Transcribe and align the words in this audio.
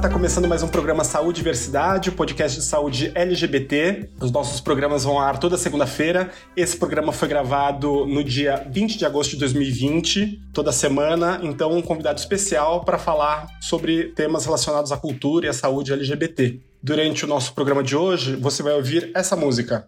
tá 0.00 0.08
começando 0.08 0.48
mais 0.48 0.62
um 0.62 0.68
programa 0.68 1.04
Saúde 1.04 1.40
e 1.40 1.42
Diversidade, 1.42 2.08
o 2.08 2.12
podcast 2.12 2.58
de 2.58 2.64
saúde 2.64 3.12
LGBT. 3.14 4.08
Os 4.18 4.30
nossos 4.30 4.58
programas 4.58 5.04
vão 5.04 5.18
ao 5.18 5.26
ar 5.26 5.38
toda 5.38 5.58
segunda-feira. 5.58 6.30
Esse 6.56 6.74
programa 6.74 7.12
foi 7.12 7.28
gravado 7.28 8.06
no 8.06 8.24
dia 8.24 8.66
20 8.70 8.96
de 8.96 9.04
agosto 9.04 9.32
de 9.32 9.36
2020, 9.40 10.40
toda 10.54 10.72
semana. 10.72 11.38
Então, 11.42 11.76
um 11.76 11.82
convidado 11.82 12.18
especial 12.18 12.82
para 12.82 12.96
falar 12.96 13.46
sobre 13.60 14.04
temas 14.14 14.46
relacionados 14.46 14.90
à 14.90 14.96
cultura 14.96 15.44
e 15.44 15.48
à 15.50 15.52
saúde 15.52 15.92
LGBT. 15.92 16.58
Durante 16.82 17.26
o 17.26 17.28
nosso 17.28 17.52
programa 17.52 17.82
de 17.82 17.94
hoje, 17.94 18.36
você 18.36 18.62
vai 18.62 18.72
ouvir 18.72 19.10
essa 19.14 19.36
música. 19.36 19.86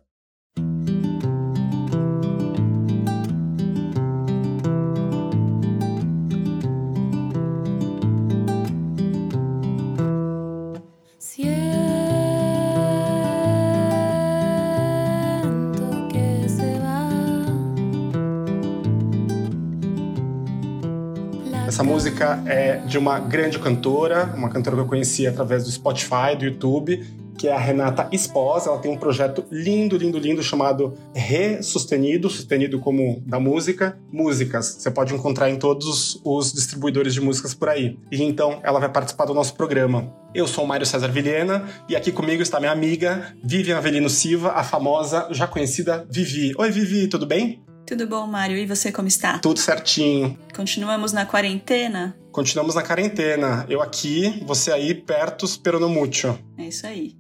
Essa 21.83 21.91
música 21.91 22.43
é 22.47 22.77
de 22.77 22.97
uma 22.97 23.19
grande 23.19 23.59
cantora, 23.59 24.33
uma 24.37 24.49
cantora 24.49 24.77
que 24.77 24.83
eu 24.83 24.87
conheci 24.87 25.27
através 25.27 25.65
do 25.65 25.71
Spotify, 25.73 26.37
do 26.39 26.45
YouTube, 26.45 27.05
que 27.37 27.49
é 27.49 27.53
a 27.53 27.59
Renata 27.59 28.09
Esposa. 28.13 28.71
Ela 28.71 28.79
tem 28.79 28.89
um 28.89 28.97
projeto 28.97 29.45
lindo, 29.51 29.97
lindo, 29.97 30.17
lindo 30.17 30.45
chamado 30.45 30.95
Resustenido, 31.13 32.31
sustenido 32.31 32.79
como 32.79 33.21
da 33.27 33.41
música, 33.41 33.99
músicas. 34.13 34.77
Você 34.79 34.93
pode 34.93 35.13
encontrar 35.13 35.51
em 35.51 35.57
todos 35.57 36.21
os 36.25 36.53
distribuidores 36.53 37.15
de 37.15 37.21
músicas 37.21 37.53
por 37.53 37.69
aí. 37.69 37.99
E 38.13 38.23
então 38.23 38.61
ela 38.63 38.79
vai 38.79 38.89
participar 38.89 39.25
do 39.25 39.35
nosso 39.35 39.55
programa. 39.55 40.09
Eu 40.33 40.47
sou 40.47 40.63
o 40.63 40.69
Mário 40.69 40.87
César 40.87 41.09
Vilhena 41.09 41.65
e 41.89 41.97
aqui 41.97 42.13
comigo 42.13 42.41
está 42.41 42.61
minha 42.61 42.71
amiga 42.71 43.35
Vivian 43.43 43.79
Avelino 43.79 44.09
Silva, 44.09 44.53
a 44.53 44.63
famosa, 44.63 45.27
já 45.33 45.49
conhecida 45.49 46.07
Vivi. 46.09 46.53
Oi, 46.57 46.71
Vivi, 46.71 47.09
tudo 47.09 47.27
bem? 47.27 47.61
Tudo 47.93 48.07
bom, 48.07 48.27
Mário? 48.27 48.57
E 48.57 48.65
você 48.65 48.91
como 48.91 49.07
está? 49.07 49.39
Tudo 49.39 49.59
certinho. 49.59 50.39
Continuamos 50.57 51.13
na 51.13 51.27
quarentena? 51.27 52.17
Continuamos 52.31 52.75
na 52.75 52.83
quarentena. 52.83 53.67
Eu 53.69 53.83
aqui, 53.83 54.43
você 54.47 54.73
aí, 54.73 54.95
perto, 54.95 55.47
pero 55.63 55.79
no 55.79 55.91
mucho. 55.91 56.39
É 56.57 56.69
isso 56.69 56.87
aí. 56.87 57.15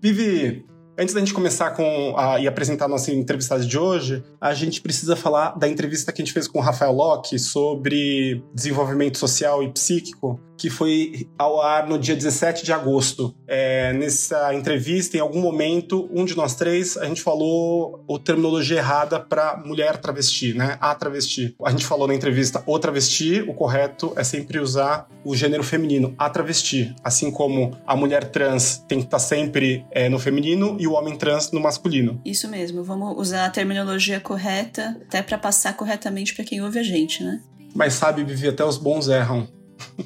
Vivi, 0.00 0.64
Antes 0.96 1.12
da 1.12 1.18
gente 1.18 1.34
começar 1.34 1.72
com 1.72 2.14
a, 2.16 2.38
e 2.38 2.46
apresentar 2.46 2.84
a 2.84 2.88
nossa 2.88 3.10
entrevistada 3.12 3.66
de 3.66 3.76
hoje, 3.76 4.22
a 4.40 4.54
gente 4.54 4.80
precisa 4.80 5.16
falar 5.16 5.58
da 5.58 5.68
entrevista 5.68 6.12
que 6.12 6.22
a 6.22 6.24
gente 6.24 6.32
fez 6.32 6.46
com 6.46 6.60
o 6.60 6.62
Rafael 6.62 6.92
Locke 6.92 7.36
sobre 7.36 8.44
desenvolvimento 8.54 9.18
social 9.18 9.60
e 9.60 9.72
psíquico, 9.72 10.40
que 10.56 10.70
foi 10.70 11.28
ao 11.38 11.60
ar 11.60 11.86
no 11.86 11.98
dia 11.98 12.14
17 12.14 12.64
de 12.64 12.72
agosto. 12.72 13.34
É, 13.46 13.92
nessa 13.92 14.54
entrevista, 14.54 15.16
em 15.16 15.20
algum 15.20 15.40
momento, 15.40 16.08
um 16.12 16.24
de 16.24 16.36
nós 16.36 16.54
três, 16.54 16.96
a 16.96 17.06
gente 17.06 17.22
falou 17.22 18.04
a 18.08 18.18
terminologia 18.18 18.78
errada 18.78 19.20
para 19.20 19.62
mulher 19.64 19.98
travesti, 19.98 20.54
né? 20.54 20.76
A 20.80 20.94
travesti. 20.94 21.54
A 21.64 21.70
gente 21.70 21.86
falou 21.86 22.06
na 22.06 22.14
entrevista 22.14 22.62
o 22.66 22.78
travesti, 22.78 23.42
o 23.42 23.54
correto 23.54 24.12
é 24.16 24.24
sempre 24.24 24.58
usar 24.58 25.08
o 25.24 25.34
gênero 25.34 25.62
feminino, 25.62 26.14
a 26.18 26.28
travesti. 26.28 26.94
Assim 27.02 27.30
como 27.30 27.76
a 27.86 27.96
mulher 27.96 28.30
trans 28.30 28.84
tem 28.88 28.98
que 28.98 29.06
estar 29.06 29.18
sempre 29.18 29.84
é, 29.90 30.08
no 30.08 30.18
feminino 30.18 30.76
e 30.78 30.86
o 30.86 30.92
homem 30.92 31.16
trans 31.16 31.50
no 31.50 31.60
masculino. 31.60 32.20
Isso 32.24 32.48
mesmo, 32.48 32.82
vamos 32.82 33.16
usar 33.16 33.46
a 33.46 33.50
terminologia 33.50 34.20
correta, 34.20 34.96
até 35.06 35.22
para 35.22 35.38
passar 35.38 35.76
corretamente 35.76 36.34
para 36.34 36.44
quem 36.44 36.62
ouve 36.62 36.78
a 36.78 36.82
gente, 36.82 37.22
né? 37.22 37.40
Mas 37.74 37.94
sabe, 37.94 38.22
Vivi, 38.22 38.48
até 38.48 38.64
os 38.64 38.78
bons 38.78 39.08
erram. 39.08 39.48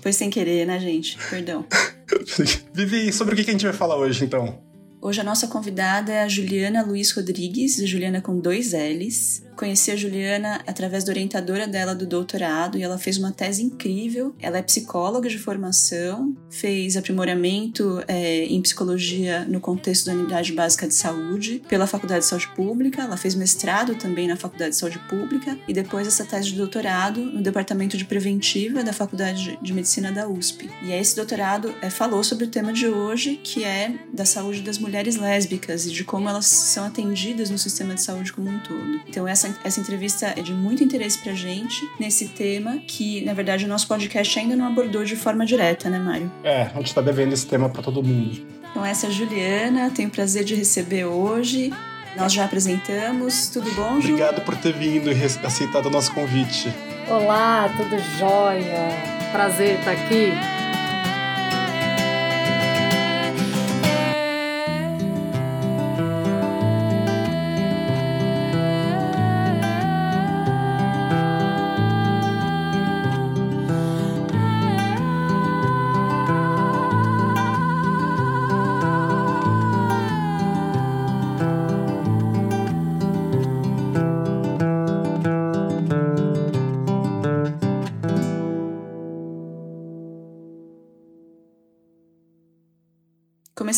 Foi 0.01 0.13
sem 0.13 0.31
querer, 0.31 0.67
né, 0.67 0.79
gente? 0.79 1.19
Perdão. 1.31 1.67
Vivi, 2.73 3.13
sobre 3.13 3.35
o 3.35 3.37
que 3.37 3.49
a 3.49 3.53
gente 3.53 3.65
vai 3.65 3.75
falar 3.75 3.97
hoje, 3.97 4.25
então? 4.25 4.61
Hoje 5.01 5.21
a 5.21 5.25
nossa 5.25 5.47
convidada 5.47 6.13
é 6.13 6.23
a 6.23 6.29
Juliana 6.29 6.83
Luiz 6.85 7.13
Rodrigues, 7.13 7.77
Juliana 7.89 8.21
com 8.21 8.39
dois 8.39 8.73
L's. 8.73 9.43
Conheci 9.59 9.91
a 9.91 9.97
Juliana 9.97 10.63
através 10.69 11.03
da 11.03 11.11
orientadora 11.11 11.67
dela 11.67 11.93
do 11.93 12.07
doutorado 12.07 12.79
e 12.79 12.83
ela 12.85 12.97
fez 12.97 13.19
uma 13.19 13.33
tese 13.33 13.61
incrível. 13.61 14.33
Ela 14.39 14.59
é 14.59 14.63
psicóloga 14.63 15.29
de 15.29 15.37
formação, 15.37 16.33
fez 16.49 16.97
aprimoramento 16.97 18.01
é, 18.07 18.45
em 18.45 18.63
psicologia 18.63 19.45
no 19.47 19.59
contexto 19.59 20.07
da 20.07 20.13
Unidade 20.13 20.53
Básica 20.53 20.87
de 20.87 20.95
Saúde 20.95 21.61
pela 21.69 21.89
Faculdade 21.89 22.21
de 22.21 22.27
Saúde 22.27 22.47
Pública. 22.55 23.03
Ela 23.03 23.17
fez 23.17 23.35
mestrado 23.35 23.97
também 23.97 24.29
na 24.29 24.37
Faculdade 24.37 24.71
de 24.71 24.77
Saúde 24.77 25.01
Pública 25.09 25.59
e 25.67 25.73
depois 25.73 26.07
essa 26.07 26.25
tese 26.25 26.51
de 26.51 26.55
doutorado 26.55 27.21
no 27.21 27.43
Departamento 27.43 27.97
de 27.97 28.05
Preventiva 28.05 28.85
da 28.85 28.93
Faculdade 28.93 29.59
de 29.61 29.73
Medicina 29.73 30.13
da 30.13 30.29
USP. 30.29 30.71
E 30.85 30.93
esse 30.93 31.17
doutorado 31.17 31.75
é, 31.83 31.91
falou 31.91 32.23
sobre 32.23 32.45
o 32.45 32.49
tema 32.49 32.73
de 32.73 32.87
hoje, 32.87 33.41
que 33.43 33.65
é 33.65 33.93
da 34.13 34.25
saúde 34.25 34.63
das 34.63 34.79
mulheres 34.79 35.17
lésbicas 35.17 35.85
e 35.85 35.91
de 35.91 36.05
como 36.05 36.29
elas 36.29 36.47
são 36.47 36.85
atendidas 36.85 37.51
no 37.51 37.59
sistema 37.59 37.93
de 37.93 38.03
saúde 38.03 38.33
como 38.33 38.49
um 38.49 38.61
todo. 38.61 39.01
Então 39.09 39.27
essa 39.27 39.48
essa, 39.65 39.81
entrevista 39.81 40.35
é 40.37 40.43
de 40.43 40.53
muito 40.53 40.83
interesse 40.83 41.19
pra 41.19 41.33
gente 41.33 41.89
nesse 41.99 42.29
tema 42.29 42.79
que, 42.87 43.25
na 43.25 43.33
verdade, 43.33 43.65
o 43.65 43.69
nosso 43.69 43.87
podcast 43.87 44.39
ainda 44.39 44.57
não 44.57 44.67
abordou 44.67 45.05
de 45.05 45.17
forma 45.17 45.45
direta, 45.45 45.89
né, 45.89 45.99
Mário? 45.99 46.31
É, 46.43 46.63
a 46.63 46.79
gente 46.79 46.95
tá 46.95 47.01
devendo 47.01 47.33
esse 47.33 47.47
tema 47.47 47.69
para 47.69 47.83
todo 47.83 48.03
mundo. 48.03 48.47
Então, 48.71 48.85
essa 48.85 49.07
é 49.07 49.09
a 49.09 49.13
Juliana, 49.13 49.91
tenho 49.91 50.09
o 50.09 50.13
prazer 50.13 50.45
de 50.45 50.55
receber 50.55 51.05
hoje. 51.05 51.73
Nós 52.17 52.33
já 52.33 52.45
apresentamos, 52.45 53.49
tudo 53.49 53.71
bom, 53.73 54.01
Ju? 54.01 54.09
Obrigado 54.09 54.41
por 54.43 54.57
ter 54.57 54.73
vindo 54.73 55.11
e 55.11 55.25
aceitado 55.45 55.87
o 55.87 55.91
nosso 55.91 56.13
convite. 56.13 56.73
Olá, 57.09 57.73
tudo 57.77 57.99
jóia? 58.19 58.89
Prazer 59.33 59.79
estar 59.79 59.93
aqui. 59.93 60.58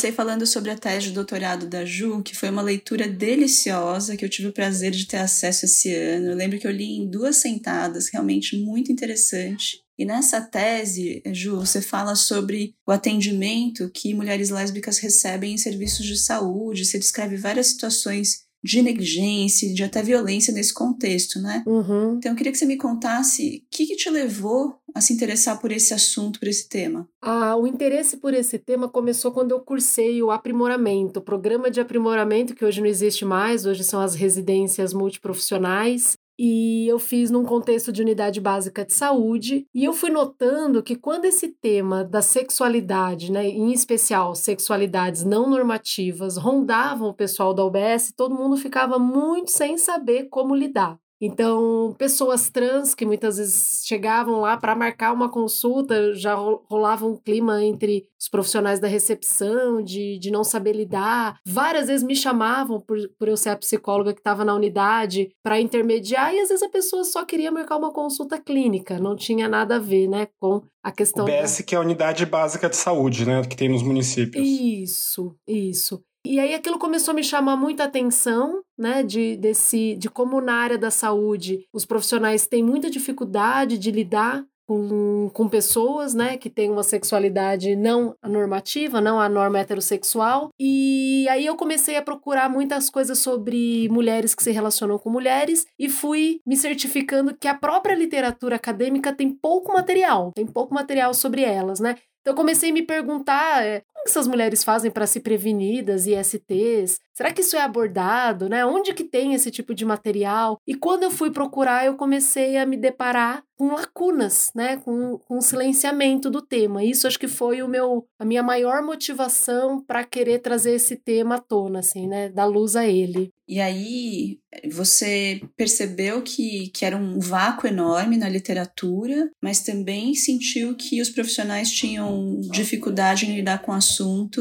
Comecei 0.01 0.13
falando 0.13 0.47
sobre 0.47 0.71
a 0.71 0.79
tese 0.79 1.09
de 1.09 1.13
doutorado 1.13 1.67
da 1.67 1.85
Ju, 1.85 2.23
que 2.23 2.35
foi 2.35 2.49
uma 2.49 2.63
leitura 2.63 3.07
deliciosa, 3.07 4.17
que 4.17 4.25
eu 4.25 4.31
tive 4.31 4.49
o 4.49 4.53
prazer 4.53 4.93
de 4.93 5.07
ter 5.07 5.19
acesso 5.19 5.67
esse 5.67 5.95
ano. 5.95 6.29
Eu 6.29 6.37
lembro 6.37 6.59
que 6.59 6.67
eu 6.67 6.71
li 6.71 6.97
em 6.97 7.07
duas 7.07 7.37
sentadas, 7.37 8.09
realmente 8.11 8.57
muito 8.57 8.91
interessante. 8.91 9.83
E 9.99 10.07
nessa 10.07 10.41
tese, 10.41 11.23
Ju, 11.35 11.57
você 11.57 11.83
fala 11.83 12.15
sobre 12.15 12.75
o 12.87 12.91
atendimento 12.91 13.91
que 13.91 14.15
mulheres 14.15 14.49
lésbicas 14.49 14.97
recebem 14.97 15.53
em 15.53 15.59
serviços 15.59 16.07
de 16.07 16.17
saúde, 16.17 16.87
você 16.87 16.99
descreve 16.99 17.37
várias 17.37 17.67
situações 17.67 18.45
de 18.63 18.83
negligência, 18.83 19.73
de 19.73 19.83
até 19.83 20.03
violência 20.03 20.53
nesse 20.53 20.73
contexto, 20.73 21.41
né? 21.41 21.63
Uhum. 21.67 22.17
Então 22.17 22.33
eu 22.33 22.37
queria 22.37 22.53
que 22.53 22.59
você 22.59 22.67
me 22.67 22.77
contasse 22.77 23.65
o 23.67 23.71
que, 23.71 23.87
que, 23.87 23.97
te 23.97 24.11
levou 24.11 24.77
a 24.95 25.01
se 25.01 25.13
interessar 25.13 25.61
por 25.61 25.73
esse 25.73 25.95
assunto, 25.95 26.39
por 26.39 26.49
esse 26.49 26.69
tema. 26.69 27.09
Ah, 27.23 27.57
o 27.57 27.67
interesse 27.67 28.17
por 28.17 28.35
esse 28.35 28.59
tema 28.59 28.89
começou 28.89 29.33
quando 29.33 29.53
eu 29.53 29.61
cursei 29.61 30.23
o 30.23 30.31
aprimoramento, 30.31 31.21
o 31.21 31.23
programa 31.23 31.71
de 31.71 31.81
aprimoramento 31.81 32.55
que 32.55 32.65
hoje 32.65 32.81
não 32.81 32.89
existe 32.89 33.25
mais, 33.25 33.65
hoje 33.65 33.85
são 33.85 34.01
as 34.01 34.15
residências 34.15 34.93
multiprofissionais 34.93 36.17
e 36.43 36.89
eu 36.89 36.99
fiz 36.99 37.31
num 37.31 37.45
contexto 37.45 37.93
de 37.93 38.01
unidade 38.01 38.41
básica 38.41 38.83
de 38.83 38.95
saúde, 38.95 39.67
e 39.75 39.85
eu 39.85 39.93
fui 39.93 40.09
notando 40.09 40.83
que 40.83 40.97
quando 40.97 41.27
esse 41.27 41.49
tema 41.49 42.03
da 42.03 42.23
sexualidade, 42.23 43.31
né, 43.31 43.47
em 43.47 43.71
especial 43.73 44.35
sexualidades 44.35 45.23
não 45.23 45.51
normativas, 45.51 46.39
rondavam 46.39 47.11
o 47.11 47.15
pessoal 47.15 47.53
da 47.53 47.63
UBS, 47.63 48.15
todo 48.17 48.35
mundo 48.35 48.57
ficava 48.57 48.99
muito 48.99 49.51
sem 49.51 49.77
saber 49.77 50.31
como 50.31 50.55
lidar. 50.55 50.99
Então, 51.21 51.95
pessoas 51.99 52.49
trans 52.49 52.95
que 52.95 53.05
muitas 53.05 53.37
vezes 53.37 53.83
chegavam 53.85 54.41
lá 54.41 54.57
para 54.57 54.75
marcar 54.75 55.13
uma 55.13 55.29
consulta, 55.29 56.15
já 56.15 56.35
rolava 56.35 57.07
um 57.07 57.17
clima 57.17 57.63
entre 57.63 58.07
os 58.19 58.29
profissionais 58.29 58.81
da 58.81 58.89
recepção, 58.89 59.83
de, 59.83 60.19
de 60.19 60.31
não 60.31 60.43
saber 60.43 60.73
lidar. 60.73 61.39
Várias 61.45 61.89
vezes 61.89 62.07
me 62.07 62.17
chamavam, 62.17 62.81
por, 62.81 62.97
por 63.19 63.29
eu 63.29 63.37
ser 63.37 63.51
a 63.51 63.57
psicóloga 63.57 64.15
que 64.15 64.21
estava 64.21 64.45
na 64.45 64.55
unidade, 64.55 65.31
para 65.43 65.61
intermediar, 65.61 66.35
e 66.35 66.41
às 66.41 66.49
vezes 66.49 66.63
a 66.63 66.71
pessoa 66.71 67.05
só 67.05 67.25
queria 67.25 67.53
marcar 67.53 67.77
uma 67.77 67.93
consulta 67.93 68.41
clínica, 68.41 68.99
não 68.99 69.15
tinha 69.15 69.47
nada 69.47 69.77
a 69.77 69.79
ver 69.79 70.09
né, 70.09 70.29
com 70.39 70.63
a 70.83 70.91
questão. 70.91 71.25
O 71.25 71.27
BS, 71.27 71.59
da... 71.59 71.65
que 71.65 71.75
é 71.75 71.79
a 71.79 71.83
unidade 71.83 72.25
básica 72.25 72.69
de 72.69 72.77
saúde, 72.77 73.27
né, 73.27 73.43
que 73.43 73.57
tem 73.57 73.69
nos 73.69 73.83
municípios. 73.83 74.47
Isso, 74.47 75.35
isso. 75.47 76.03
E 76.25 76.39
aí 76.39 76.55
aquilo 76.55 76.79
começou 76.79 77.13
a 77.13 77.15
me 77.15 77.25
chamar 77.25 77.57
muita 77.57 77.85
atenção, 77.85 78.63
né, 78.79 79.03
de, 79.03 79.37
desse, 79.37 79.97
de 79.97 80.09
como 80.11 80.41
na 80.41 80.55
área 80.55 80.79
da 80.79 80.91
saúde 80.91 81.67
os 81.73 81.85
profissionais 81.85 82.47
têm 82.47 82.63
muita 82.63 82.91
dificuldade 82.91 83.79
de 83.79 83.91
lidar 83.91 84.45
com, 84.71 85.29
com 85.33 85.49
pessoas, 85.49 86.15
né, 86.15 86.37
que 86.37 86.49
têm 86.49 86.71
uma 86.71 86.85
sexualidade 86.85 87.75
não 87.75 88.15
normativa, 88.23 89.01
não 89.01 89.19
a 89.19 89.29
norma 89.29 89.59
heterossexual. 89.59 90.51
E 90.61 91.27
aí 91.29 91.45
eu 91.45 91.57
comecei 91.57 91.97
a 91.97 92.03
procurar 92.03 92.49
muitas 92.49 92.89
coisas 92.89 93.19
sobre 93.19 93.89
mulheres 93.89 94.33
que 94.33 94.45
se 94.45 94.53
relacionam 94.53 94.97
com 94.97 95.11
mulheres 95.11 95.67
e 95.77 95.89
fui 95.89 96.41
me 96.47 96.57
certificando 96.57 97.37
que 97.37 97.49
a 97.49 97.55
própria 97.55 97.97
literatura 97.97 98.55
acadêmica 98.55 99.13
tem 99.13 99.33
pouco 99.33 99.73
material, 99.73 100.31
tem 100.37 100.47
pouco 100.47 100.73
material 100.73 101.13
sobre 101.15 101.43
elas, 101.43 101.81
né? 101.81 101.97
Então 102.21 102.33
eu 102.33 102.37
comecei 102.37 102.71
a 102.71 102.73
me 102.73 102.83
perguntar 102.83 103.65
é, 103.65 103.83
como 104.01 104.09
essas 104.09 104.27
mulheres 104.27 104.65
fazem 104.65 104.91
para 104.91 105.07
se 105.07 105.21
prevenir 105.21 105.85
das 105.85 106.07
ISTs? 106.07 107.01
Será 107.21 107.35
que 107.35 107.43
isso 107.43 107.55
é 107.55 107.61
abordado, 107.61 108.49
né? 108.49 108.65
Onde 108.65 108.95
que 108.95 109.05
tem 109.05 109.35
esse 109.35 109.51
tipo 109.51 109.75
de 109.75 109.85
material? 109.85 110.59
E 110.67 110.75
quando 110.75 111.03
eu 111.03 111.11
fui 111.11 111.31
procurar, 111.31 111.85
eu 111.85 111.95
comecei 111.95 112.57
a 112.57 112.65
me 112.65 112.79
deparar 112.79 113.45
com 113.59 113.75
lacunas, 113.75 114.51
né? 114.55 114.79
Com, 114.79 115.19
com 115.19 115.39
silenciamento 115.43 116.31
do 116.31 116.41
tema. 116.41 116.83
Isso 116.83 117.07
acho 117.07 117.19
que 117.19 117.29
foi 117.29 117.61
o 117.61 117.69
meu, 117.69 118.07
a 118.19 118.25
minha 118.25 118.43
maior 118.43 118.83
motivação 118.83 119.85
para 119.85 120.03
querer 120.03 120.39
trazer 120.39 120.73
esse 120.73 120.97
tema 120.97 121.35
à 121.35 121.39
tona, 121.39 121.81
assim, 121.81 122.09
né? 122.09 122.31
Dar 122.31 122.47
luz 122.47 122.75
a 122.75 122.87
ele. 122.87 123.29
E 123.47 123.61
aí 123.61 124.39
você 124.73 125.43
percebeu 125.59 126.23
que, 126.23 126.71
que 126.71 126.87
era 126.87 126.97
um 126.97 127.19
vácuo 127.19 127.69
enorme 127.69 128.17
na 128.17 128.31
literatura, 128.31 129.29
mas 129.43 129.61
também 129.61 130.15
sentiu 130.15 130.75
que 130.75 131.03
os 131.03 131.11
profissionais 131.11 131.71
tinham 131.71 132.41
dificuldade 132.51 133.27
em 133.27 133.37
lidar 133.37 133.61
com 133.61 133.73
o 133.73 133.75
assunto 133.75 134.41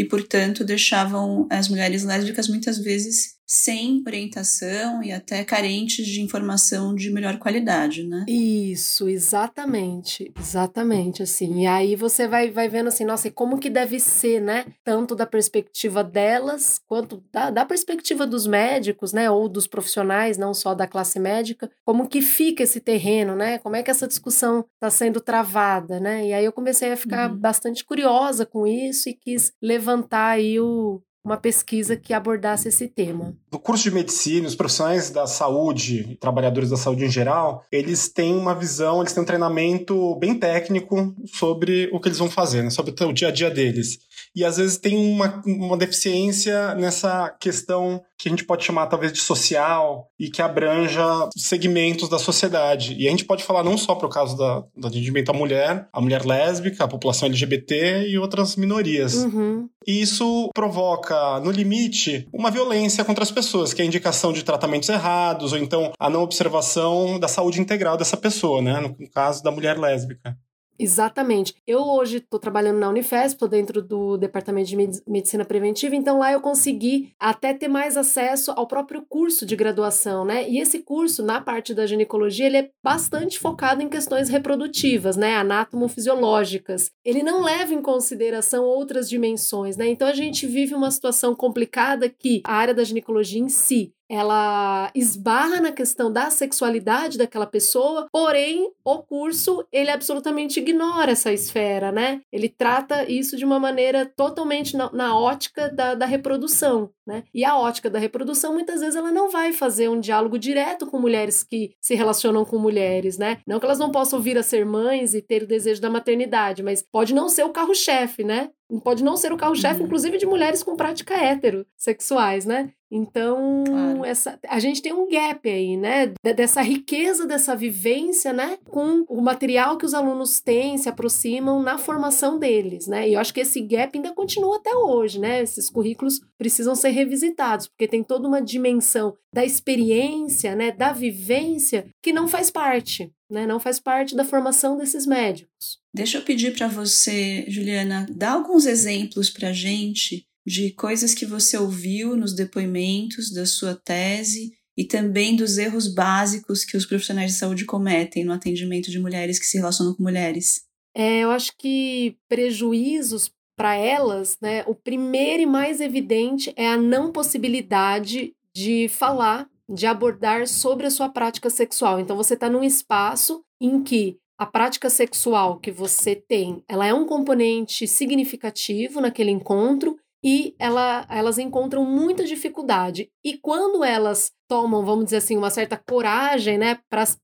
e, 0.00 0.04
portanto, 0.06 0.64
deixavam 0.64 1.46
as 1.50 1.68
mulheres 1.68 2.04
lésbicas 2.04 2.48
muitas 2.48 2.78
vezes 2.78 3.34
sem 3.52 4.00
orientação 4.06 5.02
e 5.02 5.10
até 5.10 5.42
carentes 5.42 6.06
de 6.06 6.22
informação 6.22 6.94
de 6.94 7.10
melhor 7.10 7.36
qualidade, 7.36 8.06
né? 8.06 8.24
Isso, 8.28 9.08
exatamente, 9.08 10.32
exatamente, 10.38 11.24
assim. 11.24 11.62
E 11.62 11.66
aí 11.66 11.96
você 11.96 12.28
vai, 12.28 12.52
vai 12.52 12.68
vendo 12.68 12.86
assim, 12.86 13.04
nossa, 13.04 13.26
e 13.26 13.30
como 13.32 13.58
que 13.58 13.68
deve 13.68 13.98
ser, 13.98 14.40
né? 14.40 14.66
Tanto 14.84 15.16
da 15.16 15.26
perspectiva 15.26 16.04
delas, 16.04 16.80
quanto 16.86 17.24
da, 17.32 17.50
da 17.50 17.64
perspectiva 17.64 18.24
dos 18.24 18.46
médicos, 18.46 19.12
né? 19.12 19.28
Ou 19.28 19.48
dos 19.48 19.66
profissionais, 19.66 20.38
não 20.38 20.54
só 20.54 20.72
da 20.72 20.86
classe 20.86 21.18
médica, 21.18 21.68
como 21.84 22.08
que 22.08 22.22
fica 22.22 22.62
esse 22.62 22.78
terreno, 22.78 23.34
né? 23.34 23.58
Como 23.58 23.74
é 23.74 23.82
que 23.82 23.90
essa 23.90 24.06
discussão 24.06 24.64
está 24.74 24.90
sendo 24.90 25.20
travada, 25.20 25.98
né? 25.98 26.24
E 26.24 26.32
aí 26.32 26.44
eu 26.44 26.52
comecei 26.52 26.92
a 26.92 26.96
ficar 26.96 27.28
uhum. 27.28 27.36
bastante 27.36 27.84
curiosa 27.84 28.46
com 28.46 28.64
isso 28.64 29.08
e 29.08 29.14
quis 29.14 29.52
levantar 29.60 30.28
aí 30.28 30.60
o, 30.60 31.02
uma 31.24 31.36
pesquisa 31.36 31.96
que 31.96 32.14
abordasse 32.14 32.68
esse 32.68 32.88
tema. 32.88 33.34
Do 33.50 33.58
curso 33.58 33.84
de 33.84 33.90
medicina, 33.90 34.48
os 34.48 34.54
profissionais 34.54 35.10
da 35.10 35.26
saúde, 35.26 36.16
trabalhadores 36.20 36.70
da 36.70 36.76
saúde 36.76 37.04
em 37.04 37.10
geral, 37.10 37.64
eles 37.70 38.08
têm 38.08 38.34
uma 38.34 38.54
visão, 38.54 39.00
eles 39.00 39.12
têm 39.12 39.22
um 39.22 39.26
treinamento 39.26 40.14
bem 40.16 40.38
técnico 40.38 41.14
sobre 41.26 41.90
o 41.92 42.00
que 42.00 42.08
eles 42.08 42.18
vão 42.18 42.30
fazer, 42.30 42.62
né? 42.62 42.70
sobre 42.70 42.94
o 43.04 43.12
dia 43.12 43.28
a 43.28 43.32
dia 43.32 43.50
deles. 43.50 43.98
E 44.34 44.44
às 44.44 44.56
vezes 44.56 44.78
tem 44.78 44.96
uma, 44.96 45.42
uma 45.44 45.76
deficiência 45.76 46.74
nessa 46.74 47.30
questão 47.40 48.02
que 48.18 48.28
a 48.28 48.30
gente 48.30 48.44
pode 48.44 48.64
chamar 48.64 48.86
talvez 48.86 49.12
de 49.12 49.18
social 49.18 50.06
e 50.18 50.30
que 50.30 50.42
abranja 50.42 51.02
segmentos 51.36 52.08
da 52.08 52.18
sociedade. 52.18 52.94
E 52.98 53.06
a 53.06 53.10
gente 53.10 53.24
pode 53.24 53.42
falar 53.42 53.64
não 53.64 53.78
só 53.78 53.94
para 53.94 54.06
o 54.06 54.10
caso 54.10 54.36
da, 54.36 54.62
do 54.76 54.86
atendimento 54.86 55.30
à 55.30 55.32
mulher, 55.32 55.88
a 55.92 56.00
mulher 56.00 56.24
lésbica, 56.24 56.84
a 56.84 56.88
população 56.88 57.28
LGBT 57.28 58.06
e 58.08 58.18
outras 58.18 58.56
minorias. 58.56 59.14
Uhum. 59.14 59.68
E 59.86 60.02
isso 60.02 60.50
provoca, 60.54 61.40
no 61.40 61.50
limite, 61.50 62.28
uma 62.32 62.50
violência 62.50 63.04
contra 63.04 63.24
as 63.24 63.30
pessoas, 63.30 63.72
que 63.72 63.80
é 63.80 63.84
a 63.84 63.88
indicação 63.88 64.32
de 64.32 64.44
tratamentos 64.44 64.88
errados, 64.90 65.52
ou 65.52 65.58
então 65.58 65.92
a 65.98 66.10
não 66.10 66.22
observação 66.22 67.18
da 67.18 67.28
saúde 67.28 67.60
integral 67.60 67.96
dessa 67.96 68.16
pessoa, 68.16 68.60
né? 68.60 68.78
No 68.80 68.94
caso 69.10 69.42
da 69.42 69.50
mulher 69.50 69.78
lésbica. 69.78 70.36
Exatamente. 70.80 71.54
Eu 71.66 71.82
hoje 71.82 72.16
estou 72.16 72.40
trabalhando 72.40 72.78
na 72.78 72.88
Unifesp, 72.88 73.36
estou 73.36 73.46
dentro 73.46 73.82
do 73.82 74.16
departamento 74.16 74.70
de 74.70 74.76
medicina 75.06 75.44
preventiva, 75.44 75.94
então 75.94 76.18
lá 76.18 76.32
eu 76.32 76.40
consegui 76.40 77.12
até 77.20 77.52
ter 77.52 77.68
mais 77.68 77.98
acesso 77.98 78.50
ao 78.52 78.66
próprio 78.66 79.04
curso 79.06 79.44
de 79.44 79.54
graduação, 79.54 80.24
né? 80.24 80.48
E 80.48 80.58
esse 80.58 80.78
curso, 80.78 81.22
na 81.22 81.38
parte 81.38 81.74
da 81.74 81.84
ginecologia, 81.84 82.46
ele 82.46 82.56
é 82.56 82.70
bastante 82.82 83.38
focado 83.38 83.82
em 83.82 83.90
questões 83.90 84.30
reprodutivas, 84.30 85.18
né? 85.18 85.36
Anatomofisiológicas. 85.36 86.90
Ele 87.04 87.22
não 87.22 87.42
leva 87.42 87.74
em 87.74 87.82
consideração 87.82 88.64
outras 88.64 89.06
dimensões, 89.06 89.76
né? 89.76 89.86
Então 89.86 90.08
a 90.08 90.14
gente 90.14 90.46
vive 90.46 90.74
uma 90.74 90.90
situação 90.90 91.34
complicada 91.34 92.08
que 92.08 92.40
a 92.42 92.54
área 92.54 92.72
da 92.72 92.84
ginecologia 92.84 93.42
em 93.42 93.50
si 93.50 93.92
ela 94.10 94.90
esbarra 94.92 95.60
na 95.60 95.70
questão 95.70 96.12
da 96.12 96.30
sexualidade 96.30 97.16
daquela 97.16 97.46
pessoa, 97.46 98.08
porém 98.10 98.72
o 98.84 98.98
curso 98.98 99.64
ele 99.70 99.88
absolutamente 99.88 100.58
ignora 100.58 101.12
essa 101.12 101.32
esfera, 101.32 101.92
né? 101.92 102.20
Ele 102.32 102.48
trata 102.48 103.08
isso 103.08 103.36
de 103.36 103.44
uma 103.44 103.60
maneira 103.60 104.04
totalmente 104.04 104.76
na, 104.76 104.90
na 104.92 105.16
ótica 105.16 105.68
da, 105.70 105.94
da 105.94 106.06
reprodução, 106.06 106.90
né? 107.06 107.22
E 107.32 107.44
a 107.44 107.56
ótica 107.56 107.88
da 107.88 108.00
reprodução 108.00 108.52
muitas 108.52 108.80
vezes 108.80 108.96
ela 108.96 109.12
não 109.12 109.30
vai 109.30 109.52
fazer 109.52 109.88
um 109.88 110.00
diálogo 110.00 110.38
direto 110.38 110.88
com 110.88 110.98
mulheres 110.98 111.44
que 111.44 111.74
se 111.80 111.94
relacionam 111.94 112.44
com 112.44 112.58
mulheres, 112.58 113.16
né? 113.16 113.38
Não 113.46 113.60
que 113.60 113.66
elas 113.66 113.78
não 113.78 113.92
possam 113.92 114.20
vir 114.20 114.36
a 114.36 114.42
ser 114.42 114.66
mães 114.66 115.14
e 115.14 115.22
ter 115.22 115.44
o 115.44 115.46
desejo 115.46 115.80
da 115.80 115.88
maternidade, 115.88 116.64
mas 116.64 116.82
pode 116.82 117.14
não 117.14 117.28
ser 117.28 117.44
o 117.44 117.50
carro-chefe, 117.50 118.24
né? 118.24 118.50
Pode 118.78 119.02
não 119.02 119.16
ser 119.16 119.32
o 119.32 119.36
carro-chefe, 119.36 119.80
uhum. 119.80 119.86
inclusive, 119.86 120.18
de 120.18 120.26
mulheres 120.26 120.62
com 120.62 120.76
prática 120.76 121.14
heterossexuais, 121.14 122.44
né? 122.44 122.70
Então, 122.90 123.62
claro. 123.64 124.04
essa, 124.04 124.38
a 124.48 124.58
gente 124.58 124.82
tem 124.82 124.92
um 124.92 125.08
gap 125.08 125.48
aí, 125.48 125.76
né? 125.76 126.12
Dessa 126.34 126.60
riqueza, 126.60 127.24
dessa 127.24 127.54
vivência, 127.54 128.32
né? 128.32 128.58
Com 128.68 129.04
o 129.08 129.20
material 129.22 129.78
que 129.78 129.86
os 129.86 129.94
alunos 129.94 130.40
têm, 130.40 130.76
se 130.76 130.88
aproximam 130.88 131.62
na 131.62 131.78
formação 131.78 132.38
deles, 132.38 132.88
né? 132.88 133.08
E 133.08 133.14
eu 133.14 133.20
acho 133.20 133.32
que 133.32 133.40
esse 133.40 133.60
gap 133.60 133.96
ainda 133.96 134.12
continua 134.12 134.56
até 134.56 134.74
hoje, 134.74 135.20
né? 135.20 135.40
Esses 135.40 135.70
currículos 135.70 136.20
precisam 136.36 136.74
ser 136.74 136.90
revisitados, 136.90 137.68
porque 137.68 137.86
tem 137.86 138.02
toda 138.02 138.26
uma 138.26 138.42
dimensão 138.42 139.16
da 139.32 139.44
experiência, 139.44 140.56
né? 140.56 140.72
Da 140.72 140.92
vivência 140.92 141.86
que 142.02 142.12
não 142.12 142.26
faz 142.26 142.50
parte, 142.50 143.12
né? 143.30 143.46
Não 143.46 143.60
faz 143.60 143.78
parte 143.78 144.16
da 144.16 144.24
formação 144.24 144.76
desses 144.76 145.06
médicos. 145.06 145.79
Deixa 145.92 146.18
eu 146.18 146.22
pedir 146.22 146.56
para 146.56 146.68
você, 146.68 147.44
Juliana, 147.48 148.06
dar 148.10 148.32
alguns 148.32 148.64
exemplos 148.64 149.28
para 149.28 149.48
a 149.48 149.52
gente 149.52 150.24
de 150.46 150.70
coisas 150.72 151.14
que 151.14 151.26
você 151.26 151.56
ouviu 151.56 152.16
nos 152.16 152.34
depoimentos 152.34 153.32
da 153.32 153.44
sua 153.44 153.74
tese 153.74 154.52
e 154.76 154.84
também 154.84 155.36
dos 155.36 155.58
erros 155.58 155.92
básicos 155.92 156.64
que 156.64 156.76
os 156.76 156.86
profissionais 156.86 157.32
de 157.32 157.38
saúde 157.38 157.64
cometem 157.64 158.24
no 158.24 158.32
atendimento 158.32 158.90
de 158.90 158.98
mulheres 158.98 159.38
que 159.38 159.46
se 159.46 159.58
relacionam 159.58 159.94
com 159.94 160.02
mulheres. 160.02 160.62
É, 160.94 161.20
eu 161.20 161.30
acho 161.30 161.52
que 161.58 162.16
prejuízos 162.28 163.30
para 163.56 163.74
elas, 163.74 164.38
né? 164.40 164.64
O 164.66 164.74
primeiro 164.74 165.42
e 165.42 165.46
mais 165.46 165.80
evidente 165.80 166.52
é 166.56 166.68
a 166.68 166.76
não 166.76 167.12
possibilidade 167.12 168.32
de 168.54 168.88
falar, 168.88 169.48
de 169.68 169.86
abordar 169.86 170.46
sobre 170.48 170.86
a 170.86 170.90
sua 170.90 171.08
prática 171.08 171.50
sexual. 171.50 172.00
Então 172.00 172.16
você 172.16 172.34
está 172.34 172.48
num 172.48 172.64
espaço 172.64 173.44
em 173.60 173.82
que 173.82 174.16
a 174.40 174.46
prática 174.46 174.88
sexual 174.88 175.60
que 175.60 175.70
você 175.70 176.16
tem, 176.16 176.64
ela 176.66 176.86
é 176.86 176.94
um 176.94 177.04
componente 177.04 177.86
significativo 177.86 178.98
naquele 178.98 179.30
encontro 179.30 179.98
e 180.24 180.54
ela, 180.58 181.06
elas 181.10 181.36
encontram 181.36 181.84
muita 181.84 182.24
dificuldade. 182.24 183.10
E 183.22 183.36
quando 183.36 183.84
elas 183.84 184.32
tomam, 184.48 184.82
vamos 184.82 185.04
dizer 185.04 185.18
assim, 185.18 185.36
uma 185.36 185.50
certa 185.50 185.76
coragem, 185.76 186.56
né, 186.56 186.78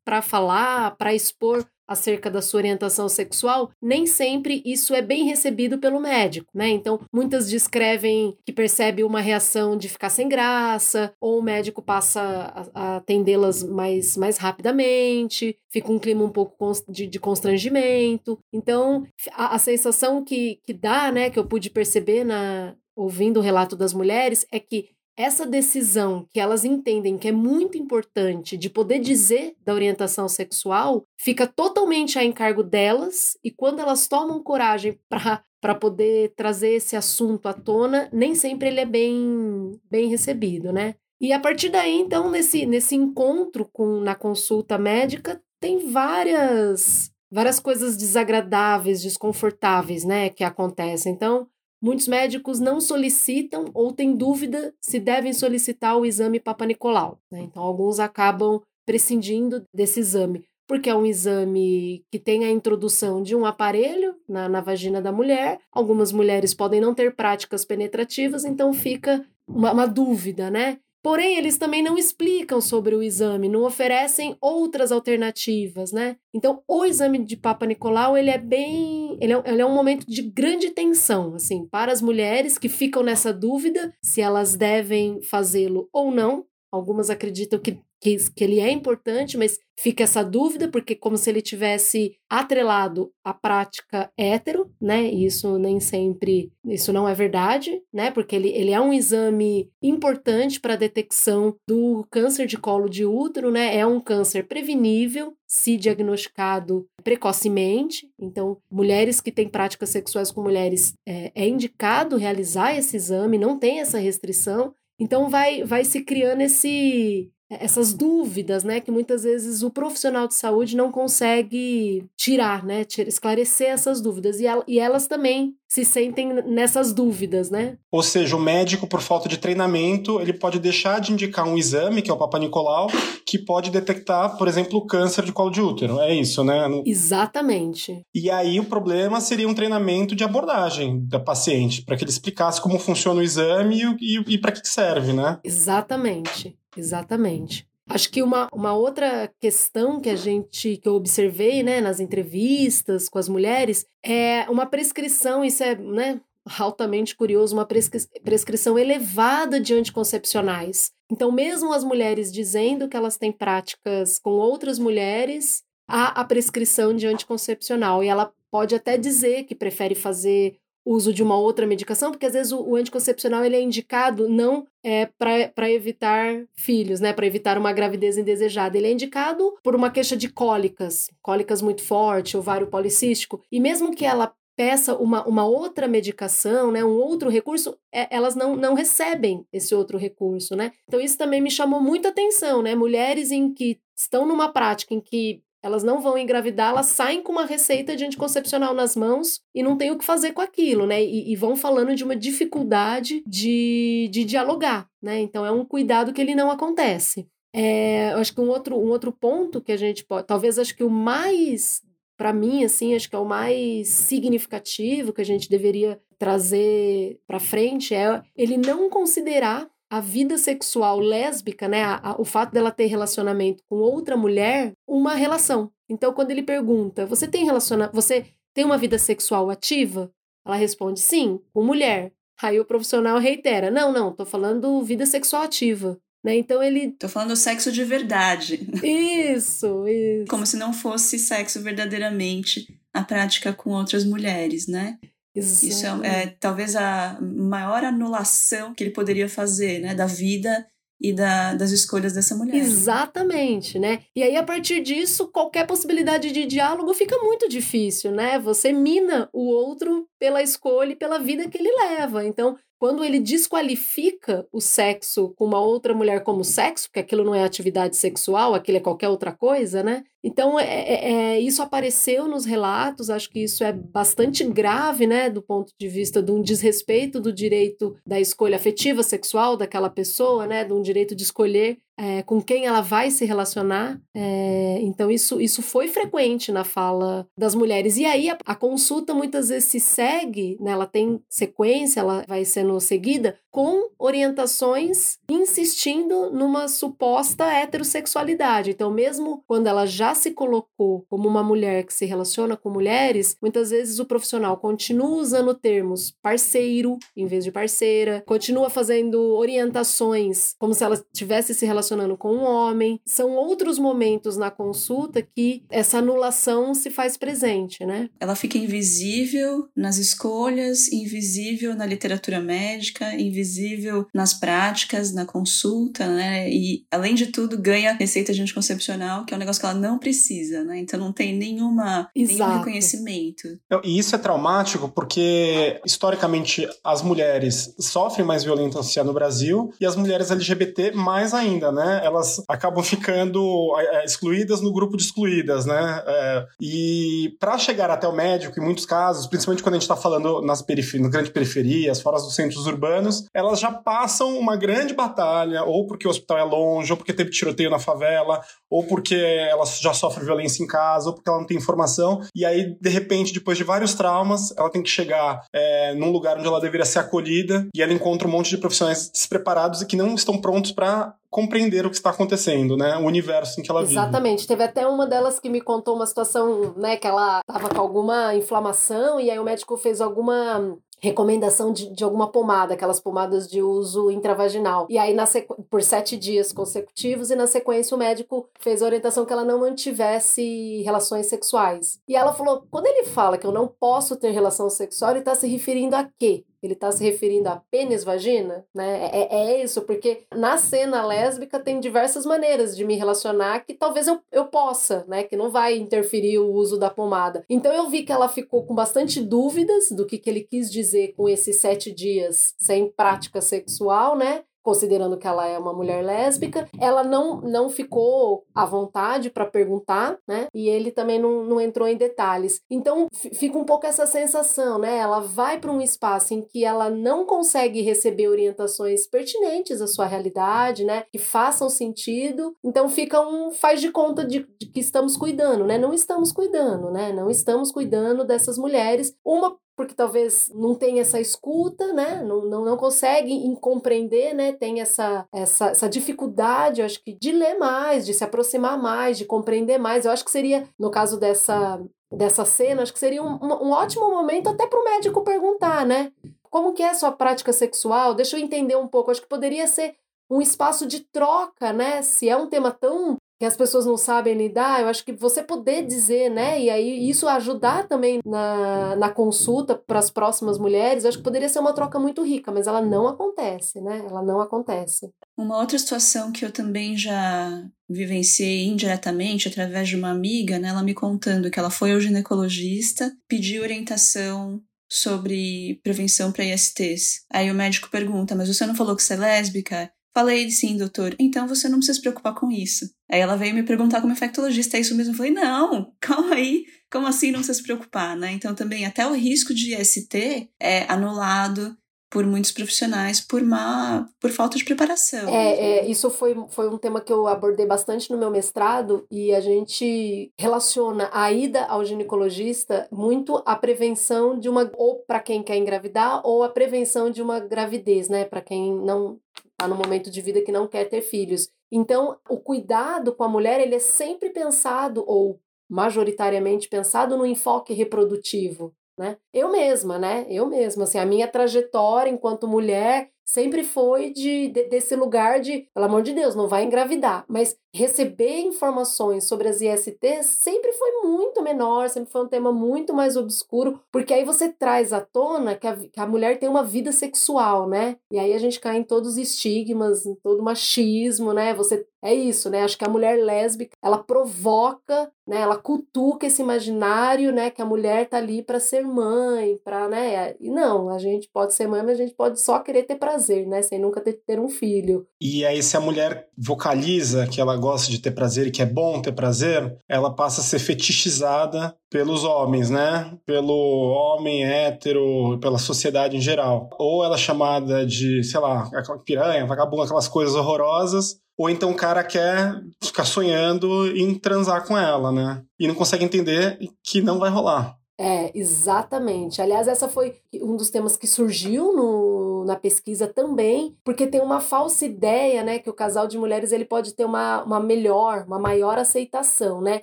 para 0.04 0.20
falar, 0.20 0.94
para 0.99 1.14
expor 1.14 1.66
acerca 1.87 2.31
da 2.31 2.43
sua 2.43 2.59
orientação 2.59 3.09
sexual, 3.09 3.71
nem 3.81 4.07
sempre 4.07 4.62
isso 4.64 4.95
é 4.95 5.02
bem 5.02 5.25
recebido 5.25 5.78
pelo 5.78 6.00
médico, 6.00 6.49
né? 6.55 6.69
Então, 6.69 7.00
muitas 7.12 7.49
descrevem 7.49 8.37
que 8.45 8.52
percebe 8.52 9.05
uma 9.05 9.21
reação 9.21 9.76
de 9.76 9.88
ficar 9.88 10.11
sem 10.11 10.28
graça, 10.28 11.12
ou 11.21 11.38
o 11.38 11.43
médico 11.43 11.83
passa 11.83 12.71
a, 12.75 12.97
atendê-las 12.97 13.62
mais, 13.62 14.16
mais 14.16 14.38
rapidamente, 14.38 15.57
fica 15.71 15.93
um 15.93 15.99
clima 15.99 16.25
um 16.25 16.31
pouco 16.31 16.57
de, 16.88 17.07
de 17.07 17.19
constrangimento. 17.19 18.38
Então, 18.52 19.07
a, 19.33 19.55
a 19.55 19.59
sensação 19.59 20.25
que, 20.25 20.61
que 20.64 20.73
dá, 20.73 21.12
né, 21.12 21.31
que 21.31 21.38
eu 21.38 21.47
pude 21.47 21.71
perceber 21.71 22.25
na, 22.25 22.75
ouvindo 22.97 23.38
o 23.38 23.43
relato 23.43 23.76
das 23.76 23.93
mulheres 23.93 24.47
é 24.50 24.59
que 24.59 24.88
essa 25.16 25.46
decisão 25.46 26.26
que 26.30 26.38
elas 26.38 26.64
entendem 26.64 27.16
que 27.16 27.28
é 27.28 27.32
muito 27.32 27.78
importante 27.78 28.56
de 28.56 28.68
poder 28.68 28.99
dizer 28.99 29.56
da 29.64 29.73
orientação 29.73 30.28
sexual 30.28 31.04
fica 31.18 31.46
totalmente 31.46 32.18
a 32.18 32.25
encargo 32.25 32.62
delas 32.62 33.38
e 33.42 33.50
quando 33.50 33.80
elas 33.80 34.06
tomam 34.06 34.42
coragem 34.42 34.99
para 35.08 35.75
poder 35.75 36.35
trazer 36.37 36.75
esse 36.75 36.94
assunto 36.94 37.46
à 37.49 37.54
tona, 37.54 38.08
nem 38.12 38.35
sempre 38.35 38.68
ele 38.68 38.80
é 38.80 38.87
bem, 38.87 39.80
bem 39.90 40.08
recebido, 40.08 40.73
né? 40.73 40.94
E 41.18 41.32
a 41.32 41.40
partir 41.40 41.70
daí, 41.70 41.99
então, 41.99 42.30
nesse, 42.30 42.66
nesse 42.66 42.94
encontro 42.94 43.66
com 43.73 44.00
na 44.00 44.14
consulta 44.14 44.76
médica, 44.76 45.40
tem 45.58 45.90
várias 45.90 47.11
várias 47.30 47.58
coisas 47.58 47.96
desagradáveis, 47.96 49.02
desconfortáveis, 49.02 50.04
né, 50.04 50.30
que 50.30 50.44
acontecem. 50.44 51.12
Então, 51.12 51.49
Muitos 51.87 52.09
médicos 52.09 52.59
não 52.59 52.81
solicitam 52.81 53.66
ou 53.73 53.93
têm 53.93 54.16
dúvida 54.16 54.75
se 54.81 54.99
devem 54.99 55.33
solicitar 55.33 55.97
o 55.97 56.05
exame 56.05 56.40
Papa 56.40 56.66
Nicolau. 56.66 57.21
Né? 57.31 57.43
Então, 57.43 57.62
alguns 57.62 58.00
acabam 58.00 58.61
prescindindo 58.85 59.62
desse 59.73 60.00
exame 60.00 60.45
porque 60.66 60.90
é 60.90 60.95
um 60.97 61.07
exame 61.07 62.05
que 62.11 62.19
tem 62.19 62.45
a 62.45 62.50
introdução 62.50 63.23
de 63.23 63.37
um 63.37 63.47
aparelho 63.47 64.16
na, 64.28 64.49
na 64.49 64.61
vagina 64.61 65.00
da 65.00 65.12
mulher. 65.12 65.61
Algumas 65.71 66.11
mulheres 66.11 66.52
podem 66.52 66.81
não 66.81 66.93
ter 66.93 67.14
práticas 67.14 67.64
penetrativas, 67.64 68.45
então 68.45 68.73
fica 68.73 69.25
uma, 69.47 69.73
uma 69.73 69.87
dúvida, 69.87 70.50
né? 70.50 70.81
Porém, 71.06 71.38
eles 71.38 71.56
também 71.56 71.84
não 71.84 71.96
explicam 71.96 72.60
sobre 72.60 72.92
o 72.92 73.00
exame, 73.00 73.48
não 73.48 73.62
oferecem 73.62 74.36
outras 74.40 74.90
alternativas, 74.90 75.92
né? 75.92 76.16
Então, 76.34 76.64
o 76.66 76.84
exame 76.84 77.25
de 77.25 77.36
Papa 77.36 77.64
Nicolau, 77.64 78.18
ele 78.18 78.28
é 78.28 78.36
bem... 78.36 79.16
Ele 79.20 79.32
é, 79.32 79.42
ele 79.46 79.62
é 79.62 79.64
um 79.64 79.72
momento 79.72 80.04
de 80.04 80.20
grande 80.20 80.70
tensão, 80.70 81.36
assim, 81.36 81.64
para 81.64 81.92
as 81.92 82.02
mulheres 82.02 82.58
que 82.58 82.68
ficam 82.68 83.04
nessa 83.04 83.32
dúvida 83.32 83.94
se 84.02 84.20
elas 84.20 84.56
devem 84.56 85.22
fazê-lo 85.22 85.88
ou 85.92 86.10
não. 86.10 86.44
Algumas 86.72 87.08
acreditam 87.08 87.60
que 87.60 87.78
que, 88.00 88.17
que 88.35 88.45
ele 88.45 88.61
é 88.61 88.71
importante, 88.71 89.37
mas 89.37 89.59
fica 89.79 90.05
essa 90.05 90.23
dúvida, 90.23 90.69
porque 90.69 90.95
como 90.95 91.17
se 91.17 91.29
ele 91.29 91.43
tivesse 91.43 92.17
atrelado 92.29 93.12
à 93.25 93.35
prática 93.35 94.11
hétero, 94.17 94.71
né? 94.81 95.05
E 95.05 95.26
isso 95.26 95.59
nem 95.59 95.81
sempre, 95.81 96.50
isso 96.65 96.93
não 96.93 97.09
é 97.09 97.15
verdade, 97.15 97.83
né? 97.93 98.11
Porque 98.11 98.35
ele, 98.35 98.49
ele 98.49 98.71
é 98.71 98.81
um 98.81 98.93
exame 98.93 99.71
importante 99.83 100.61
para 100.61 100.75
a 100.75 100.79
detecção 100.79 101.57
do 101.69 102.07
câncer 102.11 102.47
de 102.47 102.57
colo 102.57 102.88
de 102.88 103.05
útero, 103.05 103.50
né? 103.50 103.76
É 103.76 103.87
um 103.87 104.00
câncer 104.00 104.47
prevenível, 104.47 105.35
se 105.47 105.76
diagnosticado 105.76 106.87
precocemente. 107.05 108.11
Então, 108.19 108.59
mulheres 108.71 109.21
que 109.21 109.31
têm 109.31 109.49
práticas 109.49 109.91
sexuais 109.91 110.31
com 110.31 110.43
mulheres 110.43 110.95
é, 111.07 111.33
é 111.35 111.47
indicado 111.47 112.17
realizar 112.17 112.76
esse 112.76 112.97
exame, 112.97 113.38
não 113.38 113.59
tem 113.59 113.81
essa 113.81 113.99
restrição. 113.99 114.75
Então 114.99 115.29
vai, 115.29 115.62
vai 115.62 115.85
se 115.85 116.03
criando 116.03 116.41
esse 116.41 117.31
essas 117.50 117.93
dúvidas, 117.95 118.65
né, 118.65 118.81
que 118.81 118.91
muitas 118.91 119.23
vezes 119.23 119.62
o 119.62 119.71
profissional 119.71 120.26
de 120.26 120.35
saúde 120.35 120.76
não 120.76 120.91
consegue 120.91 122.05
tirar, 122.17 122.65
né, 122.65 122.85
esclarecer 123.07 123.69
essas 123.69 124.00
dúvidas 124.00 124.41
e, 124.41 124.45
e 124.67 124.79
elas 124.79 125.07
também 125.07 125.55
se 125.69 125.85
sentem 125.85 126.33
nessas 126.47 126.93
dúvidas, 126.93 127.50
né? 127.50 127.76
Ou 127.91 128.03
seja, 128.03 128.37
o 128.37 128.41
médico, 128.41 128.87
por 128.87 129.00
falta 129.00 129.29
de 129.29 129.37
treinamento, 129.37 130.21
ele 130.21 130.33
pode 130.33 130.61
deixar 130.61 131.00
de 131.00 131.12
indicar 131.12 131.47
um 131.47 131.59
exame, 131.59 132.03
que 132.03 132.11
é 132.11 132.15
o 132.15 132.17
Papa 132.17 132.38
Nicolau, 132.38 132.88
que 133.26 133.37
pode 133.37 133.71
detectar, 133.71 134.37
por 134.38 134.47
exemplo, 134.47 134.79
o 134.79 134.87
câncer 134.87 135.25
de 135.25 135.33
colo 135.33 135.50
de 135.50 135.61
útero. 135.61 136.00
É 136.00 136.15
isso, 136.15 136.45
né? 136.45 136.67
Exatamente. 136.85 138.00
E 138.15 138.31
aí 138.31 138.61
o 138.61 138.65
problema 138.65 139.21
seria 139.21 139.49
um 139.49 139.55
treinamento 139.55 140.15
de 140.15 140.23
abordagem 140.23 141.05
da 141.07 141.19
paciente, 141.19 141.83
para 141.83 141.97
que 141.97 142.05
ele 142.05 142.11
explicasse 142.11 142.61
como 142.61 142.79
funciona 142.79 143.21
o 143.21 143.25
exame 143.25 143.83
e, 143.83 144.19
e, 144.19 144.35
e 144.35 144.38
para 144.38 144.53
que 144.53 144.67
serve, 144.67 145.12
né? 145.12 145.38
Exatamente. 145.43 146.57
Exatamente. 146.76 147.66
Acho 147.88 148.11
que 148.11 148.21
uma, 148.21 148.49
uma 148.52 148.73
outra 148.73 149.30
questão 149.40 150.00
que 150.00 150.11
a 150.11 150.16
gente 150.16 150.76
que 150.76 150.88
eu 150.88 150.95
observei 150.95 151.62
né, 151.62 151.80
nas 151.80 152.00
entrevistas 152.00 153.09
com 153.09 153.18
as 153.18 153.28
mulheres 153.28 153.87
é 154.02 154.45
uma 154.50 154.66
prescrição, 154.66 155.45
isso 155.45 155.62
é 155.62 155.76
né, 155.76 156.21
altamente 156.59 157.14
curioso, 157.14 157.54
uma 157.54 157.64
prescri 157.64 158.00
prescrição 158.25 158.76
elevada 158.76 159.61
de 159.61 159.73
anticoncepcionais. 159.73 160.92
Então, 161.11 161.30
mesmo 161.30 161.73
as 161.73 161.85
mulheres 161.85 162.33
dizendo 162.33 162.88
que 162.88 162.97
elas 162.97 163.16
têm 163.16 163.30
práticas 163.30 164.18
com 164.18 164.30
outras 164.30 164.78
mulheres, 164.80 165.62
há 165.88 166.21
a 166.21 166.25
prescrição 166.25 166.95
de 166.95 167.06
anticoncepcional. 167.06 168.02
E 168.02 168.09
ela 168.09 168.33
pode 168.50 168.75
até 168.75 168.99
dizer 168.99 169.45
que 169.45 169.54
prefere 169.54 169.95
fazer 169.95 170.56
uso 170.87 171.12
de 171.12 171.23
uma 171.23 171.37
outra 171.37 171.66
medicação, 171.66 172.12
porque 172.12 172.26
às 172.26 172.33
vezes 172.33 172.52
o, 172.52 172.62
o 172.62 172.76
anticoncepcional 172.76 173.45
ele 173.45 173.57
é 173.57 173.61
indicado 173.61 174.28
não 174.28 174.64
é, 174.85 175.07
para 175.07 175.71
evitar 175.71 176.45
filhos, 176.55 177.00
né, 177.00 177.12
para 177.12 177.26
evitar 177.26 177.59
uma 177.59 177.73
gravidez 177.73 178.16
indesejada. 178.16 178.78
Ele 178.78 178.87
é 178.87 178.93
indicado 178.93 179.52
por 179.64 179.75
uma 179.75 179.90
queixa 179.90 180.16
de 180.16 180.28
cólicas, 180.28 181.11
cólicas 181.21 181.61
muito 181.61 181.83
forte, 181.83 182.37
ovário 182.37 182.69
policístico, 182.69 183.43
e 183.50 183.59
mesmo 183.59 183.95
que 183.95 184.05
ela 184.05 184.33
peça 184.57 184.97
uma, 184.97 185.26
uma 185.28 185.45
outra 185.45 185.87
medicação, 185.87 186.71
né, 186.73 186.83
um 186.83 186.97
outro 186.97 187.28
recurso, 187.28 187.76
é, 187.93 188.09
elas 188.14 188.35
não, 188.35 188.57
não 188.57 188.73
recebem 188.73 189.45
esse 189.52 189.75
outro 189.75 189.99
recurso, 189.99 190.57
né? 190.57 190.73
Então 190.88 190.99
isso 190.99 191.19
também 191.19 191.43
me 191.43 191.50
chamou 191.50 191.81
muita 191.81 192.09
atenção, 192.09 192.62
né? 192.62 192.75
Mulheres 192.75 193.31
em 193.31 193.52
que 193.52 193.78
estão 193.95 194.26
numa 194.26 194.50
prática 194.50 194.95
em 194.95 195.00
que 195.00 195.43
elas 195.66 195.82
não 195.82 196.00
vão 196.00 196.16
engravidar, 196.16 196.70
elas 196.70 196.87
saem 196.87 197.23
com 197.23 197.32
uma 197.32 197.44
receita 197.44 197.96
de 197.96 198.04
anticoncepcional 198.04 198.73
nas 198.73 198.94
mãos 198.94 199.40
e 199.54 199.62
não 199.62 199.76
tem 199.76 199.90
o 199.90 199.99
que 199.99 200.04
fazer 200.04 200.32
com 200.32 200.40
aquilo, 200.40 200.87
né? 200.87 201.04
E, 201.04 201.32
e 201.32 201.37
vão 201.37 201.56
falando 201.56 201.94
de 201.94 202.04
uma 202.04 202.14
dificuldade 202.14 203.23
de, 203.26 204.08
de 204.12 204.25
dialogar, 204.25 204.88
né? 205.02 205.18
Então 205.18 205.44
é 205.44 205.50
um 205.50 205.64
cuidado 205.64 206.12
que 206.12 206.20
ele 206.20 206.35
não 206.35 206.50
acontece. 206.50 207.28
É, 207.52 208.12
eu 208.12 208.18
acho 208.18 208.35
que 208.35 208.40
um 208.40 208.49
outro, 208.49 208.76
um 208.76 208.88
outro 208.88 209.11
ponto 209.11 209.61
que 209.61 209.73
a 209.73 209.76
gente 209.76 210.04
pode. 210.04 210.26
Talvez 210.26 210.58
acho 210.58 210.76
que 210.76 210.85
o 210.85 210.90
mais. 210.90 211.82
Para 212.16 212.32
mim, 212.32 212.64
assim, 212.64 212.94
acho 212.94 213.11
que 213.11 213.16
é 213.16 213.18
o 213.18 213.26
mais 213.26 213.88
significativo 213.88 215.12
que 215.12 215.20
a 215.20 215.25
gente 215.25 215.50
deveria 215.50 216.00
trazer 216.18 217.18
para 217.26 217.38
frente 217.38 217.94
é 217.94 218.23
ele 218.35 218.56
não 218.56 218.88
considerar 218.88 219.68
a 219.90 220.00
vida 220.00 220.37
sexual 220.37 220.99
lésbica, 220.99 221.69
né, 221.69 221.83
a, 221.83 222.00
a, 222.11 222.21
o 222.21 222.25
fato 222.25 222.52
dela 222.52 222.71
ter 222.71 222.87
relacionamento 222.87 223.62
com 223.69 223.76
outra 223.76 224.16
mulher, 224.16 224.73
uma 224.87 225.14
relação. 225.14 225.71
Então, 225.88 226.12
quando 226.12 226.31
ele 226.31 226.43
pergunta, 226.43 227.07
você 227.07 227.28
tem 227.28 227.45
relaciona 227.45 227.90
você 227.93 228.26
tem 228.55 228.64
uma 228.64 228.78
vida 228.78 228.99
sexual 228.99 229.50
ativa? 229.50 230.11
Ela 230.45 230.57
responde 230.57 231.00
sim, 231.00 231.40
com 231.52 231.62
mulher. 231.62 232.12
Aí 232.43 232.59
o 232.61 232.64
profissional 232.64 233.19
reitera, 233.19 233.71
não, 233.71 233.93
não, 233.93 234.12
tô 234.12 234.26
falando 234.26 234.83
vida 234.83 235.07
sexual 235.07 235.43
ativa. 235.43 235.99
Né? 236.25 236.37
Então 236.37 236.62
ele. 236.62 236.90
Tô 236.93 237.09
falando 237.09 237.37
sexo 237.37 237.71
de 237.71 237.85
verdade. 237.85 238.69
Isso, 238.83 239.87
isso. 239.87 240.26
Como 240.28 240.45
se 240.45 240.57
não 240.57 240.73
fosse 240.73 241.21
sexo 241.21 241.62
verdadeiramente 241.62 242.76
a 242.93 243.05
prática 243.05 243.52
com 243.52 243.71
outras 243.71 244.05
mulheres, 244.05 244.66
né? 244.66 244.99
Exato. 245.37 245.66
Isso 245.66 245.87
é, 245.87 246.23
é, 246.23 246.26
talvez 246.40 246.75
a 246.75 247.19
maior 247.21 247.85
anulação 247.85 248.73
que 248.75 248.83
ele 248.83 248.90
poderia 248.90 249.28
fazer, 249.28 249.81
né, 249.81 249.95
da 249.95 250.07
vida 250.07 250.66
e 250.99 251.12
da, 251.12 251.52
das 251.52 251.73
escolhas 251.73 252.14
dessa 252.14 252.35
mulher. 252.35 252.57
Exatamente, 252.57 253.78
né? 253.78 254.00
E 254.14 254.23
aí, 254.23 254.35
a 254.35 254.43
partir 254.43 254.81
disso, 254.81 255.28
qualquer 255.28 255.66
possibilidade 255.66 256.33
de 256.33 256.47
diálogo 256.47 256.95
fica 256.95 257.19
muito 257.19 257.49
difícil, 257.50 258.12
né? 258.12 258.38
Você 258.38 258.73
mina 258.73 259.28
o 259.31 259.47
outro 259.47 260.09
pela 260.19 260.43
escolha 260.43 260.93
e 260.93 260.97
pela 260.97 261.19
vida 261.19 261.49
que 261.50 261.59
ele 261.59 261.71
leva. 261.71 262.25
Então, 262.25 262.57
quando 262.78 263.05
ele 263.05 263.19
desqualifica 263.19 264.47
o 264.52 264.61
sexo 264.61 265.35
com 265.37 265.45
uma 265.45 265.61
outra 265.61 265.95
mulher 265.95 266.23
como 266.23 266.45
sexo, 266.45 266.88
porque 266.88 267.00
aquilo 267.00 267.25
não 267.25 267.35
é 267.35 267.45
atividade 267.45 267.97
sexual, 267.97 268.55
aquilo 268.55 268.78
é 268.78 268.81
qualquer 268.81 269.09
outra 269.09 269.33
coisa, 269.33 269.83
né? 269.83 270.05
Então, 270.26 270.59
é, 270.59 270.64
é, 270.64 271.12
é, 271.12 271.40
isso 271.40 271.62
apareceu 271.62 272.26
nos 272.26 272.45
relatos, 272.45 273.11
acho 273.11 273.30
que 273.30 273.45
isso 273.45 273.62
é 273.62 273.73
bastante 273.73 274.42
grave, 274.42 275.06
né, 275.06 275.30
do 275.30 275.40
ponto 275.40 275.73
de 275.78 275.87
vista 275.87 276.21
de 276.21 276.33
um 276.33 276.42
desrespeito 276.42 277.21
do 277.21 277.33
direito 277.33 277.95
da 278.04 278.18
escolha 278.18 278.56
afetiva 278.56 279.04
sexual 279.04 279.56
daquela 279.56 279.88
pessoa, 279.88 280.45
né, 280.45 280.64
de 280.64 280.73
um 280.73 280.83
direito 280.83 281.14
de 281.14 281.23
escolher 281.23 281.78
é, 281.99 282.23
com 282.23 282.42
quem 282.42 282.66
ela 282.66 282.80
vai 282.80 283.11
se 283.11 283.25
relacionar. 283.25 283.99
É, 284.14 284.78
então, 284.83 285.11
isso, 285.11 285.40
isso 285.40 285.62
foi 285.62 285.88
frequente 285.88 286.52
na 286.52 286.62
fala 286.62 287.26
das 287.38 287.54
mulheres. 287.54 287.97
E 287.97 288.04
aí, 288.04 288.28
a, 288.28 288.37
a, 288.45 288.54
consulta 288.54 289.14
muitas 289.14 289.49
vezes 289.49 289.68
se 289.68 289.80
segue, 289.80 290.59
né, 290.61 290.73
ela 290.73 290.87
tem 290.87 291.21
sequência, 291.28 292.00
ela 292.00 292.25
vai 292.28 292.45
sendo 292.45 292.78
seguida 292.80 293.38
com 293.50 293.88
orientações 293.99 295.16
insistindo 295.30 296.30
numa 296.30 296.68
suposta 296.68 297.47
heterossexualidade. 297.47 298.71
Então, 298.71 298.90
mesmo 298.90 299.42
quando 299.47 299.66
ela 299.66 299.87
já 299.87 300.14
se 300.16 300.32
colocou 300.32 301.04
como 301.08 301.28
uma 301.28 301.42
mulher 301.42 301.85
que 301.85 301.94
se 301.94 302.04
relaciona 302.04 302.56
com 302.56 302.70
mulheres, 302.70 303.37
muitas 303.40 303.70
vezes 303.70 303.99
o 303.99 304.04
profissional 304.04 304.56
continua 304.56 305.20
usando 305.20 305.54
termos 305.54 306.14
parceiro 306.23 306.99
em 307.16 307.26
vez 307.26 307.44
de 307.44 307.52
parceira, 307.52 308.23
continua 308.26 308.68
fazendo 308.68 309.20
orientações 309.35 310.54
como 310.58 310.75
se 310.75 310.85
ela 310.85 310.94
estivesse 310.94 311.54
se 311.54 311.66
relacionando 311.66 312.16
com 312.16 312.35
um 312.35 312.44
homem. 312.44 313.00
São 313.06 313.32
outros 313.32 313.78
momentos 313.78 314.37
na 314.37 314.50
consulta 314.50 315.23
que 315.23 315.62
essa 315.70 315.99
anulação 315.99 316.75
se 316.75 316.90
faz 316.90 317.16
presente, 317.16 317.85
né? 317.85 318.08
Ela 318.20 318.35
fica 318.35 318.58
invisível 318.58 319.68
nas 319.76 319.99
escolhas, 319.99 320.90
invisível 320.92 321.75
na 321.75 321.87
literatura 321.87 322.40
médica, 322.40 323.14
invisível 323.14 324.06
nas 324.14 324.35
práticas, 324.35 325.12
na 325.12 325.25
consulta, 325.25 326.06
né? 326.06 326.50
E, 326.50 326.85
além 326.90 327.14
de 327.14 327.26
tudo, 327.26 327.58
ganha 327.58 327.92
receita 327.92 328.32
de 328.32 328.42
anticoncepcional, 328.42 329.25
que 329.25 329.35
é 329.35 329.37
um 329.37 329.40
negócio 329.40 329.61
que 329.61 329.66
ela 329.66 329.75
não 329.75 329.96
precisa, 329.99 330.65
né? 330.65 330.79
Então 330.79 330.99
não 330.99 331.12
tem 331.12 331.35
nenhuma, 331.37 332.09
nenhum 332.15 332.59
reconhecimento. 332.59 333.49
E 333.85 333.99
isso 333.99 334.15
é 334.15 334.19
traumático 334.19 334.88
porque, 334.88 335.81
historicamente, 335.85 336.69
as 336.83 337.03
mulheres 337.03 337.75
sofrem 337.79 338.26
mais 338.26 338.45
violência 338.45 339.03
no 339.05 339.12
Brasil 339.12 339.73
e 339.81 339.87
as 339.87 339.97
mulheres 339.97 340.31
LGBT 340.31 340.93
mais 340.93 341.35
ainda, 341.35 341.71
né? 341.71 342.00
Elas 342.05 342.43
acabam 342.49 342.83
ficando 342.83 343.75
é, 343.79 344.03
é, 344.03 344.05
excluídas 344.05 344.61
no 344.61 344.73
grupo 344.73 344.97
de 344.97 345.03
excluídas, 345.03 345.67
né? 345.67 346.03
É, 346.07 346.47
e 346.61 347.37
para 347.38 347.59
chegar 347.59 347.91
até 347.91 348.07
o 348.07 348.12
médico, 348.15 348.59
em 348.59 348.65
muitos 348.65 348.87
casos, 348.87 349.26
principalmente 349.26 349.62
quando 349.62 349.75
a 349.75 349.76
gente 349.76 349.83
está 349.83 349.97
falando 349.97 350.41
nas, 350.43 350.62
periferias, 350.62 351.03
nas 351.03 351.12
grandes 351.12 351.33
periferias, 351.33 352.00
fora 352.00 352.17
dos 352.17 352.35
centros 352.35 352.67
urbanos, 352.67 353.26
elas 353.35 353.61
já 353.61 353.73
passam 353.73 354.38
uma 354.38 354.57
grande 354.57 354.95
batalha, 354.95 355.65
ou 355.65 355.87
porque 355.87 356.07
o 356.07 356.11
hospital 356.11 356.38
é 356.38 356.45
longe, 356.45 356.93
ou 356.93 356.97
porque 356.97 357.12
teve 357.12 357.31
tiroteio 357.31 357.71
na 357.71 357.79
favela, 357.79 358.41
ou 358.71 358.85
porque 358.85 359.15
elas 359.15 359.81
já 359.87 359.95
sofre 359.95 360.25
violência 360.25 360.62
em 360.62 360.66
casa, 360.66 361.09
ou 361.09 361.14
porque 361.14 361.28
ela 361.28 361.38
não 361.38 361.47
tem 361.47 361.57
informação, 361.57 362.21
e 362.35 362.45
aí, 362.45 362.76
de 362.81 362.90
repente, 362.90 363.33
depois 363.33 363.57
de 363.57 363.64
vários 363.64 363.95
traumas, 363.95 364.55
ela 364.57 364.71
tem 364.71 364.83
que 364.83 364.90
chegar 364.90 365.45
é, 365.52 365.95
num 365.95 366.11
lugar 366.11 366.38
onde 366.38 366.47
ela 366.47 366.61
deveria 366.61 366.85
ser 366.85 366.99
acolhida, 366.99 367.69
e 367.75 367.83
ela 367.83 367.93
encontra 367.93 368.28
um 368.28 368.31
monte 368.31 368.50
de 368.50 368.59
profissionais 368.59 369.11
despreparados 369.11 369.83
e 369.83 369.87
que 369.87 369.97
não 369.97 370.14
estão 370.14 370.38
prontos 370.38 370.73
para 370.73 371.14
compreender 371.37 371.85
o 371.85 371.90
que 371.90 371.97
está 371.97 372.11
acontecendo, 372.11 372.76
né? 372.78 372.97
O 372.97 373.05
universo 373.05 373.61
em 373.61 373.62
que 373.62 373.71
ela 373.71 373.83
vive. 373.83 373.93
Exatamente. 373.93 374.47
Teve 374.47 374.64
até 374.64 374.87
uma 374.87 375.07
delas 375.07 375.38
que 375.38 375.50
me 375.50 375.61
contou 375.61 375.95
uma 375.95 376.07
situação, 376.07 376.73
né, 376.78 376.97
que 376.97 377.07
ela 377.07 377.40
estava 377.40 377.69
com 377.69 377.81
alguma 377.81 378.35
inflamação 378.35 379.21
e 379.21 379.31
aí 379.31 379.38
o 379.38 379.45
médico 379.45 379.76
fez 379.76 380.00
alguma 380.00 380.76
recomendação 381.00 381.73
de, 381.73 381.91
de 381.91 382.03
alguma 382.03 382.31
pomada, 382.31 382.75
aquelas 382.75 383.00
pomadas 383.00 383.49
de 383.49 383.62
uso 383.62 384.11
intravaginal. 384.11 384.87
E 384.88 384.99
aí, 384.99 385.15
na 385.15 385.25
por 385.71 385.83
sete 385.83 386.17
dias 386.17 386.53
consecutivos, 386.53 387.31
e 387.31 387.37
na 387.37 387.47
sequência 387.47 387.95
o 387.95 387.99
médico 387.99 388.49
fez 388.61 388.83
a 388.83 388.87
orientação 388.87 389.25
que 389.25 389.33
ela 389.33 389.45
não 389.45 389.61
mantivesse 389.61 390.83
relações 390.83 391.26
sexuais. 391.26 392.00
E 392.09 392.17
ela 392.17 392.33
falou: 392.33 392.65
quando 392.71 392.87
ele 392.87 393.05
fala 393.05 393.37
que 393.37 393.47
eu 393.47 393.53
não 393.53 393.67
posso 393.69 394.17
ter 394.17 394.31
relação 394.31 394.71
sexual, 394.71 395.11
ele 395.11 395.21
está 395.21 395.35
se 395.35 395.47
referindo 395.47 395.97
a 395.97 396.09
quê? 396.19 396.45
Ele 396.66 396.75
está 396.75 396.90
se 396.90 397.02
referindo 397.02 397.49
a 397.49 397.62
pênis 397.70 398.04
vagina, 398.04 398.66
né? 398.75 399.11
É, 399.12 399.18
é, 399.18 399.50
é 399.52 399.62
isso, 399.62 399.82
porque 399.82 400.26
na 400.35 400.58
cena 400.58 401.04
lésbica 401.06 401.58
tem 401.61 401.80
diversas 401.80 402.26
maneiras 402.26 402.76
de 402.76 402.85
me 402.85 402.96
relacionar 402.96 403.61
que 403.61 403.75
talvez 403.75 404.06
eu, 404.06 404.20
eu 404.32 404.46
possa, 404.46 405.04
né? 405.08 405.23
Que 405.23 405.37
não 405.37 405.50
vai 405.50 405.76
interferir 405.76 406.38
o 406.38 406.52
uso 406.52 406.78
da 406.78 406.90
pomada. 406.90 407.44
Então 407.49 407.73
eu 407.73 407.88
vi 407.88 408.02
que 408.02 408.12
ela 408.12 408.28
ficou 408.28 408.64
com 408.64 408.75
bastante 408.75 409.20
dúvidas 409.20 409.90
do 409.90 410.04
que, 410.04 410.18
que 410.18 410.28
ele 410.28 410.40
quis 410.40 410.70
dizer 410.70 411.14
com 411.16 411.28
esses 411.28 411.56
sete 411.56 411.92
dias 411.92 412.54
sem 412.58 412.90
prática 412.90 413.40
sexual, 413.40 414.16
né? 414.16 414.42
Considerando 414.66 415.16
que 415.16 415.28
ela 415.28 415.46
é 415.46 415.56
uma 415.56 415.73
mulher 415.73 416.04
lésbica. 416.04 416.68
Ela 416.80 417.04
não, 417.04 417.40
não 417.40 417.70
ficou 417.70 418.44
à 418.52 418.66
vontade 418.66 419.30
para 419.30 419.46
perguntar, 419.46 420.18
né? 420.26 420.49
E 420.52 420.68
ele 420.68 420.90
também 420.90 421.20
não, 421.20 421.44
não 421.44 421.61
entrou 421.61 421.87
em 421.87 421.96
detalhes. 421.96 422.61
Então 422.68 423.06
fica 423.32 423.56
um 423.56 423.64
pouco 423.64 423.87
essa 423.87 424.06
sensação, 424.06 424.76
né? 424.76 424.99
Ela 424.99 425.20
vai 425.20 425.61
para 425.61 425.70
um 425.70 425.80
espaço 425.80 426.35
em 426.35 426.42
que 426.42 426.64
ela 426.64 426.90
não 426.90 427.25
consegue 427.25 427.80
receber 427.80 428.26
orientações 428.26 429.06
pertinentes 429.06 429.80
à 429.80 429.87
sua 429.87 430.06
realidade, 430.06 430.85
né? 430.85 431.04
Que 431.12 431.18
façam 431.18 431.68
sentido. 431.68 432.52
Então 432.64 432.88
fica 432.88 433.20
um 433.20 433.52
faz 433.52 433.80
de 433.80 433.92
conta 433.92 434.25
de, 434.25 434.49
de 434.58 434.66
que 434.66 434.80
estamos 434.80 435.16
cuidando, 435.16 435.64
né? 435.64 435.78
Não 435.78 435.94
estamos 435.94 436.32
cuidando, 436.32 436.90
né? 436.90 437.12
Não 437.12 437.30
estamos 437.30 437.70
cuidando 437.70 438.25
dessas 438.25 438.58
mulheres. 438.58 439.14
Uma 439.25 439.56
porque 439.76 439.95
talvez 439.95 440.50
não 440.54 440.75
tenha 440.75 441.02
essa 441.02 441.21
escuta, 441.21 441.92
né? 441.92 442.23
Não, 442.23 442.47
não, 442.47 442.64
não 442.64 442.76
consegue 442.76 443.54
compreender, 443.61 444.35
né? 444.35 444.52
Tem 444.52 444.80
essa, 444.80 445.26
essa, 445.33 445.66
essa 445.66 445.88
dificuldade, 445.88 446.80
eu 446.80 446.87
acho 446.87 447.02
que, 447.04 447.12
de 447.12 447.30
ler 447.30 447.59
mais, 447.59 448.06
de 448.06 448.14
se 448.14 448.25
aproximar 448.25 448.80
mais, 448.80 449.18
de 449.18 449.26
compreender 449.26 449.78
mais. 449.78 450.04
Eu 450.04 450.11
acho 450.11 450.25
que 450.25 450.30
seria, 450.30 450.66
no 450.78 450.90
caso 450.90 451.21
dessa, 451.21 451.78
dessa 452.11 452.47
cena, 452.47 452.83
acho 452.83 452.92
que 452.92 452.99
seria 452.99 453.23
um, 453.23 453.38
um 453.42 453.71
ótimo 453.71 454.09
momento 454.11 454.49
até 454.49 454.66
para 454.66 454.80
o 454.80 454.85
médico 454.85 455.23
perguntar, 455.23 455.85
né? 455.85 456.11
Como 456.49 456.73
que 456.73 456.83
é 456.83 456.90
a 456.90 456.95
sua 456.95 457.12
prática 457.12 457.52
sexual? 457.52 458.14
Deixa 458.14 458.37
eu 458.37 458.40
entender 458.40 458.76
um 458.76 458.88
pouco. 458.88 459.11
Acho 459.11 459.21
que 459.21 459.28
poderia 459.28 459.66
ser 459.66 459.95
um 460.30 460.40
espaço 460.40 460.87
de 460.87 461.00
troca, 461.00 461.73
né? 461.73 462.00
Se 462.00 462.28
é 462.28 462.37
um 462.37 462.49
tema 462.49 462.71
tão 462.71 463.18
que 463.38 463.45
as 463.45 463.57
pessoas 463.57 463.85
não 463.85 463.97
sabem 463.97 464.35
lidar, 464.35 464.81
eu 464.81 464.88
acho 464.88 465.05
que 465.05 465.12
você 465.12 465.43
poder 465.43 465.87
dizer, 465.87 466.31
né, 466.31 466.61
e 466.61 466.71
aí 466.71 467.09
isso 467.09 467.28
ajudar 467.28 467.87
também 467.87 468.21
na, 468.25 468.97
na 468.97 469.11
consulta 469.11 469.75
para 469.75 469.99
as 469.99 470.11
próximas 470.11 470.59
mulheres, 470.59 471.05
eu 471.05 471.09
acho 471.09 471.19
que 471.19 471.25
poderia 471.25 471.49
ser 471.49 471.59
uma 471.59 471.75
troca 471.75 471.99
muito 471.99 472.25
rica, 472.25 472.50
mas 472.50 472.66
ela 472.66 472.81
não 472.81 473.07
acontece, 473.07 473.81
né, 473.81 474.05
ela 474.09 474.23
não 474.23 474.40
acontece. 474.40 475.11
Uma 475.37 475.59
outra 475.59 475.78
situação 475.78 476.33
que 476.33 476.45
eu 476.45 476.50
também 476.50 476.97
já 476.97 477.62
vivenciei 477.88 478.66
indiretamente 478.66 479.49
através 479.49 479.89
de 479.89 479.97
uma 479.97 480.10
amiga, 480.10 480.58
né, 480.58 480.69
ela 480.69 480.82
me 480.82 480.95
contando 480.95 481.50
que 481.50 481.58
ela 481.58 481.71
foi 481.71 481.93
ao 481.93 482.00
ginecologista, 482.00 483.13
pediu 483.28 483.63
orientação 483.63 484.63
sobre 484.91 485.80
prevenção 485.82 486.32
para 486.32 486.45
ISTs. 486.45 487.25
Aí 487.30 487.50
o 487.50 487.54
médico 487.54 487.91
pergunta: 487.91 488.34
Mas 488.34 488.49
você 488.49 488.65
não 488.67 488.75
falou 488.75 488.95
que 488.95 489.02
você 489.02 489.15
é 489.15 489.17
lésbica? 489.17 489.91
Falei, 490.17 490.49
sim, 490.50 490.79
doutor. 490.79 491.15
Então 491.19 491.47
você 491.47 491.69
não 491.69 491.76
precisa 491.76 491.97
se 491.97 492.00
preocupar 492.00 492.35
com 492.35 492.50
isso. 492.50 492.87
Aí 493.13 493.21
ela 493.21 493.37
veio 493.37 493.55
me 493.55 493.63
perguntar 493.63 494.00
como 494.00 494.15
infectologista, 494.15 494.79
é 494.79 494.81
isso 494.81 494.97
mesmo? 494.97 495.13
Eu 495.13 495.17
falei, 495.17 495.31
não, 495.31 495.93
calma 496.00 496.37
aí. 496.37 496.65
Como 496.91 497.07
assim 497.07 497.26
não 497.26 497.41
precisa 497.41 497.59
se 497.59 497.63
preocupar, 497.63 498.17
né? 498.17 498.33
Então 498.33 498.55
também 498.55 498.87
até 498.87 499.07
o 499.07 499.13
risco 499.13 499.52
de 499.52 499.75
IST 499.75 500.49
é 500.59 500.91
anulado 500.91 501.76
por 502.11 502.25
muitos 502.25 502.50
profissionais 502.50 503.21
por 503.21 503.43
má, 503.43 504.09
por 504.19 504.31
falta 504.31 504.57
de 504.57 504.65
preparação. 504.65 505.29
É, 505.29 505.81
é, 505.81 505.87
isso 505.87 506.09
foi, 506.09 506.35
foi 506.49 506.67
um 506.71 506.79
tema 506.79 507.02
que 507.02 507.13
eu 507.13 507.26
abordei 507.26 507.67
bastante 507.67 508.11
no 508.11 508.17
meu 508.17 508.31
mestrado 508.31 509.07
e 509.11 509.35
a 509.35 509.41
gente 509.41 510.33
relaciona 510.39 511.11
a 511.13 511.31
ida 511.31 511.67
ao 511.67 511.85
ginecologista 511.85 512.89
muito 512.91 513.43
à 513.45 513.55
prevenção 513.55 514.39
de 514.39 514.49
uma 514.49 514.71
ou 514.79 515.05
para 515.07 515.21
quem 515.21 515.43
quer 515.43 515.57
engravidar 515.57 516.23
ou 516.25 516.43
a 516.43 516.49
prevenção 516.49 517.11
de 517.11 517.21
uma 517.21 517.39
gravidez, 517.39 518.09
né, 518.09 518.25
para 518.25 518.41
quem 518.41 518.73
não 518.73 519.19
está 519.56 519.66
no 519.66 519.75
momento 519.75 520.10
de 520.10 520.21
vida 520.21 520.42
que 520.42 520.52
não 520.52 520.69
quer 520.69 520.84
ter 520.84 521.00
filhos. 521.00 521.49
Então, 521.73 522.19
o 522.28 522.38
cuidado 522.38 523.14
com 523.14 523.25
a 523.25 523.28
mulher, 523.28 523.58
ele 523.58 523.75
é 523.75 523.78
sempre 523.80 524.30
pensado, 524.30 525.02
ou 525.06 525.40
majoritariamente 525.69 526.69
pensado 526.69 527.16
no 527.16 527.26
enfoque 527.26 527.73
reprodutivo, 527.73 528.75
né? 528.99 529.16
Eu 529.32 529.50
mesma, 529.50 529.99
né? 529.99 530.26
Eu 530.28 530.47
mesma, 530.47 530.84
assim, 530.84 530.99
a 530.99 531.06
minha 531.06 531.26
trajetória 531.26 532.10
enquanto 532.10 532.47
mulher 532.47 533.10
sempre 533.26 533.65
foi 533.65 534.10
de, 534.10 534.49
de, 534.49 534.69
desse 534.69 534.95
lugar 534.95 535.41
de, 535.41 535.69
pelo 535.75 535.86
amor 535.86 536.02
de 536.02 536.15
Deus, 536.15 536.36
não 536.36 536.47
vai 536.47 536.65
engravidar. 536.65 537.25
Mas 537.28 537.58
receber 537.75 538.41
informações 538.41 539.25
sobre 539.25 539.49
as 539.49 539.60
ISTs 539.60 540.26
sempre 540.26 540.73
foi 540.73 541.02
muito 541.02 541.43
menor, 541.43 541.91
sempre 541.91 542.10
foi 542.10 542.23
um 542.23 542.28
tema 542.28 542.52
muito 542.52 542.95
mais 542.95 543.17
obscuro, 543.17 543.80
porque 543.91 544.15
aí 544.15 544.25
você 544.25 544.49
traz 544.50 544.93
à 544.93 545.00
tona 545.00 545.56
que 545.56 545.67
a, 545.67 545.76
que 545.76 546.00
a 546.00 546.06
mulher 546.06 546.39
tem 546.39 546.49
uma 546.49 546.62
vida 546.62 546.93
sexual, 546.93 547.69
né? 547.69 547.97
E 548.10 548.19
aí 548.19 548.32
a 548.32 548.39
gente 548.39 548.60
cai 548.60 548.76
em 548.78 548.84
todos 548.84 549.12
os 549.12 549.19
estigmas, 549.19 550.06
em 550.06 550.15
todo 550.15 550.41
o 550.41 550.45
machismo, 550.45 551.32
né? 551.32 551.52
Você 551.54 551.84
é 552.02 552.15
isso, 552.15 552.50
né? 552.50 552.63
Acho 552.63 552.78
que 552.78 552.85
a 552.85 552.91
mulher 552.91 553.17
lésbica, 553.17 553.76
ela 553.82 553.99
provoca, 553.99 555.11
né? 555.26 555.41
Ela 555.41 555.56
cutuca 555.56 556.26
esse 556.26 556.43
imaginário, 556.43 557.32
né? 557.32 557.50
Que 557.50 557.63
a 557.63 557.67
mulher 557.67 558.09
tá 558.09 558.19
ali 558.19 558.43
para 558.43 558.61
ser 558.61 558.82
mãe, 558.82 559.59
para, 559.65 559.89
né? 559.89 560.35
E 560.39 560.50
não, 560.50 560.89
a 560.91 560.99
gente 560.99 561.28
pode 561.32 561.54
ser 561.54 561.67
mãe, 561.67 561.82
mas 561.82 561.99
a 561.99 562.02
gente 562.02 562.15
pode 562.15 562.41
só 562.41 562.59
querer 562.61 562.85
ter 562.85 562.97
prazer, 562.97 563.47
né? 563.47 563.63
Sem 563.63 563.78
nunca 563.78 564.00
ter, 564.00 564.21
ter 564.26 564.39
um 564.39 564.49
filho. 564.49 565.06
E 565.21 565.45
aí 565.45 565.63
se 565.63 565.76
a 565.76 565.80
mulher 565.80 566.28
vocaliza 566.37 567.26
que 567.26 567.41
ela 567.41 567.56
gosta 567.56 567.91
de 567.91 567.99
ter 567.99 568.11
prazer 568.11 568.47
e 568.47 568.50
que 568.50 568.63
é 568.63 568.67
bom 568.67 569.00
ter 569.00 569.13
prazer, 569.13 569.76
ela 569.89 570.15
passa 570.15 570.41
a 570.41 570.45
ser 570.45 570.59
fetichizada 570.59 571.75
pelos 571.91 572.25
homens, 572.25 572.69
né? 572.71 573.17
Pelo 573.25 573.54
homem 573.54 574.45
hétero, 574.45 575.39
pela 575.41 575.59
sociedade 575.59 576.17
em 576.17 576.21
geral. 576.21 576.69
Ou 576.78 577.04
ela 577.04 577.15
é 577.15 577.19
chamada 577.19 577.87
de, 577.87 578.23
sei 578.23 578.41
lá, 578.41 578.69
piranha, 579.04 579.47
vagabundo, 579.47 579.82
aquelas 579.82 580.09
coisas 580.09 580.35
horrorosas, 580.35 581.21
ou 581.38 581.50
então 581.50 581.70
o 581.70 581.76
cara 581.76 582.02
quer 582.02 582.60
ficar 582.82 583.04
sonhando 583.04 583.86
em 583.96 584.14
transar 584.18 584.66
com 584.66 584.76
ela, 584.76 585.12
né? 585.12 585.42
E 585.58 585.68
não 585.68 585.75
consegue 585.75 586.04
entender 586.04 586.58
que 586.82 587.00
não 587.00 587.18
vai 587.18 587.30
rolar. 587.30 587.76
É, 587.99 588.30
exatamente. 588.38 589.40
Aliás, 589.40 589.66
essa 589.66 589.88
foi 589.88 590.16
um 590.34 590.56
dos 590.56 590.68
temas 590.68 590.96
que 590.96 591.06
surgiu 591.06 591.75
no, 591.75 592.16
na 592.47 592.56
pesquisa 592.56 593.06
também, 593.06 593.76
porque 593.85 594.06
tem 594.06 594.21
uma 594.21 594.41
falsa 594.41 594.87
ideia, 594.87 595.43
né, 595.43 595.59
que 595.59 595.69
o 595.69 595.75
casal 595.75 596.06
de 596.06 596.17
mulheres 596.19 596.52
ele 596.52 596.65
pode 596.65 596.95
ter 596.95 597.04
uma, 597.04 597.43
uma 597.43 597.61
melhor, 597.61 598.25
uma 598.26 598.39
maior 598.39 598.78
aceitação, 598.78 599.61
né? 599.61 599.82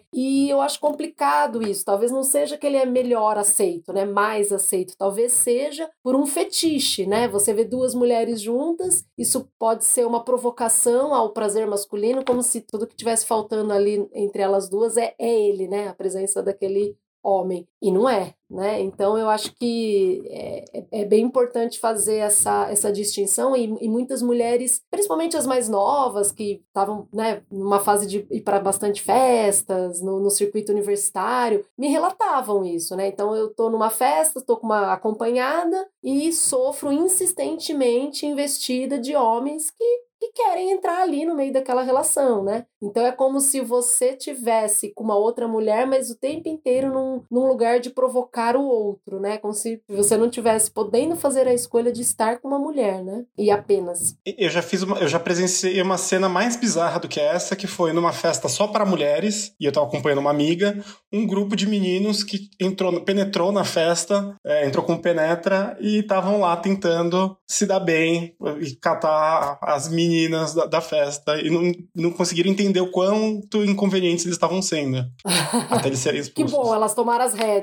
E 0.13 0.49
eu 0.49 0.61
acho 0.61 0.79
complicado 0.79 1.61
isso. 1.61 1.85
Talvez 1.85 2.11
não 2.11 2.23
seja 2.23 2.57
que 2.57 2.65
ele 2.65 2.77
é 2.77 2.85
melhor 2.85 3.37
aceito, 3.37 3.93
né, 3.93 4.05
mais 4.05 4.51
aceito. 4.51 4.95
Talvez 4.97 5.33
seja 5.33 5.89
por 6.01 6.15
um 6.15 6.25
fetiche, 6.25 7.05
né? 7.05 7.27
Você 7.27 7.53
vê 7.53 7.63
duas 7.63 7.93
mulheres 7.93 8.41
juntas, 8.41 9.05
isso 9.17 9.47
pode 9.59 9.85
ser 9.85 10.05
uma 10.07 10.23
provocação 10.23 11.13
ao 11.13 11.31
prazer 11.33 11.67
masculino, 11.67 12.23
como 12.25 12.41
se 12.41 12.61
tudo 12.61 12.87
que 12.87 12.95
tivesse 12.95 13.25
faltando 13.25 13.73
ali 13.73 14.07
entre 14.13 14.41
elas 14.41 14.69
duas 14.69 14.97
é, 14.97 15.13
é 15.19 15.33
ele, 15.33 15.67
né? 15.67 15.87
A 15.89 15.93
presença 15.93 16.41
daquele 16.41 16.95
homem. 17.23 17.67
E 17.83 17.91
não 17.91 18.07
é, 18.07 18.33
né? 18.49 18.79
Então 18.79 19.17
eu 19.17 19.29
acho 19.29 19.53
que 19.55 20.23
é, 20.29 20.63
é, 20.73 21.01
é 21.01 21.05
bem 21.05 21.25
importante 21.25 21.77
fazer 21.77 22.15
essa, 22.15 22.69
essa 22.71 22.89
distinção 22.93 23.53
e, 23.57 23.65
e 23.81 23.89
muitas 23.89 24.21
mulheres, 24.21 24.81
principalmente 24.89 25.35
as 25.35 25.45
mais 25.45 25.67
novas, 25.67 26.31
que 26.31 26.63
estavam 26.65 27.09
né, 27.11 27.43
numa 27.51 27.81
fase 27.81 28.07
de 28.07 28.25
ir 28.31 28.39
para 28.39 28.57
bastante 28.61 29.01
festas, 29.01 30.01
no, 30.01 30.21
no 30.21 30.29
circuito 30.29 30.71
universitário, 30.71 31.65
me 31.77 31.89
relatavam 31.89 32.63
isso, 32.63 32.95
né? 32.95 33.07
Então 33.07 33.35
eu 33.35 33.53
tô 33.53 33.69
numa 33.69 33.89
festa, 33.89 34.39
tô 34.39 34.55
com 34.55 34.65
uma 34.67 34.93
acompanhada 34.93 35.85
e 36.01 36.31
sofro 36.31 36.89
insistentemente 36.89 38.25
investida 38.25 38.97
de 38.97 39.13
homens 39.13 39.69
que 39.69 40.03
que 40.23 40.31
querem 40.31 40.71
entrar 40.71 41.01
ali 41.01 41.25
no 41.25 41.35
meio 41.35 41.51
daquela 41.51 41.83
relação, 41.83 42.43
né? 42.43 42.65
Então 42.81 43.05
é 43.05 43.11
como 43.11 43.41
se 43.41 43.59
você 43.59 44.15
tivesse 44.15 44.93
com 44.93 45.03
uma 45.03 45.17
outra 45.17 45.47
mulher, 45.47 45.85
mas 45.85 46.09
o 46.09 46.17
tempo 46.17 46.47
inteiro 46.47 46.93
num, 46.93 47.23
num 47.29 47.47
lugar 47.47 47.72
mulher 47.73 47.79
de 47.79 47.89
provocar 47.89 48.55
o 48.55 48.63
outro, 48.63 49.19
né? 49.19 49.37
Como 49.37 49.53
se 49.53 49.81
você 49.89 50.17
não 50.17 50.29
tivesse 50.29 50.71
podendo 50.71 51.15
fazer 51.15 51.47
a 51.47 51.53
escolha 51.53 51.91
de 51.91 52.01
estar 52.01 52.39
com 52.39 52.47
uma 52.47 52.59
mulher, 52.59 53.03
né? 53.03 53.23
E 53.37 53.49
apenas. 53.49 54.15
Eu 54.25 54.49
já 54.49 54.61
fiz 54.61 54.83
uma, 54.83 54.97
eu 54.99 55.07
já 55.07 55.19
presenciei 55.19 55.81
uma 55.81 55.97
cena 55.97 56.29
mais 56.29 56.55
bizarra 56.55 56.99
do 56.99 57.07
que 57.07 57.19
essa, 57.19 57.55
que 57.55 57.67
foi 57.67 57.93
numa 57.93 58.11
festa 58.11 58.47
só 58.47 58.67
para 58.67 58.85
mulheres, 58.85 59.53
e 59.59 59.65
eu 59.65 59.71
tava 59.71 59.87
acompanhando 59.87 60.19
uma 60.19 60.31
amiga, 60.31 60.83
um 61.11 61.25
grupo 61.25 61.55
de 61.55 61.67
meninos 61.67 62.23
que 62.23 62.49
entrou, 62.59 63.01
penetrou 63.01 63.51
na 63.51 63.63
festa, 63.63 64.35
é, 64.45 64.67
entrou 64.67 64.83
com 64.83 64.97
penetra 64.97 65.77
e 65.79 65.99
estavam 65.99 66.39
lá 66.39 66.55
tentando 66.57 67.37
se 67.47 67.65
dar 67.65 67.79
bem 67.79 68.35
e 68.59 68.75
catar 68.75 69.57
as 69.61 69.89
meninas 69.89 70.53
da, 70.53 70.65
da 70.65 70.81
festa 70.81 71.39
e 71.39 71.49
não, 71.49 71.71
não 71.95 72.11
conseguiram 72.11 72.49
entender 72.49 72.81
o 72.81 72.91
quanto 72.91 73.63
inconvenientes 73.63 74.25
eles 74.25 74.35
estavam 74.35 74.61
sendo 74.61 75.05
até 75.69 75.87
eles 75.87 75.99
serem 75.99 76.21
expulsos. 76.21 76.51
que 76.51 76.57
bom, 76.57 76.73
elas 76.73 76.93
tomaram 76.93 77.25
as 77.25 77.33
rédeas. 77.33 77.62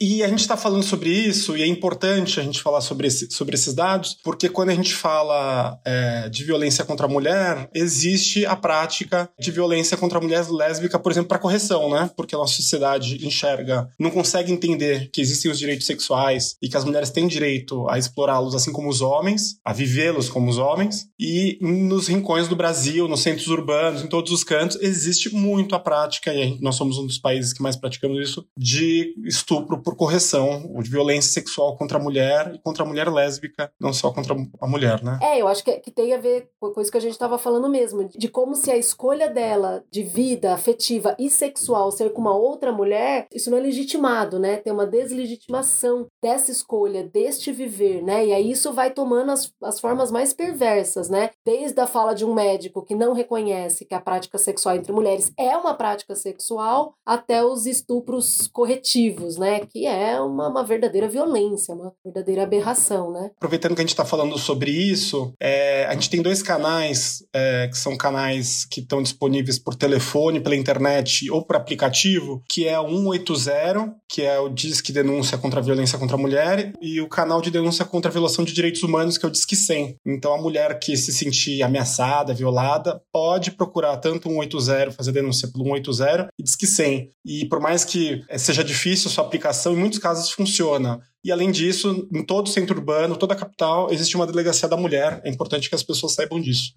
E 0.00 0.22
a 0.22 0.28
gente 0.28 0.40
está 0.40 0.56
falando 0.56 0.82
sobre 0.82 1.10
isso 1.10 1.56
e 1.56 1.62
é 1.62 1.66
importante 1.66 2.38
a 2.40 2.42
gente 2.42 2.62
falar 2.62 2.80
sobre, 2.80 3.06
esse, 3.06 3.30
sobre 3.30 3.54
esses 3.54 3.74
dados 3.74 4.18
porque 4.22 4.48
quando 4.48 4.70
a 4.70 4.74
gente 4.74 4.94
fala 4.94 5.78
é, 5.84 6.28
de 6.28 6.44
violência 6.44 6.84
contra 6.84 7.06
a 7.06 7.08
mulher, 7.08 7.68
existe 7.74 8.44
a 8.46 8.56
prática 8.56 9.28
de 9.38 9.50
violência 9.50 9.96
contra 9.96 10.18
a 10.18 10.20
mulher 10.20 10.46
lésbica, 10.50 10.98
por 10.98 11.10
exemplo, 11.10 11.28
para 11.28 11.38
correção, 11.38 11.90
né? 11.90 12.10
Porque 12.16 12.34
a 12.34 12.38
nossa 12.38 12.54
sociedade 12.54 13.26
enxerga, 13.26 13.88
não 13.98 14.10
consegue 14.10 14.52
entender 14.52 15.10
que 15.12 15.20
existem 15.20 15.50
os 15.50 15.58
direitos 15.58 15.86
sexuais 15.86 16.56
e 16.62 16.68
que 16.68 16.76
as 16.76 16.84
mulheres 16.84 17.10
têm 17.10 17.26
direito 17.26 17.88
a 17.88 17.98
explorá-los 17.98 18.54
assim 18.54 18.72
como 18.72 18.88
os 18.88 19.00
homens, 19.00 19.58
a 19.64 19.72
vivê-los 19.72 20.28
como 20.28 20.50
os 20.50 20.58
homens. 20.58 21.06
E 21.18 21.58
nos 21.60 22.08
rincões 22.08 22.48
do 22.48 22.56
Brasil, 22.56 23.08
nos 23.08 23.20
centros 23.20 23.48
urbanos, 23.48 24.02
em 24.02 24.06
todos 24.06 24.32
os 24.32 24.44
cantos, 24.44 24.78
existe 24.80 25.34
muito 25.34 25.74
a 25.74 25.80
prática, 25.80 26.32
e 26.34 26.60
nós 26.60 26.74
somos 26.74 26.98
um 26.98 27.06
dos 27.06 27.18
países 27.18 27.52
que 27.52 27.62
mais 27.62 27.76
praticamos 27.76 28.20
isso, 28.20 28.46
de 28.56 29.14
estupro 29.28 29.82
por 29.82 29.96
correção, 29.96 30.72
de 30.80 30.90
violência 30.90 31.30
sexual 31.30 31.76
contra 31.76 31.98
a 31.98 32.02
mulher 32.02 32.52
e 32.54 32.58
contra 32.58 32.82
a 32.82 32.86
mulher 32.86 33.08
lésbica, 33.10 33.70
não 33.80 33.92
só 33.92 34.10
contra 34.10 34.34
a 34.60 34.66
mulher, 34.66 35.02
né? 35.02 35.18
É, 35.22 35.40
eu 35.40 35.48
acho 35.48 35.62
que, 35.62 35.72
que 35.78 35.90
tem 35.90 36.14
a 36.14 36.18
ver 36.18 36.50
com 36.60 36.80
isso 36.80 36.90
que 36.90 36.98
a 36.98 37.00
gente 37.00 37.12
estava 37.12 37.38
falando 37.38 37.68
mesmo, 37.68 38.08
de 38.08 38.28
como 38.28 38.54
se 38.54 38.70
a 38.70 38.76
escolha 38.76 39.28
dela 39.28 39.84
de 39.90 40.02
vida 40.02 40.54
afetiva 40.54 41.14
e 41.18 41.28
sexual 41.28 41.90
ser 41.90 42.12
com 42.12 42.20
uma 42.20 42.36
outra 42.36 42.72
mulher, 42.72 43.26
isso 43.32 43.50
não 43.50 43.58
é 43.58 43.60
legitimado, 43.60 44.38
né? 44.38 44.56
Tem 44.56 44.72
uma 44.72 44.86
deslegitimação 44.86 46.06
dessa 46.22 46.50
escolha, 46.50 47.04
deste 47.04 47.52
viver, 47.52 48.02
né? 48.02 48.26
E 48.26 48.32
aí 48.32 48.50
isso 48.50 48.72
vai 48.72 48.90
tomando 48.90 49.30
as, 49.30 49.52
as 49.62 49.80
formas 49.80 50.10
mais 50.10 50.32
perversas, 50.32 51.08
né? 51.08 51.30
Desde 51.44 51.80
a 51.80 51.86
fala 51.86 52.14
de 52.14 52.24
um 52.24 52.34
médico 52.34 52.84
que 52.84 52.94
não 52.94 53.12
reconhece 53.12 53.84
que 53.84 53.94
a 53.94 54.00
prática 54.00 54.38
sexual 54.38 54.76
entre 54.76 54.92
mulheres 54.92 55.32
é 55.36 55.56
uma 55.56 55.74
prática 55.74 56.14
sexual, 56.14 56.94
até 57.04 57.44
os 57.44 57.66
estupros 57.66 58.48
corretivos, 58.52 59.07
né? 59.38 59.60
Que 59.60 59.86
é 59.86 60.20
uma, 60.20 60.48
uma 60.48 60.64
verdadeira 60.64 61.08
violência, 61.08 61.74
uma 61.74 61.92
verdadeira 62.04 62.42
aberração, 62.42 63.12
né? 63.12 63.30
Aproveitando 63.36 63.74
que 63.74 63.80
a 63.80 63.84
gente 63.84 63.90
está 63.90 64.04
falando 64.04 64.38
sobre 64.38 64.70
isso, 64.70 65.32
é, 65.40 65.86
a 65.86 65.94
gente 65.94 66.10
tem 66.10 66.22
dois 66.22 66.42
canais 66.42 67.24
é, 67.34 67.68
que 67.68 67.78
são 67.78 67.96
canais 67.96 68.64
que 68.64 68.80
estão 68.80 69.02
disponíveis 69.02 69.58
por 69.58 69.74
telefone, 69.74 70.40
pela 70.40 70.56
internet 70.56 71.30
ou 71.30 71.44
por 71.44 71.56
aplicativo, 71.56 72.42
que 72.48 72.66
é 72.66 72.78
o 72.78 72.88
180, 72.88 73.94
que 74.08 74.22
é 74.22 74.38
o 74.38 74.48
Disque 74.48 74.92
Denúncia 74.92 75.38
contra 75.38 75.60
a 75.60 75.62
Violência 75.62 75.98
contra 75.98 76.16
a 76.16 76.20
Mulher, 76.20 76.72
e 76.80 77.00
o 77.00 77.08
canal 77.08 77.40
de 77.40 77.50
denúncia 77.50 77.84
contra 77.84 78.10
a 78.10 78.12
violação 78.12 78.44
de 78.44 78.52
direitos 78.52 78.82
humanos, 78.82 79.18
que 79.18 79.24
é 79.24 79.28
o 79.28 79.32
Disque 79.32 79.56
100. 79.56 79.96
Então, 80.06 80.32
a 80.34 80.40
mulher 80.40 80.78
que 80.78 80.96
se 80.96 81.12
sentir 81.12 81.62
ameaçada, 81.62 82.34
violada, 82.34 83.00
pode 83.12 83.50
procurar 83.52 83.96
tanto 83.98 84.28
o 84.28 84.32
180, 84.32 84.92
fazer 84.92 85.12
denúncia 85.12 85.48
pelo 85.48 85.64
180 85.64 86.28
e 86.38 86.42
Disque 86.42 86.66
100. 86.66 87.10
E 87.24 87.44
por 87.46 87.60
mais 87.60 87.84
que 87.84 88.24
é, 88.28 88.38
seja 88.38 88.64
difícil 88.64 88.97
a 89.06 89.10
sua 89.10 89.24
aplicação, 89.24 89.74
em 89.74 89.78
muitos 89.78 89.98
casos 89.98 90.30
funciona. 90.30 91.00
E 91.24 91.30
além 91.30 91.50
disso, 91.50 92.08
em 92.12 92.24
todo 92.24 92.46
o 92.46 92.50
centro 92.50 92.76
urbano, 92.76 93.16
toda 93.16 93.34
a 93.34 93.36
capital, 93.36 93.92
existe 93.92 94.16
uma 94.16 94.26
delegacia 94.26 94.68
da 94.68 94.76
mulher. 94.76 95.20
É 95.24 95.30
importante 95.30 95.68
que 95.68 95.74
as 95.74 95.82
pessoas 95.82 96.14
saibam 96.14 96.40
disso. 96.40 96.72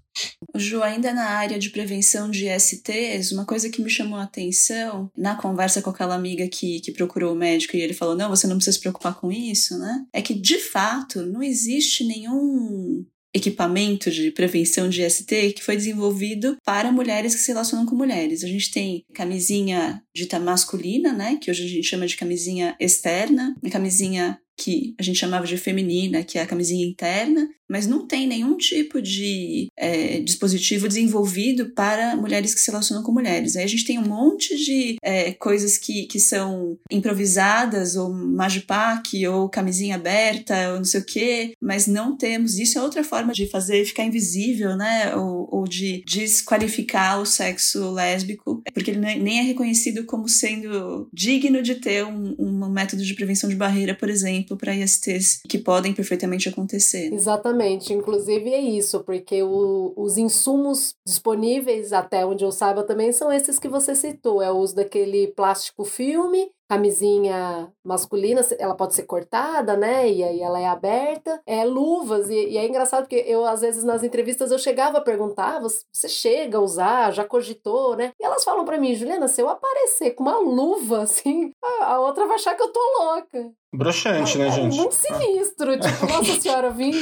Ju, 0.55 0.83
ainda 0.83 1.13
na 1.13 1.29
área 1.29 1.57
de 1.57 1.69
prevenção 1.69 2.29
de 2.29 2.47
STs, 2.59 3.31
uma 3.31 3.45
coisa 3.45 3.69
que 3.69 3.81
me 3.81 3.89
chamou 3.89 4.19
a 4.19 4.23
atenção 4.23 5.09
na 5.15 5.35
conversa 5.35 5.81
com 5.81 5.89
aquela 5.89 6.15
amiga 6.15 6.47
que, 6.47 6.81
que 6.81 6.91
procurou 6.91 7.33
o 7.33 7.37
médico 7.37 7.77
e 7.77 7.81
ele 7.81 7.93
falou: 7.93 8.15
não, 8.15 8.29
você 8.29 8.47
não 8.47 8.55
precisa 8.55 8.75
se 8.75 8.81
preocupar 8.81 9.15
com 9.15 9.31
isso, 9.31 9.77
né? 9.77 10.05
É 10.11 10.21
que 10.21 10.33
de 10.33 10.57
fato 10.57 11.25
não 11.25 11.41
existe 11.41 12.03
nenhum 12.03 13.05
equipamento 13.33 14.11
de 14.11 14.31
prevenção 14.31 14.89
de 14.89 15.07
ST 15.09 15.53
que 15.53 15.63
foi 15.63 15.75
desenvolvido 15.75 16.57
para 16.65 16.91
mulheres 16.91 17.33
que 17.33 17.41
se 17.41 17.51
relacionam 17.51 17.85
com 17.85 17.95
mulheres. 17.95 18.43
A 18.43 18.47
gente 18.47 18.71
tem 18.71 19.05
camisinha 19.13 20.01
dita 20.13 20.39
masculina, 20.39 21.13
né, 21.13 21.37
que 21.41 21.49
hoje 21.49 21.63
a 21.63 21.67
gente 21.67 21.87
chama 21.87 22.07
de 22.07 22.17
camisinha 22.17 22.75
externa, 22.79 23.55
camisinha 23.71 24.37
que 24.61 24.93
a 24.99 25.03
gente 25.03 25.17
chamava 25.17 25.47
de 25.47 25.57
feminina, 25.57 26.23
que 26.23 26.37
é 26.37 26.41
a 26.41 26.47
camisinha 26.47 26.85
interna, 26.85 27.49
mas 27.71 27.87
não 27.87 28.05
tem 28.05 28.27
nenhum 28.27 28.57
tipo 28.57 29.01
de 29.01 29.67
é, 29.77 30.19
dispositivo 30.19 30.89
desenvolvido 30.89 31.71
para 31.73 32.17
mulheres 32.17 32.53
que 32.53 32.59
se 32.59 32.69
relacionam 32.69 33.01
com 33.01 33.13
mulheres. 33.13 33.55
Aí 33.55 33.63
a 33.63 33.67
gente 33.67 33.85
tem 33.85 33.97
um 33.97 34.05
monte 34.05 34.57
de 34.57 34.97
é, 35.01 35.31
coisas 35.31 35.77
que, 35.77 36.05
que 36.05 36.19
são 36.19 36.77
improvisadas, 36.91 37.95
ou 37.95 38.13
magipack, 38.13 39.25
ou 39.25 39.47
camisinha 39.47 39.95
aberta, 39.95 40.73
ou 40.73 40.77
não 40.77 40.83
sei 40.83 40.99
o 40.99 41.05
quê, 41.05 41.53
mas 41.61 41.87
não 41.87 42.17
temos. 42.17 42.59
Isso 42.59 42.77
é 42.77 42.81
outra 42.81 43.05
forma 43.05 43.31
de 43.31 43.47
fazer 43.47 43.85
ficar 43.85 44.03
invisível, 44.03 44.75
né? 44.75 45.15
Ou, 45.15 45.47
ou 45.49 45.63
de 45.63 46.03
desqualificar 46.05 47.21
o 47.21 47.25
sexo 47.25 47.89
lésbico, 47.91 48.61
porque 48.73 48.91
ele 48.91 48.99
nem 48.99 49.39
é 49.39 49.43
reconhecido 49.43 50.05
como 50.05 50.27
sendo 50.27 51.07
digno 51.13 51.61
de 51.61 51.75
ter 51.75 52.05
um, 52.05 52.35
um 52.37 52.69
método 52.69 53.01
de 53.01 53.13
prevenção 53.13 53.49
de 53.49 53.55
barreira, 53.55 53.95
por 53.95 54.09
exemplo, 54.09 54.50
para 54.57 54.75
ISTs 54.75 55.41
que 55.47 55.57
podem 55.57 55.93
perfeitamente 55.93 56.47
acontecer. 56.47 57.11
Exatamente. 57.13 57.41
Exatamente, 57.41 57.93
inclusive 57.93 58.53
é 58.53 58.59
isso, 58.59 59.03
porque 59.03 59.41
o, 59.43 59.93
os 59.95 60.17
insumos 60.17 60.95
disponíveis, 61.05 61.93
até 61.93 62.25
onde 62.25 62.43
eu 62.43 62.51
saiba, 62.51 62.83
também 62.83 63.11
são 63.11 63.31
esses 63.31 63.59
que 63.59 63.67
você 63.67 63.95
citou: 63.95 64.41
é 64.41 64.51
o 64.51 64.57
uso 64.57 64.75
daquele 64.75 65.27
plástico 65.27 65.83
filme, 65.83 66.51
camisinha 66.71 67.69
masculina, 67.83 68.39
ela 68.57 68.73
pode 68.73 68.93
ser 68.95 69.03
cortada, 69.03 69.75
né? 69.75 70.09
E 70.09 70.23
aí 70.23 70.39
ela 70.39 70.57
é 70.57 70.65
aberta. 70.65 71.41
É 71.45 71.65
luvas, 71.65 72.29
e, 72.29 72.33
e, 72.33 72.57
é 72.57 72.65
engraçado 72.65 73.03
porque 73.03 73.25
eu, 73.27 73.45
às 73.45 73.59
vezes, 73.59 73.83
nas 73.83 74.03
entrevistas, 74.03 74.51
eu 74.51 74.57
chegava 74.57 74.99
a 74.99 75.01
perguntar: 75.01 75.57
ah, 75.57 75.59
você 75.59 76.07
chega 76.07 76.57
a 76.57 76.61
usar, 76.61 77.11
já 77.11 77.25
cogitou, 77.25 77.97
né? 77.97 78.13
E 78.17 78.25
elas 78.25 78.45
falam 78.45 78.63
para 78.63 78.77
mim, 78.77 78.95
Juliana, 78.95 79.27
se 79.27 79.41
eu 79.41 79.49
aparecer 79.49 80.11
com 80.11 80.23
uma 80.23 80.39
luva 80.39 81.01
assim, 81.01 81.51
a, 81.61 81.95
a 81.95 81.99
outra 81.99 82.25
vai 82.25 82.35
achar 82.35 82.55
que 82.55 82.63
eu 82.63 82.71
tô 82.71 82.79
louca. 82.99 83.51
Broxante, 83.75 84.37
né, 84.37 84.47
é, 84.47 84.51
gente? 84.51 84.77
É 84.77 84.81
muito 84.81 84.95
sinistro. 84.95 85.77
Tipo, 85.77 86.07
nossa 86.07 86.35
senhora, 86.39 86.69
vim 86.69 86.93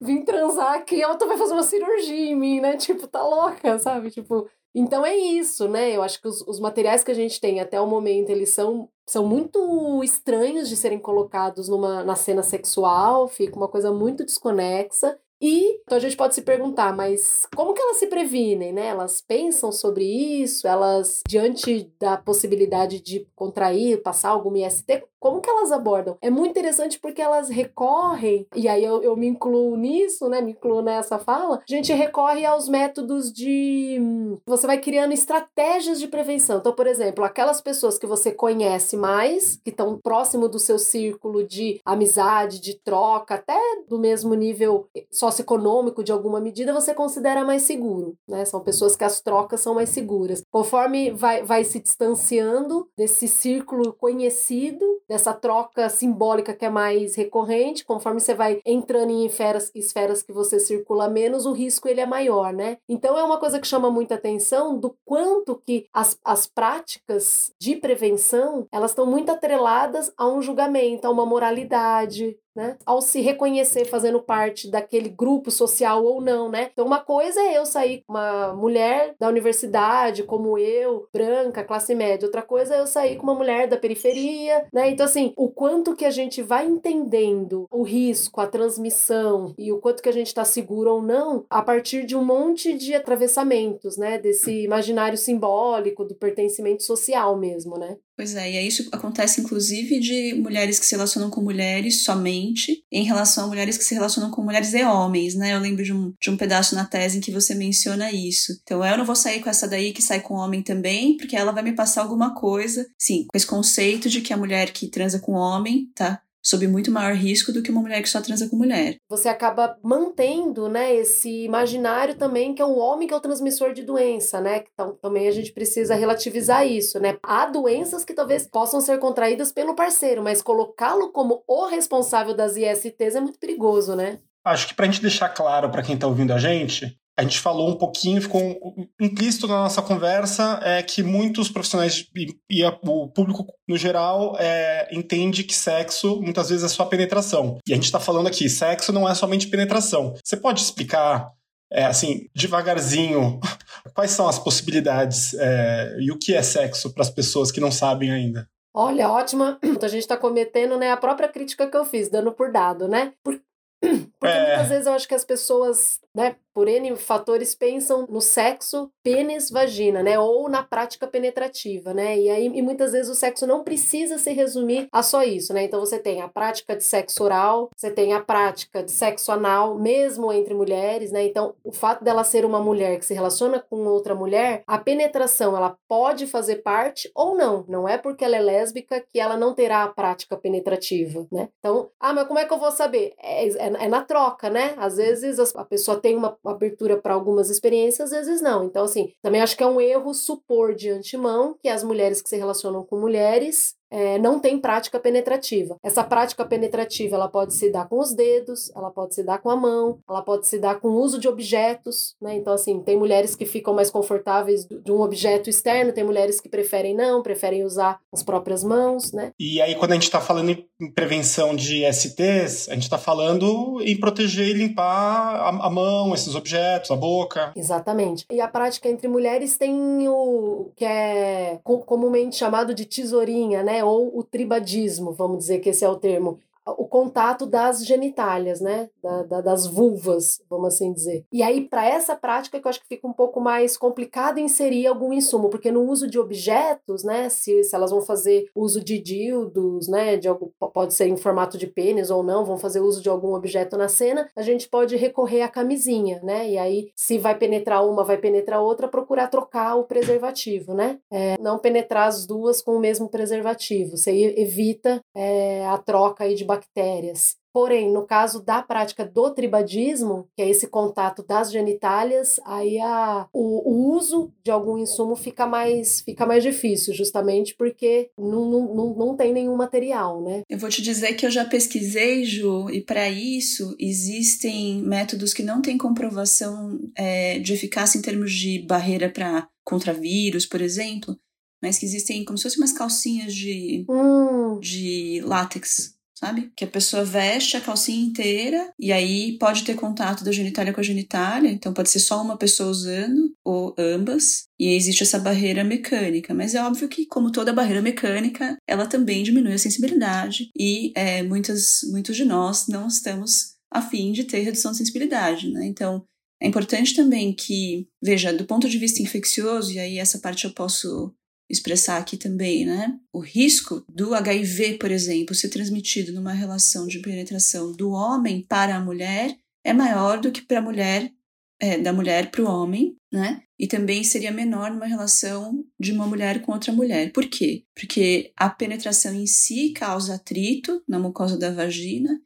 vim 0.00 0.22
transar 0.22 0.74
aqui, 0.74 1.02
ela 1.02 1.16
vai 1.16 1.38
fazer 1.38 1.54
uma 1.54 1.62
cirurgia 1.62 2.30
em 2.30 2.36
mim, 2.36 2.60
né? 2.60 2.76
Tipo, 2.76 3.06
tá 3.06 3.22
louca, 3.22 3.78
sabe? 3.78 4.10
Tipo, 4.10 4.46
então 4.78 5.06
é 5.06 5.16
isso, 5.16 5.66
né? 5.68 5.96
Eu 5.96 6.02
acho 6.02 6.20
que 6.20 6.28
os, 6.28 6.42
os 6.42 6.60
materiais 6.60 7.02
que 7.02 7.10
a 7.10 7.14
gente 7.14 7.40
tem 7.40 7.60
até 7.60 7.80
o 7.80 7.86
momento, 7.86 8.28
eles 8.28 8.50
são, 8.50 8.90
são 9.06 9.26
muito 9.26 10.02
estranhos 10.02 10.68
de 10.68 10.76
serem 10.76 10.98
colocados 10.98 11.68
numa, 11.68 12.02
na 12.04 12.16
cena 12.16 12.42
sexual, 12.42 13.28
fica 13.28 13.56
uma 13.56 13.68
coisa 13.68 13.92
muito 13.92 14.24
desconexa. 14.24 15.18
E 15.40 15.80
então 15.82 15.98
a 15.98 16.00
gente 16.00 16.16
pode 16.16 16.34
se 16.34 16.42
perguntar, 16.42 16.94
mas 16.94 17.46
como 17.54 17.74
que 17.74 17.80
elas 17.80 17.98
se 17.98 18.06
previnem, 18.06 18.72
né? 18.72 18.86
Elas 18.88 19.20
pensam 19.20 19.70
sobre 19.70 20.04
isso, 20.04 20.66
elas, 20.66 21.22
diante 21.28 21.90
da 22.00 22.16
possibilidade 22.16 23.00
de 23.00 23.26
contrair, 23.34 24.02
passar 24.02 24.30
algum 24.30 24.56
IST, 24.56 25.04
como 25.18 25.40
que 25.40 25.50
elas 25.50 25.72
abordam? 25.72 26.16
É 26.20 26.30
muito 26.30 26.50
interessante 26.50 27.00
porque 27.00 27.20
elas 27.20 27.48
recorrem, 27.48 28.46
e 28.54 28.68
aí 28.68 28.84
eu, 28.84 29.02
eu 29.02 29.16
me 29.16 29.26
incluo 29.26 29.76
nisso, 29.76 30.28
né? 30.28 30.40
Me 30.40 30.52
incluo 30.52 30.82
nessa 30.82 31.18
fala. 31.18 31.56
A 31.56 31.72
gente 31.72 31.92
recorre 31.92 32.44
aos 32.44 32.68
métodos 32.68 33.32
de. 33.32 33.98
Você 34.46 34.66
vai 34.66 34.78
criando 34.78 35.12
estratégias 35.12 35.98
de 35.98 36.06
prevenção. 36.06 36.58
Então, 36.58 36.72
por 36.72 36.86
exemplo, 36.86 37.24
aquelas 37.24 37.60
pessoas 37.60 37.98
que 37.98 38.06
você 38.06 38.30
conhece 38.30 38.96
mais, 38.96 39.56
que 39.64 39.70
estão 39.70 39.98
próximo 39.98 40.48
do 40.48 40.60
seu 40.60 40.78
círculo 40.78 41.42
de 41.42 41.80
amizade, 41.84 42.60
de 42.60 42.74
troca, 42.74 43.34
até 43.34 43.58
do 43.88 43.98
mesmo 43.98 44.34
nível 44.34 44.88
socioeconômico 45.26 46.04
de 46.04 46.12
alguma 46.12 46.40
medida, 46.40 46.72
você 46.72 46.94
considera 46.94 47.44
mais 47.44 47.62
seguro, 47.62 48.16
né? 48.28 48.44
São 48.44 48.60
pessoas 48.60 48.94
que 48.94 49.04
as 49.04 49.20
trocas 49.20 49.60
são 49.60 49.74
mais 49.74 49.88
seguras. 49.88 50.42
Conforme 50.50 51.10
vai, 51.10 51.42
vai 51.42 51.64
se 51.64 51.80
distanciando 51.80 52.88
desse 52.96 53.26
círculo 53.26 53.92
conhecido, 53.92 54.84
dessa 55.08 55.32
troca 55.32 55.88
simbólica 55.88 56.54
que 56.54 56.64
é 56.64 56.70
mais 56.70 57.16
recorrente, 57.16 57.84
conforme 57.84 58.20
você 58.20 58.34
vai 58.34 58.60
entrando 58.64 59.10
em 59.10 59.26
esferas, 59.26 59.70
esferas 59.74 60.22
que 60.22 60.32
você 60.32 60.60
circula 60.60 61.08
menos, 61.08 61.46
o 61.46 61.52
risco 61.52 61.88
ele 61.88 62.00
é 62.00 62.06
maior, 62.06 62.52
né? 62.52 62.78
Então 62.88 63.18
é 63.18 63.22
uma 63.22 63.38
coisa 63.38 63.58
que 63.58 63.66
chama 63.66 63.90
muita 63.90 64.14
atenção 64.14 64.78
do 64.78 64.96
quanto 65.04 65.60
que 65.66 65.86
as, 65.92 66.18
as 66.24 66.46
práticas 66.46 67.52
de 67.60 67.76
prevenção, 67.76 68.66
elas 68.72 68.92
estão 68.92 69.06
muito 69.06 69.30
atreladas 69.30 70.12
a 70.16 70.28
um 70.28 70.40
julgamento, 70.40 71.06
a 71.06 71.10
uma 71.10 71.26
moralidade, 71.26 72.36
né? 72.56 72.78
Ao 72.86 73.02
se 73.02 73.20
reconhecer 73.20 73.84
fazendo 73.84 74.20
parte 74.20 74.70
daquele 74.70 75.10
grupo 75.10 75.50
social 75.50 76.02
ou 76.02 76.20
não, 76.20 76.48
né? 76.48 76.70
Então, 76.72 76.86
uma 76.86 77.00
coisa 77.00 77.38
é 77.40 77.58
eu 77.58 77.66
sair 77.66 78.02
com 78.06 78.14
uma 78.14 78.54
mulher 78.54 79.14
da 79.20 79.28
universidade, 79.28 80.22
como 80.22 80.58
eu, 80.58 81.06
branca, 81.12 81.62
classe 81.62 81.94
média. 81.94 82.26
Outra 82.26 82.42
coisa 82.42 82.74
é 82.74 82.80
eu 82.80 82.86
sair 82.86 83.16
com 83.16 83.24
uma 83.24 83.34
mulher 83.34 83.68
da 83.68 83.76
periferia, 83.76 84.66
né? 84.72 84.90
Então, 84.90 85.04
assim, 85.04 85.34
o 85.36 85.50
quanto 85.50 85.94
que 85.94 86.04
a 86.04 86.10
gente 86.10 86.42
vai 86.42 86.66
entendendo 86.66 87.66
o 87.70 87.82
risco, 87.82 88.40
a 88.40 88.46
transmissão 88.46 89.54
e 89.58 89.70
o 89.70 89.78
quanto 89.78 90.02
que 90.02 90.08
a 90.08 90.12
gente 90.12 90.28
está 90.28 90.44
seguro 90.44 90.94
ou 90.94 91.02
não 91.02 91.44
a 91.50 91.60
partir 91.60 92.06
de 92.06 92.16
um 92.16 92.24
monte 92.24 92.72
de 92.72 92.94
atravessamentos, 92.94 93.98
né? 93.98 94.18
Desse 94.18 94.64
imaginário 94.64 95.18
simbólico, 95.18 96.04
do 96.04 96.14
pertencimento 96.14 96.82
social 96.82 97.36
mesmo, 97.36 97.78
né? 97.78 97.98
Pois 98.16 98.34
é, 98.34 98.50
e 98.50 98.56
aí 98.56 98.66
isso 98.66 98.88
acontece 98.92 99.42
inclusive 99.42 100.00
de 100.00 100.34
mulheres 100.34 100.78
que 100.78 100.86
se 100.86 100.94
relacionam 100.94 101.28
com 101.28 101.42
mulheres 101.42 102.02
somente, 102.02 102.82
em 102.90 103.04
relação 103.04 103.44
a 103.44 103.46
mulheres 103.48 103.76
que 103.76 103.84
se 103.84 103.92
relacionam 103.92 104.30
com 104.30 104.42
mulheres 104.42 104.72
e 104.72 104.82
homens, 104.82 105.34
né? 105.34 105.54
Eu 105.54 105.60
lembro 105.60 105.84
de 105.84 105.92
um, 105.92 106.14
de 106.18 106.30
um 106.30 106.36
pedaço 106.36 106.74
na 106.74 106.86
tese 106.86 107.18
em 107.18 107.20
que 107.20 107.30
você 107.30 107.54
menciona 107.54 108.10
isso. 108.10 108.58
Então 108.62 108.82
eu 108.82 108.96
não 108.96 109.04
vou 109.04 109.14
sair 109.14 109.42
com 109.42 109.50
essa 109.50 109.68
daí 109.68 109.92
que 109.92 110.00
sai 110.00 110.20
com 110.20 110.34
homem 110.34 110.62
também, 110.62 111.18
porque 111.18 111.36
ela 111.36 111.52
vai 111.52 111.62
me 111.62 111.74
passar 111.74 112.00
alguma 112.00 112.34
coisa. 112.34 112.86
Sim, 112.98 113.26
com 113.28 113.36
esse 113.36 113.46
conceito 113.46 114.08
de 114.08 114.22
que 114.22 114.32
a 114.32 114.36
mulher 114.36 114.72
que 114.72 114.88
transa 114.88 115.18
com 115.18 115.32
homem, 115.32 115.90
tá? 115.94 116.22
Sob 116.46 116.66
muito 116.68 116.92
maior 116.92 117.14
risco 117.14 117.52
do 117.52 117.60
que 117.60 117.72
uma 117.72 117.80
mulher 117.80 118.00
que 118.00 118.08
só 118.08 118.20
transa 118.20 118.48
com 118.48 118.54
mulher. 118.54 118.98
Você 119.08 119.28
acaba 119.28 119.76
mantendo, 119.82 120.68
né, 120.68 120.94
esse 120.94 121.44
imaginário 121.44 122.14
também 122.14 122.54
que 122.54 122.62
é 122.62 122.64
o 122.64 122.76
homem 122.76 123.08
que 123.08 123.12
é 123.14 123.16
o 123.16 123.20
transmissor 123.20 123.72
de 123.72 123.82
doença, 123.82 124.40
né? 124.40 124.62
Então 124.72 124.96
também 125.02 125.26
a 125.26 125.32
gente 125.32 125.52
precisa 125.52 125.96
relativizar 125.96 126.64
isso, 126.64 127.00
né? 127.00 127.16
Há 127.22 127.46
doenças 127.46 128.04
que 128.04 128.14
talvez 128.14 128.46
possam 128.46 128.80
ser 128.80 128.98
contraídas 128.98 129.50
pelo 129.50 129.74
parceiro, 129.74 130.22
mas 130.22 130.40
colocá-lo 130.40 131.10
como 131.10 131.42
o 131.48 131.66
responsável 131.66 132.34
das 132.34 132.56
ISTs 132.56 133.16
é 133.16 133.20
muito 133.20 133.40
perigoso, 133.40 133.96
né? 133.96 134.20
Acho 134.44 134.68
que 134.68 134.74
para 134.74 134.86
a 134.86 134.88
gente 134.88 135.02
deixar 135.02 135.28
claro 135.30 135.68
para 135.70 135.82
quem 135.82 135.96
está 135.96 136.06
ouvindo 136.06 136.32
a 136.32 136.38
gente, 136.38 136.96
a 137.18 137.22
gente 137.22 137.40
falou 137.40 137.70
um 137.70 137.76
pouquinho, 137.76 138.20
ficou 138.20 138.76
implícito 139.00 139.46
na 139.46 139.62
nossa 139.62 139.80
conversa, 139.80 140.60
é 140.62 140.82
que 140.82 141.02
muitos 141.02 141.48
profissionais 141.48 142.06
e, 142.14 142.38
e 142.50 142.62
a, 142.62 142.68
o 142.68 143.08
público 143.08 143.46
no 143.66 143.76
geral 143.76 144.36
é, 144.38 144.86
entende 144.92 145.42
que 145.42 145.54
sexo 145.54 146.20
muitas 146.20 146.50
vezes 146.50 146.64
é 146.64 146.68
só 146.68 146.84
penetração. 146.84 147.58
E 147.66 147.72
a 147.72 147.76
gente 147.76 147.86
está 147.86 147.98
falando 147.98 148.26
aqui, 148.26 148.50
sexo 148.50 148.92
não 148.92 149.08
é 149.08 149.14
somente 149.14 149.48
penetração. 149.48 150.14
Você 150.22 150.36
pode 150.36 150.60
explicar, 150.60 151.30
é, 151.72 151.86
assim, 151.86 152.26
devagarzinho, 152.34 153.40
quais 153.94 154.10
são 154.10 154.28
as 154.28 154.38
possibilidades 154.38 155.32
é, 155.34 155.96
e 155.98 156.10
o 156.10 156.18
que 156.18 156.34
é 156.34 156.42
sexo 156.42 156.92
para 156.92 157.02
as 157.02 157.10
pessoas 157.10 157.50
que 157.50 157.60
não 157.60 157.72
sabem 157.72 158.12
ainda? 158.12 158.46
Olha, 158.74 159.08
ótima. 159.08 159.58
A 159.80 159.88
gente 159.88 160.02
está 160.02 160.18
cometendo 160.18 160.76
né, 160.76 160.90
a 160.90 160.98
própria 160.98 161.30
crítica 161.30 161.66
que 161.66 161.76
eu 161.78 161.84
fiz, 161.86 162.10
dando 162.10 162.30
por 162.30 162.52
dado, 162.52 162.86
né? 162.86 163.14
Por... 163.24 163.40
Porque 163.80 164.36
é... 164.36 164.48
muitas 164.48 164.68
vezes 164.68 164.86
eu 164.86 164.92
acho 164.92 165.08
que 165.08 165.14
as 165.14 165.24
pessoas 165.24 165.98
né, 166.14 166.36
por 166.56 166.68
N 166.68 166.96
fatores, 166.96 167.54
pensam 167.54 168.06
no 168.08 168.22
sexo 168.22 168.90
pênis-vagina, 169.02 170.02
né? 170.02 170.18
Ou 170.18 170.48
na 170.48 170.62
prática 170.62 171.06
penetrativa, 171.06 171.92
né? 171.92 172.18
E 172.18 172.30
aí, 172.30 172.46
e 172.46 172.62
muitas 172.62 172.92
vezes 172.92 173.10
o 173.10 173.14
sexo 173.14 173.46
não 173.46 173.62
precisa 173.62 174.16
se 174.16 174.32
resumir 174.32 174.88
a 174.90 175.02
só 175.02 175.22
isso, 175.22 175.52
né? 175.52 175.64
Então 175.64 175.78
você 175.78 175.98
tem 175.98 176.22
a 176.22 176.28
prática 176.28 176.74
de 176.74 176.82
sexo 176.82 177.22
oral, 177.22 177.68
você 177.76 177.90
tem 177.90 178.14
a 178.14 178.20
prática 178.20 178.82
de 178.82 178.90
sexo 178.90 179.30
anal, 179.30 179.78
mesmo 179.78 180.32
entre 180.32 180.54
mulheres, 180.54 181.12
né? 181.12 181.26
Então, 181.26 181.54
o 181.62 181.70
fato 181.70 182.02
dela 182.02 182.24
ser 182.24 182.46
uma 182.46 182.58
mulher 182.58 182.98
que 182.98 183.04
se 183.04 183.12
relaciona 183.12 183.60
com 183.60 183.84
outra 183.84 184.14
mulher, 184.14 184.62
a 184.66 184.78
penetração, 184.78 185.54
ela 185.54 185.76
pode 185.86 186.26
fazer 186.26 186.62
parte 186.62 187.10
ou 187.14 187.36
não. 187.36 187.66
Não 187.68 187.86
é 187.86 187.98
porque 187.98 188.24
ela 188.24 188.36
é 188.36 188.40
lésbica 188.40 188.98
que 188.98 189.20
ela 189.20 189.36
não 189.36 189.52
terá 189.52 189.82
a 189.82 189.88
prática 189.88 190.38
penetrativa, 190.38 191.26
né? 191.30 191.50
Então, 191.58 191.90
ah, 192.00 192.14
mas 192.14 192.26
como 192.26 192.38
é 192.38 192.46
que 192.46 192.54
eu 192.54 192.58
vou 192.58 192.72
saber? 192.72 193.12
É, 193.22 193.46
é, 193.46 193.84
é 193.84 193.88
na 193.88 194.00
troca, 194.00 194.48
né? 194.48 194.72
Às 194.78 194.96
vezes 194.96 195.38
a 195.54 195.64
pessoa 195.66 196.00
tem 196.00 196.16
uma 196.16 196.38
abertura 196.48 196.96
para 196.96 197.14
algumas 197.14 197.50
experiências, 197.50 198.12
às 198.12 198.26
vezes 198.26 198.42
não. 198.42 198.64
Então, 198.64 198.84
assim, 198.84 199.12
também 199.22 199.40
acho 199.40 199.56
que 199.56 199.62
é 199.62 199.66
um 199.66 199.80
erro 199.80 200.14
supor 200.14 200.74
de 200.74 200.90
antemão 200.90 201.56
que 201.60 201.68
as 201.68 201.82
mulheres 201.82 202.22
que 202.22 202.28
se 202.28 202.36
relacionam 202.36 202.84
com 202.84 202.98
mulheres 202.98 203.74
é, 203.90 204.18
não 204.18 204.38
tem 204.38 204.58
prática 204.58 204.98
penetrativa. 204.98 205.76
Essa 205.82 206.02
prática 206.02 206.44
penetrativa 206.44 207.16
ela 207.16 207.28
pode 207.28 207.54
se 207.54 207.70
dar 207.70 207.88
com 207.88 207.98
os 207.98 208.14
dedos, 208.14 208.70
ela 208.74 208.90
pode 208.90 209.14
se 209.14 209.22
dar 209.22 209.38
com 209.38 209.50
a 209.50 209.56
mão, 209.56 209.98
ela 210.08 210.22
pode 210.22 210.46
se 210.46 210.58
dar 210.58 210.80
com 210.80 210.88
o 210.88 211.00
uso 211.00 211.18
de 211.18 211.28
objetos, 211.28 212.14
né? 212.20 212.36
Então, 212.36 212.52
assim, 212.52 212.80
tem 212.80 212.96
mulheres 212.96 213.34
que 213.34 213.44
ficam 213.44 213.74
mais 213.74 213.90
confortáveis 213.90 214.66
de 214.66 214.92
um 214.92 215.00
objeto 215.00 215.48
externo, 215.48 215.92
tem 215.92 216.04
mulheres 216.04 216.40
que 216.40 216.48
preferem 216.48 216.94
não, 216.94 217.22
preferem 217.22 217.64
usar 217.64 218.00
as 218.12 218.22
próprias 218.22 218.64
mãos, 218.64 219.12
né? 219.12 219.32
E 219.38 219.60
aí, 219.60 219.74
quando 219.74 219.92
a 219.92 219.94
gente 219.94 220.04
está 220.04 220.20
falando 220.20 220.50
em 220.50 220.92
prevenção 220.92 221.54
de 221.54 221.84
STs, 221.92 222.68
a 222.68 222.74
gente 222.74 222.84
está 222.84 222.98
falando 222.98 223.80
em 223.80 223.98
proteger 223.98 224.48
e 224.48 224.52
limpar 224.52 224.86
a, 224.86 225.48
a 225.48 225.70
mão, 225.70 226.14
esses 226.14 226.34
objetos, 226.34 226.90
a 226.90 226.96
boca. 226.96 227.52
Exatamente. 227.56 228.24
E 228.30 228.40
a 228.40 228.48
prática 228.48 228.88
entre 228.88 229.08
mulheres 229.08 229.56
tem 229.56 230.08
o 230.08 230.70
que 230.76 230.84
é 230.84 231.60
comumente 231.62 232.36
chamado 232.36 232.74
de 232.74 232.84
tesourinha, 232.84 233.62
né? 233.62 233.75
Ou 233.84 234.18
o 234.18 234.22
tribadismo, 234.22 235.12
vamos 235.12 235.38
dizer 235.38 235.60
que 235.60 235.70
esse 235.70 235.84
é 235.84 235.88
o 235.88 235.96
termo, 235.96 236.38
o 236.66 236.86
contato 236.86 237.46
das 237.46 237.84
genitálias, 237.84 238.60
né? 238.60 238.88
Da, 239.02 239.22
da, 239.22 239.40
das 239.40 239.66
vulvas, 239.66 240.40
vamos 240.50 240.74
assim 240.74 240.92
dizer. 240.92 241.24
E 241.32 241.42
aí, 241.42 241.68
para 241.68 241.86
essa 241.86 242.16
prática, 242.16 242.58
que 242.58 242.66
eu 242.66 242.70
acho 242.70 242.80
que 242.80 242.88
fica 242.88 243.06
um 243.06 243.12
pouco 243.12 243.40
mais 243.40 243.76
complicado 243.76 244.38
inserir 244.38 244.86
algum 244.86 245.12
insumo, 245.12 245.48
porque 245.48 245.70
no 245.70 245.82
uso 245.82 246.08
de 246.08 246.18
objetos, 246.18 247.04
né? 247.04 247.28
Se, 247.28 247.62
se 247.62 247.74
elas 247.74 247.90
vão 247.90 248.00
fazer 248.00 248.46
uso 248.54 248.82
de 248.82 248.98
dildos, 248.98 249.88
né? 249.88 250.16
De 250.16 250.28
algum, 250.28 250.48
pode 250.72 250.94
ser 250.94 251.06
em 251.06 251.16
formato 251.16 251.56
de 251.56 251.66
pênis 251.66 252.10
ou 252.10 252.22
não, 252.22 252.44
vão 252.44 252.58
fazer 252.58 252.80
uso 252.80 253.02
de 253.02 253.08
algum 253.08 253.34
objeto 253.34 253.76
na 253.76 253.88
cena, 253.88 254.28
a 254.34 254.42
gente 254.42 254.68
pode 254.68 254.96
recorrer 254.96 255.42
à 255.42 255.48
camisinha, 255.48 256.20
né? 256.22 256.48
E 256.48 256.58
aí, 256.58 256.90
se 256.96 257.18
vai 257.18 257.36
penetrar 257.36 257.86
uma, 257.86 258.04
vai 258.04 258.18
penetrar 258.18 258.60
outra, 258.60 258.88
procurar 258.88 259.28
trocar 259.28 259.76
o 259.76 259.84
preservativo, 259.84 260.74
né? 260.74 260.98
É, 261.10 261.36
não 261.40 261.58
penetrar 261.58 262.08
as 262.08 262.26
duas 262.26 262.60
com 262.60 262.76
o 262.76 262.80
mesmo 262.80 263.08
preservativo. 263.08 263.96
Você 263.96 264.34
evita 264.36 265.00
é, 265.14 265.66
a 265.66 265.78
troca 265.78 266.24
aí 266.24 266.34
de 266.34 266.44
bactérias. 266.56 267.36
Porém, 267.52 267.90
no 267.90 268.06
caso 268.06 268.42
da 268.42 268.60
prática 268.60 269.02
do 269.02 269.30
tribadismo, 269.30 270.28
que 270.36 270.42
é 270.42 270.50
esse 270.50 270.66
contato 270.66 271.22
das 271.22 271.50
genitálias, 271.50 272.38
aí 272.44 272.78
a, 272.78 273.26
o, 273.32 273.70
o 273.70 273.96
uso 273.96 274.30
de 274.44 274.50
algum 274.50 274.76
insumo 274.76 275.16
fica 275.16 275.46
mais, 275.46 276.02
fica 276.02 276.26
mais 276.26 276.42
difícil, 276.42 276.92
justamente 276.92 277.54
porque 277.56 278.10
não, 278.18 278.50
não, 278.50 278.94
não 278.94 279.16
tem 279.16 279.32
nenhum 279.32 279.56
material, 279.56 280.22
né? 280.22 280.42
Eu 280.50 280.58
vou 280.58 280.68
te 280.68 280.82
dizer 280.82 281.14
que 281.14 281.24
eu 281.24 281.30
já 281.30 281.46
pesquisei, 281.46 282.24
Ju, 282.24 282.68
e 282.68 282.82
para 282.82 283.08
isso 283.08 283.74
existem 283.80 284.82
métodos 284.82 285.32
que 285.32 285.42
não 285.42 285.62
têm 285.62 285.78
comprovação 285.78 286.78
é, 286.94 287.38
de 287.38 287.54
eficácia 287.54 287.96
em 287.96 288.02
termos 288.02 288.34
de 288.34 288.58
barreira 288.66 289.08
para 289.08 289.48
contra 289.64 289.94
vírus, 289.94 290.44
por 290.44 290.60
exemplo, 290.60 291.18
mas 291.62 291.78
que 291.78 291.86
existem 291.86 292.22
como 292.22 292.36
se 292.36 292.44
fossem 292.44 292.60
umas 292.60 292.72
calcinhas 292.74 293.34
de, 293.34 293.86
hum. 293.88 294.60
de 294.60 295.22
látex 295.24 295.95
sabe? 296.18 296.50
Que 296.56 296.64
a 296.64 296.68
pessoa 296.68 297.04
veste 297.04 297.56
a 297.56 297.60
calcinha 297.60 298.04
inteira 298.04 298.70
e 298.78 298.90
aí 298.92 299.36
pode 299.38 299.64
ter 299.64 299.74
contato 299.74 300.24
da 300.24 300.32
genitália 300.32 300.72
com 300.72 300.80
a 300.80 300.84
genitália, 300.84 301.50
então 301.50 301.72
pode 301.72 301.90
ser 301.90 302.00
só 302.00 302.22
uma 302.22 302.36
pessoa 302.36 302.70
usando 302.70 303.32
ou 303.44 303.74
ambas. 303.78 304.44
E 304.58 304.74
existe 304.74 305.02
essa 305.02 305.18
barreira 305.18 305.62
mecânica, 305.62 306.32
mas 306.32 306.54
é 306.54 306.62
óbvio 306.62 306.88
que, 306.88 307.06
como 307.06 307.30
toda 307.30 307.52
barreira 307.52 307.82
mecânica, 307.82 308.56
ela 308.66 308.86
também 308.86 309.22
diminui 309.22 309.52
a 309.52 309.58
sensibilidade 309.58 310.50
e 310.58 310.92
é, 310.94 311.22
muitas, 311.22 311.80
muitos 311.90 312.16
de 312.16 312.24
nós 312.24 312.66
não 312.66 312.88
estamos 312.88 313.56
a 313.70 313.82
fim 313.82 314.12
de 314.12 314.24
ter 314.24 314.40
redução 314.40 314.72
de 314.72 314.78
sensibilidade, 314.78 315.50
né? 315.50 315.66
Então, 315.66 316.04
é 316.40 316.46
importante 316.46 316.94
também 316.94 317.34
que, 317.34 317.86
veja, 318.02 318.32
do 318.32 318.44
ponto 318.44 318.68
de 318.68 318.78
vista 318.78 319.02
infeccioso, 319.02 319.72
e 319.72 319.78
aí 319.78 319.98
essa 319.98 320.18
parte 320.18 320.44
eu 320.44 320.52
posso 320.52 321.12
expressar 321.48 321.98
aqui 321.98 322.16
também, 322.16 322.66
né? 322.66 322.98
O 323.12 323.20
risco 323.20 323.84
do 323.88 324.14
HIV, 324.14 324.78
por 324.78 324.90
exemplo, 324.90 325.34
ser 325.34 325.48
transmitido 325.48 326.12
numa 326.12 326.32
relação 326.32 326.86
de 326.86 326.98
penetração 326.98 327.72
do 327.72 327.90
homem 327.90 328.44
para 328.48 328.76
a 328.76 328.80
mulher 328.80 329.36
é 329.64 329.72
maior 329.72 330.20
do 330.20 330.32
que 330.32 330.42
para 330.42 330.58
a 330.58 330.62
mulher, 330.62 331.12
é, 331.60 331.78
da 331.78 331.92
mulher 331.92 332.30
para 332.30 332.42
o 332.42 332.48
homem, 332.48 332.96
né? 333.12 333.42
E 333.58 333.66
também 333.66 334.04
seria 334.04 334.30
menor 334.30 334.70
numa 334.70 334.86
relação 334.86 335.64
de 335.80 335.92
uma 335.92 336.06
mulher 336.06 336.42
com 336.42 336.52
outra 336.52 336.72
mulher. 336.72 337.12
Por 337.12 337.26
quê? 337.28 337.64
Porque 337.74 338.32
a 338.36 338.50
penetração 338.50 339.14
em 339.14 339.26
si 339.26 339.70
causa 339.70 340.14
atrito 340.14 340.82
na 340.86 340.98
mucosa 340.98 341.38
da 341.38 341.50
vagina 341.50 342.20